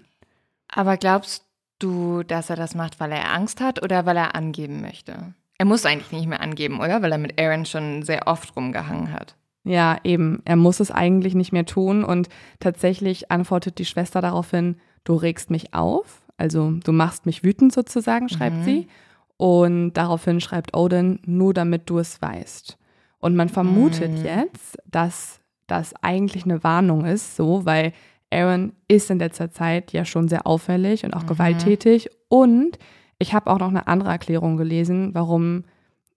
[0.66, 1.46] Aber glaubst
[1.78, 5.32] du, dass er das macht, weil er Angst hat oder weil er angeben möchte?
[5.56, 7.02] Er muss eigentlich nicht mehr angeben, oder?
[7.02, 9.36] Weil er mit Aaron schon sehr oft rumgehangen hat.
[9.62, 10.42] Ja, eben.
[10.44, 12.02] Er muss es eigentlich nicht mehr tun.
[12.02, 16.22] Und tatsächlich antwortet die Schwester daraufhin, du regst mich auf.
[16.40, 18.64] Also du machst mich wütend sozusagen, schreibt mhm.
[18.64, 18.88] sie.
[19.36, 22.78] Und daraufhin schreibt Odin, nur damit du es weißt.
[23.18, 24.24] Und man vermutet mhm.
[24.24, 27.92] jetzt, dass das eigentlich eine Warnung ist, so, weil
[28.32, 31.28] Aaron ist in letzter Zeit ja schon sehr auffällig und auch mhm.
[31.28, 32.08] gewalttätig.
[32.28, 32.78] Und
[33.18, 35.64] ich habe auch noch eine andere Erklärung gelesen, warum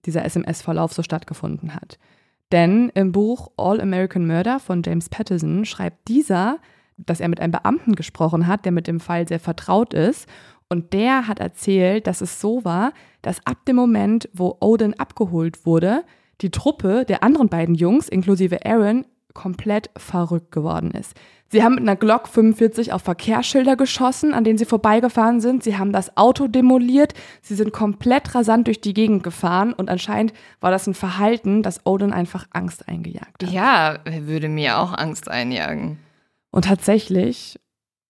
[0.05, 1.99] dieser SMS-Verlauf so stattgefunden hat.
[2.53, 6.59] Denn im Buch All American Murder von James Patterson schreibt dieser,
[6.97, 10.27] dass er mit einem Beamten gesprochen hat, der mit dem Fall sehr vertraut ist.
[10.69, 15.65] Und der hat erzählt, dass es so war, dass ab dem Moment, wo Odin abgeholt
[15.65, 16.03] wurde,
[16.41, 21.15] die Truppe der anderen beiden Jungs, inklusive Aaron, komplett verrückt geworden ist.
[21.53, 25.63] Sie haben mit einer Glock 45 auf Verkehrsschilder geschossen, an denen sie vorbeigefahren sind.
[25.63, 27.13] Sie haben das Auto demoliert.
[27.43, 31.85] Sie sind komplett rasant durch die Gegend gefahren und anscheinend war das ein Verhalten, das
[31.85, 33.51] Odin einfach Angst eingejagt hat.
[33.51, 35.99] Ja, würde mir auch Angst einjagen.
[36.53, 37.59] Und tatsächlich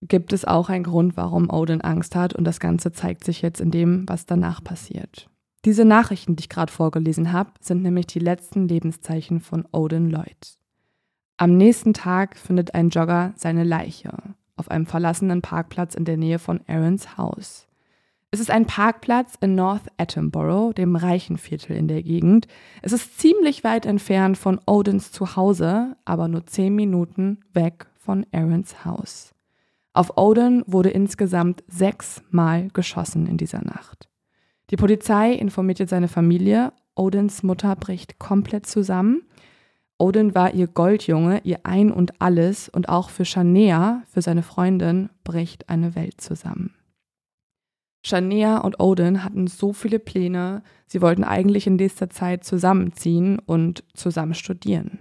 [0.01, 3.61] gibt es auch einen Grund, warum Odin Angst hat und das Ganze zeigt sich jetzt
[3.61, 5.29] in dem, was danach passiert.
[5.63, 10.57] Diese Nachrichten, die ich gerade vorgelesen habe, sind nämlich die letzten Lebenszeichen von Odin Lloyd.
[11.37, 14.11] Am nächsten Tag findet ein Jogger seine Leiche
[14.57, 17.67] auf einem verlassenen Parkplatz in der Nähe von Aarons Haus.
[18.29, 22.47] Es ist ein Parkplatz in North Attenborough, dem reichen Viertel in der Gegend.
[22.81, 28.85] Es ist ziemlich weit entfernt von Odins Zuhause, aber nur zehn Minuten weg von Aarons
[28.85, 29.33] Haus.
[29.93, 34.09] Auf Odin wurde insgesamt sechsmal geschossen in dieser Nacht.
[34.71, 36.73] Die Polizei informiert jetzt seine Familie.
[36.95, 39.21] Odins Mutter bricht komplett zusammen.
[39.97, 45.09] Odin war ihr Goldjunge, ihr Ein und Alles und auch für Shania, für seine Freundin,
[45.23, 46.73] bricht eine Welt zusammen.
[48.05, 53.83] Shania und Odin hatten so viele Pläne, sie wollten eigentlich in nächster Zeit zusammenziehen und
[53.93, 54.99] zusammen studieren.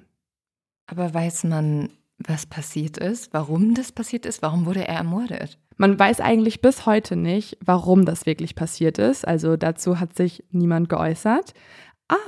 [0.86, 1.88] Aber weiß man,
[2.26, 3.32] was passiert ist?
[3.32, 4.42] Warum das passiert ist?
[4.42, 5.58] Warum wurde er ermordet?
[5.76, 9.26] Man weiß eigentlich bis heute nicht, warum das wirklich passiert ist.
[9.26, 11.54] Also dazu hat sich niemand geäußert.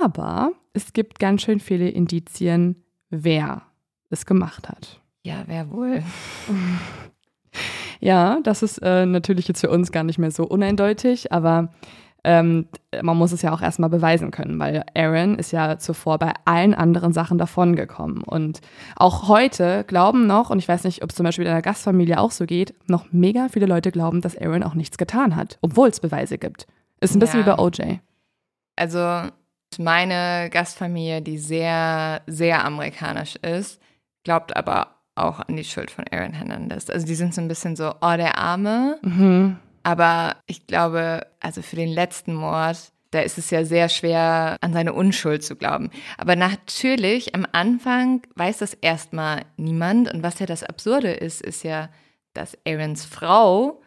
[0.01, 3.61] Aber es gibt ganz schön viele Indizien, wer
[4.09, 5.01] es gemacht hat.
[5.23, 6.03] Ja, wer wohl?
[8.01, 11.69] Ja, das ist äh, natürlich jetzt für uns gar nicht mehr so uneindeutig, aber
[12.25, 12.67] ähm,
[13.03, 16.73] man muss es ja auch erstmal beweisen können, weil Aaron ist ja zuvor bei allen
[16.73, 18.23] anderen Sachen davongekommen.
[18.23, 18.61] Und
[18.95, 22.19] auch heute glauben noch, und ich weiß nicht, ob es zum Beispiel in einer Gastfamilie
[22.19, 25.89] auch so geht, noch mega viele Leute glauben, dass Aaron auch nichts getan hat, obwohl
[25.89, 26.65] es Beweise gibt.
[26.99, 27.45] Ist ein bisschen ja.
[27.45, 27.99] wie bei OJ.
[28.75, 29.29] Also
[29.77, 33.79] meine Gastfamilie, die sehr, sehr amerikanisch ist,
[34.23, 36.89] glaubt aber auch an die Schuld von Aaron Hernandez.
[36.89, 38.97] Also die sind so ein bisschen so, oh, der Arme.
[39.03, 39.57] Mhm.
[39.85, 44.73] Aber ich glaube, also für den letzten Mord, da ist es ja sehr schwer, an
[44.73, 45.91] seine Unschuld zu glauben.
[46.17, 50.11] Aber natürlich, am Anfang weiß das erstmal niemand.
[50.11, 51.89] Und was ja das Absurde ist, ist ja,
[52.33, 53.79] dass Aarons Frau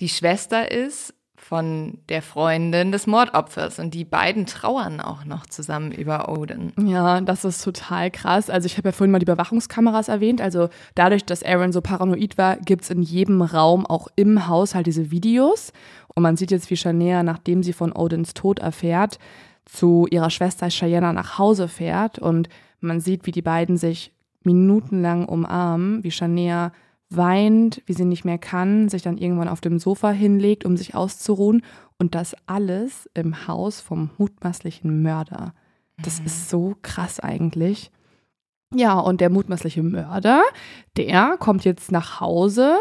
[0.00, 1.12] die Schwester ist
[1.42, 3.80] von der Freundin des Mordopfers.
[3.80, 6.72] Und die beiden trauern auch noch zusammen über Odin.
[6.80, 8.48] Ja, das ist total krass.
[8.48, 10.40] Also ich habe ja vorhin mal die Überwachungskameras erwähnt.
[10.40, 14.76] Also dadurch, dass Aaron so paranoid war, gibt es in jedem Raum, auch im Haus,
[14.76, 15.72] halt diese Videos.
[16.14, 19.18] Und man sieht jetzt, wie Shania, nachdem sie von Odins Tod erfährt,
[19.64, 22.20] zu ihrer Schwester Cheyenne nach Hause fährt.
[22.20, 22.48] Und
[22.80, 24.12] man sieht, wie die beiden sich
[24.44, 26.70] minutenlang umarmen, wie Shania
[27.16, 30.94] weint, wie sie nicht mehr kann, sich dann irgendwann auf dem Sofa hinlegt, um sich
[30.94, 31.62] auszuruhen.
[31.98, 35.54] Und das alles im Haus vom mutmaßlichen Mörder.
[36.02, 36.26] Das mhm.
[36.26, 37.90] ist so krass eigentlich.
[38.74, 40.42] Ja, und der mutmaßliche Mörder,
[40.96, 42.76] der kommt jetzt nach Hause.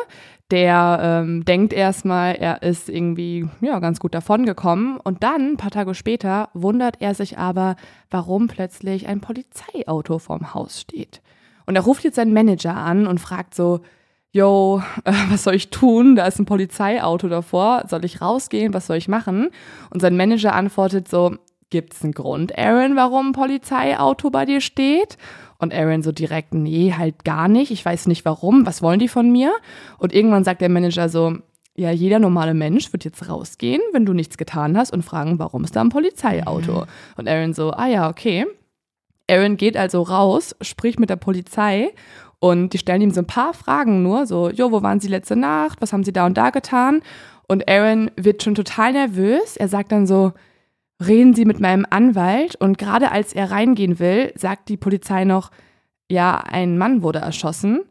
[0.49, 4.97] Der ähm, denkt erstmal, er ist irgendwie ja, ganz gut davongekommen.
[4.97, 7.75] Und dann, ein paar Tage später, wundert er sich aber,
[8.09, 11.21] warum plötzlich ein Polizeiauto vorm Haus steht.
[11.65, 13.81] Und er ruft jetzt seinen Manager an und fragt so,
[14.31, 16.15] yo, äh, was soll ich tun?
[16.15, 17.83] Da ist ein Polizeiauto davor.
[17.87, 18.73] Soll ich rausgehen?
[18.73, 19.49] Was soll ich machen?
[19.89, 21.35] Und sein Manager antwortet so,
[21.69, 25.17] gibt's einen Grund, Aaron, warum ein Polizeiauto bei dir steht?
[25.57, 27.71] Und Aaron so direkt, nee, halt gar nicht.
[27.71, 28.65] Ich weiß nicht warum.
[28.65, 29.53] Was wollen die von mir?
[29.99, 31.37] Und irgendwann sagt der Manager so,
[31.75, 35.63] ja, jeder normale Mensch wird jetzt rausgehen, wenn du nichts getan hast und fragen, warum
[35.63, 36.81] ist da ein Polizeiauto?
[36.81, 36.87] Mhm.
[37.15, 38.45] Und Aaron so, ah ja, okay.
[39.29, 41.91] Aaron geht also raus, spricht mit der Polizei
[42.43, 45.35] und die stellen ihm so ein paar Fragen nur, so, jo, wo waren Sie letzte
[45.35, 45.79] Nacht?
[45.79, 47.03] Was haben Sie da und da getan?
[47.47, 49.57] Und Aaron wird schon total nervös.
[49.57, 50.33] Er sagt dann so,
[51.05, 52.55] reden Sie mit meinem Anwalt.
[52.55, 55.51] Und gerade als er reingehen will, sagt die Polizei noch,
[56.09, 57.81] ja, ein Mann wurde erschossen.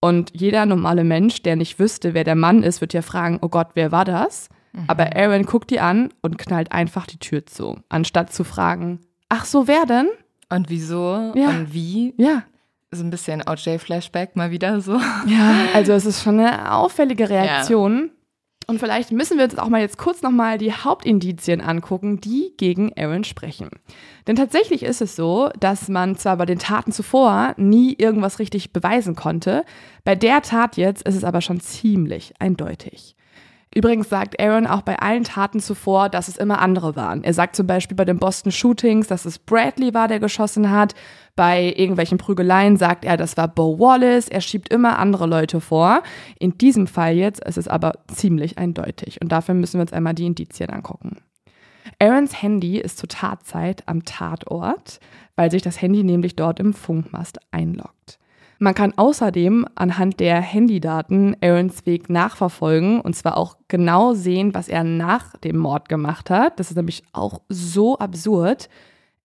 [0.00, 3.48] Und jeder normale Mensch, der nicht wüsste, wer der Mann ist, wird ja fragen, oh
[3.48, 4.50] Gott, wer war das?
[4.74, 4.84] Mhm.
[4.86, 9.00] Aber Aaron guckt die an und knallt einfach die Tür zu, anstatt zu fragen,
[9.30, 10.08] ach so, wer denn?
[10.50, 11.32] Und wieso?
[11.34, 11.48] Ja.
[11.48, 12.12] Und wie?
[12.18, 12.42] Ja.
[12.94, 15.00] So ein bisschen OJ-Flashback mal wieder so.
[15.26, 18.10] Ja, also es ist schon eine auffällige Reaktion.
[18.12, 18.24] Ja.
[18.66, 22.92] Und vielleicht müssen wir uns auch mal jetzt kurz nochmal die Hauptindizien angucken, die gegen
[22.96, 23.68] Aaron sprechen.
[24.26, 28.72] Denn tatsächlich ist es so, dass man zwar bei den Taten zuvor nie irgendwas richtig
[28.72, 29.64] beweisen konnte,
[30.04, 33.16] bei der Tat jetzt ist es aber schon ziemlich eindeutig.
[33.74, 37.24] Übrigens sagt Aaron auch bei allen Taten zuvor, dass es immer andere waren.
[37.24, 40.94] Er sagt zum Beispiel bei den Boston Shootings, dass es Bradley war, der geschossen hat.
[41.36, 44.28] Bei irgendwelchen Prügeleien sagt er, das war Bo Wallace.
[44.28, 46.02] Er schiebt immer andere Leute vor.
[46.38, 49.20] In diesem Fall jetzt ist es aber ziemlich eindeutig.
[49.20, 51.16] Und dafür müssen wir uns einmal die Indizien angucken.
[51.98, 55.00] Aarons Handy ist zur Tatzeit am Tatort,
[55.36, 58.18] weil sich das Handy nämlich dort im Funkmast einloggt.
[58.58, 64.68] Man kann außerdem anhand der Handydaten Aarons Weg nachverfolgen und zwar auch genau sehen, was
[64.68, 66.60] er nach dem Mord gemacht hat.
[66.60, 68.68] Das ist nämlich auch so absurd.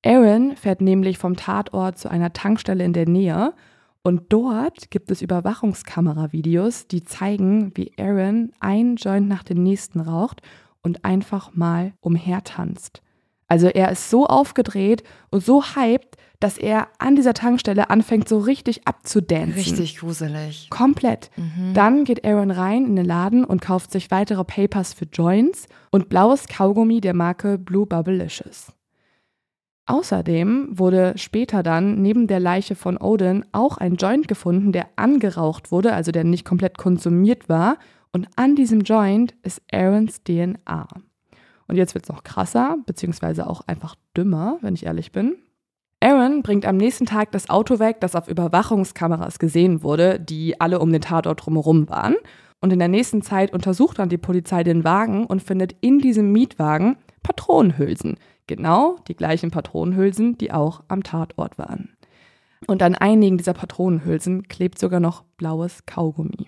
[0.05, 3.53] Aaron fährt nämlich vom Tatort zu einer Tankstelle in der Nähe
[4.01, 10.41] und dort gibt es Überwachungskameravideos, die zeigen, wie Aaron ein Joint nach dem nächsten raucht
[10.81, 13.01] und einfach mal umhertanzt.
[13.49, 18.37] Also er ist so aufgedreht und so hyped, dass er an dieser Tankstelle anfängt, so
[18.37, 19.55] richtig abzudancen.
[19.55, 20.69] Richtig gruselig.
[20.69, 21.31] Komplett.
[21.35, 21.73] Mhm.
[21.73, 26.07] Dann geht Aaron rein in den Laden und kauft sich weitere Papers für Joints und
[26.07, 28.71] blaues Kaugummi der Marke Blue Bubblicious.
[29.89, 35.71] Außerdem wurde später dann neben der Leiche von Odin auch ein Joint gefunden, der angeraucht
[35.71, 37.77] wurde, also der nicht komplett konsumiert war.
[38.13, 40.87] Und an diesem Joint ist Aarons DNA.
[41.67, 45.37] Und jetzt wird es noch krasser, beziehungsweise auch einfach dümmer, wenn ich ehrlich bin.
[46.01, 50.77] Aaron bringt am nächsten Tag das Auto weg, das auf Überwachungskameras gesehen wurde, die alle
[50.77, 52.15] um den Tatort drumherum waren.
[52.61, 56.31] Und in der nächsten Zeit untersucht dann die Polizei den Wagen und findet in diesem
[56.31, 58.17] Mietwagen Patronenhülsen.
[58.49, 61.95] Genau die gleichen Patronenhülsen, die auch am Tatort waren.
[62.65, 66.47] Und an einigen dieser Patronenhülsen klebt sogar noch blaues Kaugummi.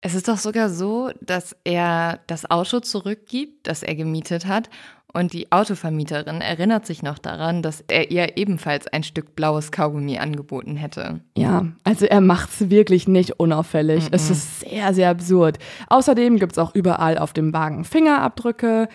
[0.00, 4.70] Es ist doch sogar so, dass er das Auto zurückgibt, das er gemietet hat
[5.12, 10.18] und die Autovermieterin erinnert sich noch daran, dass er ihr ebenfalls ein Stück blaues Kaugummi
[10.18, 11.20] angeboten hätte.
[11.36, 14.04] Ja, also er macht es wirklich nicht unauffällig.
[14.04, 14.14] Mm -mm.
[14.14, 15.58] Es ist sehr, sehr absurd.
[15.88, 18.88] Außerdem gibt es auch überall auf dem Wagen Fingerabdrücke.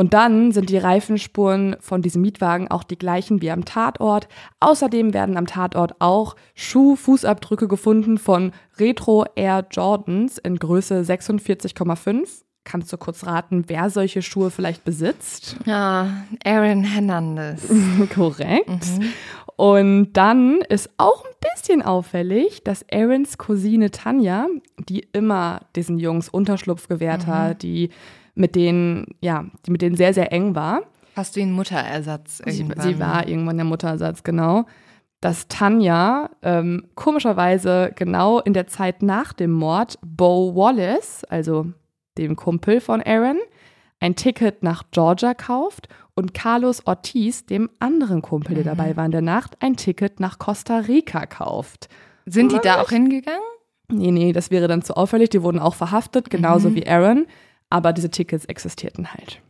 [0.00, 4.28] Und dann sind die Reifenspuren von diesem Mietwagen auch die gleichen wie am Tatort.
[4.58, 12.90] Außerdem werden am Tatort auch Schuh-Fußabdrücke gefunden von Retro Air Jordans in Größe 46,5 Kannst
[12.92, 15.56] du kurz raten, wer solche Schuhe vielleicht besitzt?
[15.66, 17.62] Ja, Aaron Hernandez.
[18.14, 18.68] Korrekt.
[18.68, 19.12] Mhm.
[19.56, 24.46] Und dann ist auch ein bisschen auffällig, dass Aarons Cousine Tanja,
[24.78, 27.30] die immer diesen Jungs Unterschlupf gewährt mhm.
[27.30, 27.90] hat, die
[28.40, 30.82] mit denen, ja, die mit denen sehr, sehr eng war.
[31.14, 32.80] Hast du ihn Mutterersatz irgendwann?
[32.80, 34.66] Sie, sie war irgendwann der Mutterersatz, genau
[35.20, 41.66] dass Tanja ähm, komischerweise genau in der Zeit nach dem Mord Bo Wallace, also
[42.16, 43.38] dem Kumpel von Aaron,
[44.00, 48.78] ein Ticket nach Georgia kauft und Carlos Ortiz, dem anderen Kumpel, der mhm.
[48.78, 51.88] dabei war in der Nacht, ein Ticket nach Costa Rica kauft.
[52.24, 53.40] Sind die da auch hingegangen?
[53.88, 55.30] Nee, nee, das wäre dann zu auffällig.
[55.30, 56.74] Die wurden auch verhaftet, genauso mhm.
[56.76, 57.26] wie Aaron,
[57.70, 59.40] aber diese Tickets existierten halt.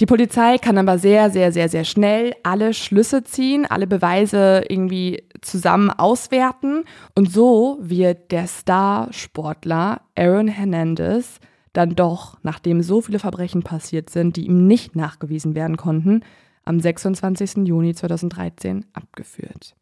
[0.00, 5.22] Die Polizei kann aber sehr, sehr, sehr, sehr schnell alle Schlüsse ziehen, alle Beweise irgendwie
[5.42, 6.84] zusammen auswerten.
[7.14, 11.38] Und so wird der Star-Sportler Aaron Hernandez
[11.74, 16.22] dann doch, nachdem so viele Verbrechen passiert sind, die ihm nicht nachgewiesen werden konnten,
[16.64, 17.66] am 26.
[17.66, 19.76] Juni 2013 abgeführt.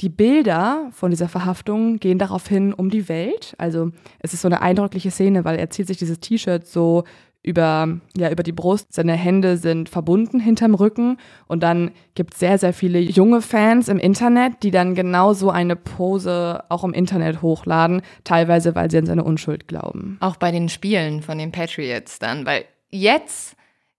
[0.00, 3.54] Die Bilder von dieser Verhaftung gehen daraufhin um die Welt.
[3.58, 7.02] Also es ist so eine eindrückliche Szene, weil er zieht sich dieses T-Shirt so
[7.42, 8.92] über, ja, über die Brust.
[8.92, 11.16] Seine Hände sind verbunden hinterm Rücken.
[11.48, 15.50] Und dann gibt es sehr, sehr viele junge Fans im Internet, die dann genau so
[15.50, 20.18] eine Pose auch im Internet hochladen, teilweise weil sie an seine Unschuld glauben.
[20.20, 23.56] Auch bei den Spielen von den Patriots dann, weil jetzt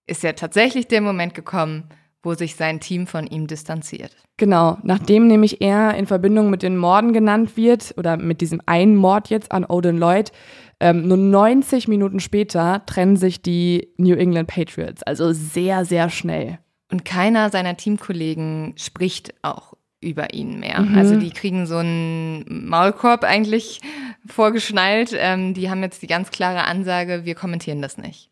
[0.07, 1.89] ist ja tatsächlich der Moment gekommen,
[2.23, 4.15] wo sich sein Team von ihm distanziert.
[4.37, 8.95] Genau, nachdem nämlich er in Verbindung mit den Morden genannt wird oder mit diesem einen
[8.95, 10.31] Mord jetzt an Odin Lloyd,
[10.79, 16.59] ähm, nur 90 Minuten später trennen sich die New England Patriots, also sehr, sehr schnell.
[16.91, 20.81] Und keiner seiner Teamkollegen spricht auch über ihn mehr.
[20.81, 20.97] Mhm.
[20.97, 23.81] Also die kriegen so einen Maulkorb eigentlich
[24.25, 25.11] vorgeschnallt.
[25.13, 28.28] Ähm, die haben jetzt die ganz klare Ansage, wir kommentieren das nicht.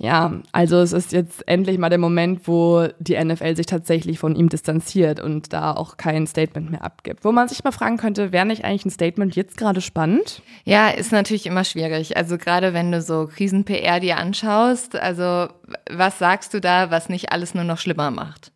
[0.00, 4.36] Ja, also es ist jetzt endlich mal der Moment, wo die NFL sich tatsächlich von
[4.36, 7.24] ihm distanziert und da auch kein Statement mehr abgibt.
[7.24, 10.40] Wo man sich mal fragen könnte, wäre nicht eigentlich ein Statement jetzt gerade spannend?
[10.64, 12.16] Ja, ist natürlich immer schwierig.
[12.16, 15.48] Also gerade wenn du so Krisen-PR dir anschaust, also
[15.90, 18.52] was sagst du da, was nicht alles nur noch schlimmer macht?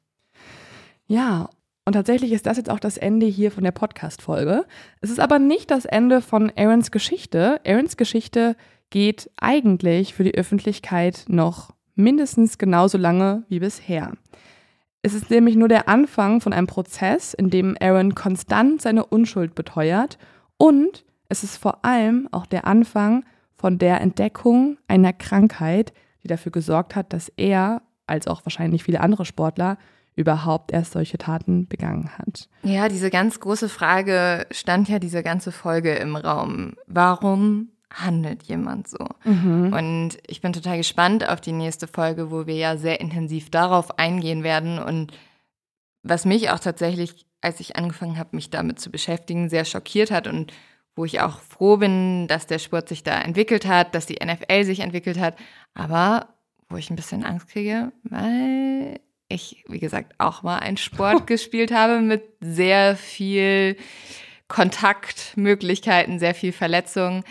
[1.08, 1.48] Ja,
[1.84, 4.64] und tatsächlich ist das jetzt auch das Ende hier von der Podcast-Folge.
[5.00, 7.60] Es ist aber nicht das Ende von Aarons Geschichte.
[7.66, 8.54] Aarons Geschichte
[8.92, 14.12] geht eigentlich für die Öffentlichkeit noch mindestens genauso lange wie bisher.
[15.00, 19.54] Es ist nämlich nur der Anfang von einem Prozess, in dem Aaron konstant seine Unschuld
[19.54, 20.18] beteuert
[20.58, 23.24] und es ist vor allem auch der Anfang
[23.56, 29.00] von der Entdeckung einer Krankheit, die dafür gesorgt hat, dass er, als auch wahrscheinlich viele
[29.00, 29.78] andere Sportler,
[30.14, 32.50] überhaupt erst solche Taten begangen hat.
[32.62, 36.74] Ja, diese ganz große Frage stand ja diese ganze Folge im Raum.
[36.86, 39.06] Warum handelt jemand so?
[39.24, 39.72] Mhm.
[39.72, 43.98] Und ich bin total gespannt auf die nächste Folge, wo wir ja sehr intensiv darauf
[43.98, 45.12] eingehen werden und
[46.02, 50.26] was mich auch tatsächlich, als ich angefangen habe, mich damit zu beschäftigen, sehr schockiert hat
[50.26, 50.52] und
[50.94, 54.64] wo ich auch froh bin, dass der Sport sich da entwickelt hat, dass die NFL
[54.64, 55.36] sich entwickelt hat,
[55.74, 56.28] aber
[56.68, 61.72] wo ich ein bisschen Angst kriege, weil ich, wie gesagt, auch mal einen Sport gespielt
[61.72, 63.76] habe mit sehr viel
[64.48, 67.24] Kontaktmöglichkeiten, sehr viel Verletzungen.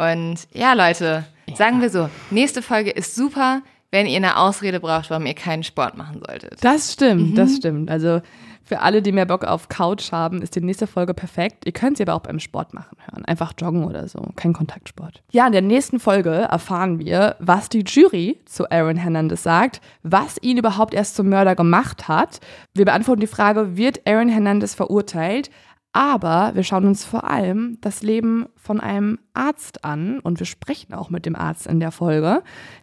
[0.00, 1.56] Und ja, Leute, ja.
[1.56, 3.60] sagen wir so, nächste Folge ist super,
[3.90, 6.64] wenn ihr eine Ausrede braucht, warum ihr keinen Sport machen solltet.
[6.64, 7.34] Das stimmt, mhm.
[7.34, 7.90] das stimmt.
[7.90, 8.22] Also
[8.70, 11.66] für alle, die mehr Bock auf Couch haben, ist die nächste Folge perfekt.
[11.66, 13.24] Ihr könnt sie aber auch beim Sport machen hören.
[13.24, 14.24] Einfach joggen oder so.
[14.36, 15.22] Kein Kontaktsport.
[15.32, 20.36] Ja, in der nächsten Folge erfahren wir, was die Jury zu Aaron Hernandez sagt, was
[20.40, 22.38] ihn überhaupt erst zum Mörder gemacht hat.
[22.72, 25.50] Wir beantworten die Frage, wird Aaron Hernandez verurteilt?
[25.92, 30.94] Aber wir schauen uns vor allem das Leben von einem Arzt an und wir sprechen
[30.94, 32.42] auch mit dem Arzt in der Folge,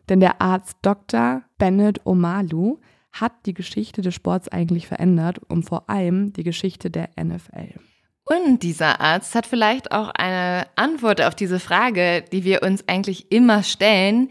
[0.09, 1.43] denn der Arzt Dr.
[1.57, 2.79] Bennett Omalu
[3.13, 7.79] hat die Geschichte des Sports eigentlich verändert und vor allem die Geschichte der NFL.
[8.25, 13.31] Und dieser Arzt hat vielleicht auch eine Antwort auf diese Frage, die wir uns eigentlich
[13.31, 14.29] immer stellen.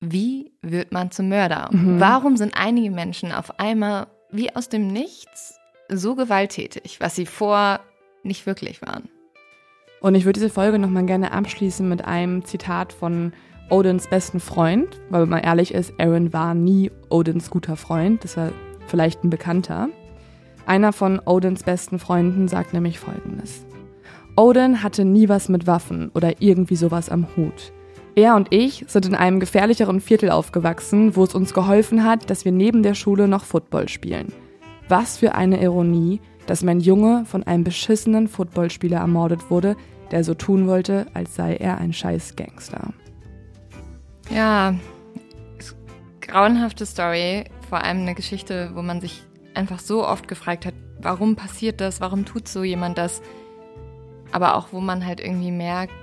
[0.00, 1.70] Wie wird man zum Mörder?
[1.72, 2.00] Mhm.
[2.00, 7.80] Warum sind einige Menschen auf einmal wie aus dem Nichts so gewalttätig, was sie vor
[8.22, 9.08] nicht wirklich waren.
[10.00, 13.32] Und ich würde diese Folge nochmal gerne abschließen mit einem Zitat von
[13.68, 18.36] Odins besten Freund, weil wenn man ehrlich ist, Aaron war nie Odins guter Freund, das
[18.36, 18.50] war
[18.86, 19.88] vielleicht ein Bekannter.
[20.66, 23.64] Einer von Odins besten Freunden sagt nämlich folgendes.
[24.36, 27.72] Odin hatte nie was mit Waffen oder irgendwie sowas am Hut.
[28.16, 32.44] Er und ich sind in einem gefährlicheren Viertel aufgewachsen, wo es uns geholfen hat, dass
[32.44, 34.32] wir neben der Schule noch Football spielen.
[34.88, 36.20] Was für eine Ironie,
[36.50, 39.76] dass mein Junge von einem beschissenen Footballspieler ermordet wurde,
[40.10, 42.92] der so tun wollte, als sei er ein scheiß Gangster.
[44.30, 44.74] Ja,
[46.20, 49.22] grauenhafte Story, vor allem eine Geschichte, wo man sich
[49.54, 53.22] einfach so oft gefragt hat, warum passiert das, warum tut so jemand das,
[54.32, 55.94] aber auch wo man halt irgendwie merkt,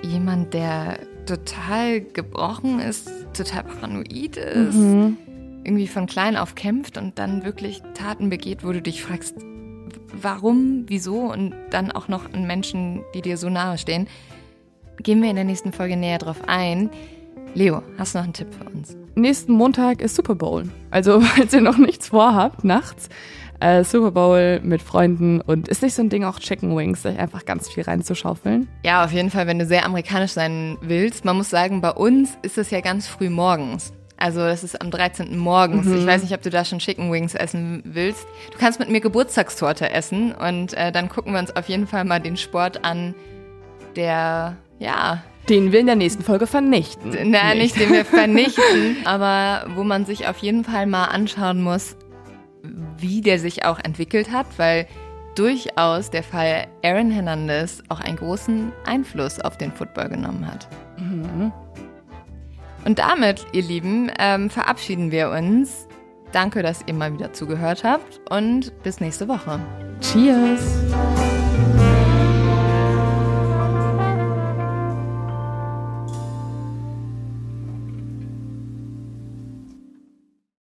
[0.00, 5.18] jemand, der total gebrochen ist, total paranoid ist, mhm.
[5.62, 9.34] irgendwie von klein auf kämpft und dann wirklich Taten begeht, wo du dich fragst,
[10.12, 14.08] warum, wieso und dann auch noch an Menschen, die dir so nahe stehen.
[15.02, 16.90] Gehen wir in der nächsten Folge näher drauf ein.
[17.54, 18.96] Leo, hast du noch einen Tipp für uns?
[19.14, 20.68] Nächsten Montag ist Super Bowl.
[20.90, 23.08] Also, falls ihr noch nichts vorhabt, nachts,
[23.60, 27.18] äh, Super Bowl mit Freunden und ist nicht so ein Ding auch Chicken Wings, sich
[27.18, 28.68] einfach ganz viel reinzuschaufeln?
[28.84, 31.24] Ja, auf jeden Fall, wenn du sehr amerikanisch sein willst.
[31.24, 33.92] Man muss sagen, bei uns ist es ja ganz früh morgens.
[34.18, 35.38] Also das ist am 13.
[35.38, 35.86] morgens.
[35.86, 35.98] Mhm.
[35.98, 38.26] Ich weiß nicht, ob du da schon Chicken Wings essen willst.
[38.52, 42.04] Du kannst mit mir Geburtstagstorte essen und äh, dann gucken wir uns auf jeden Fall
[42.04, 43.14] mal den Sport an,
[43.96, 45.22] der, ja...
[45.48, 47.16] Den wir in der nächsten Folge vernichten.
[47.30, 51.62] Na, nicht, nicht den wir vernichten, aber wo man sich auf jeden Fall mal anschauen
[51.62, 51.96] muss,
[52.98, 54.86] wie der sich auch entwickelt hat, weil
[55.36, 60.68] durchaus der Fall Aaron Hernandez auch einen großen Einfluss auf den Football genommen hat.
[60.98, 61.52] Mhm.
[62.88, 65.86] Und damit, ihr Lieben, ähm, verabschieden wir uns.
[66.32, 69.60] Danke, dass ihr mal wieder zugehört habt und bis nächste Woche.
[70.00, 71.37] Cheers!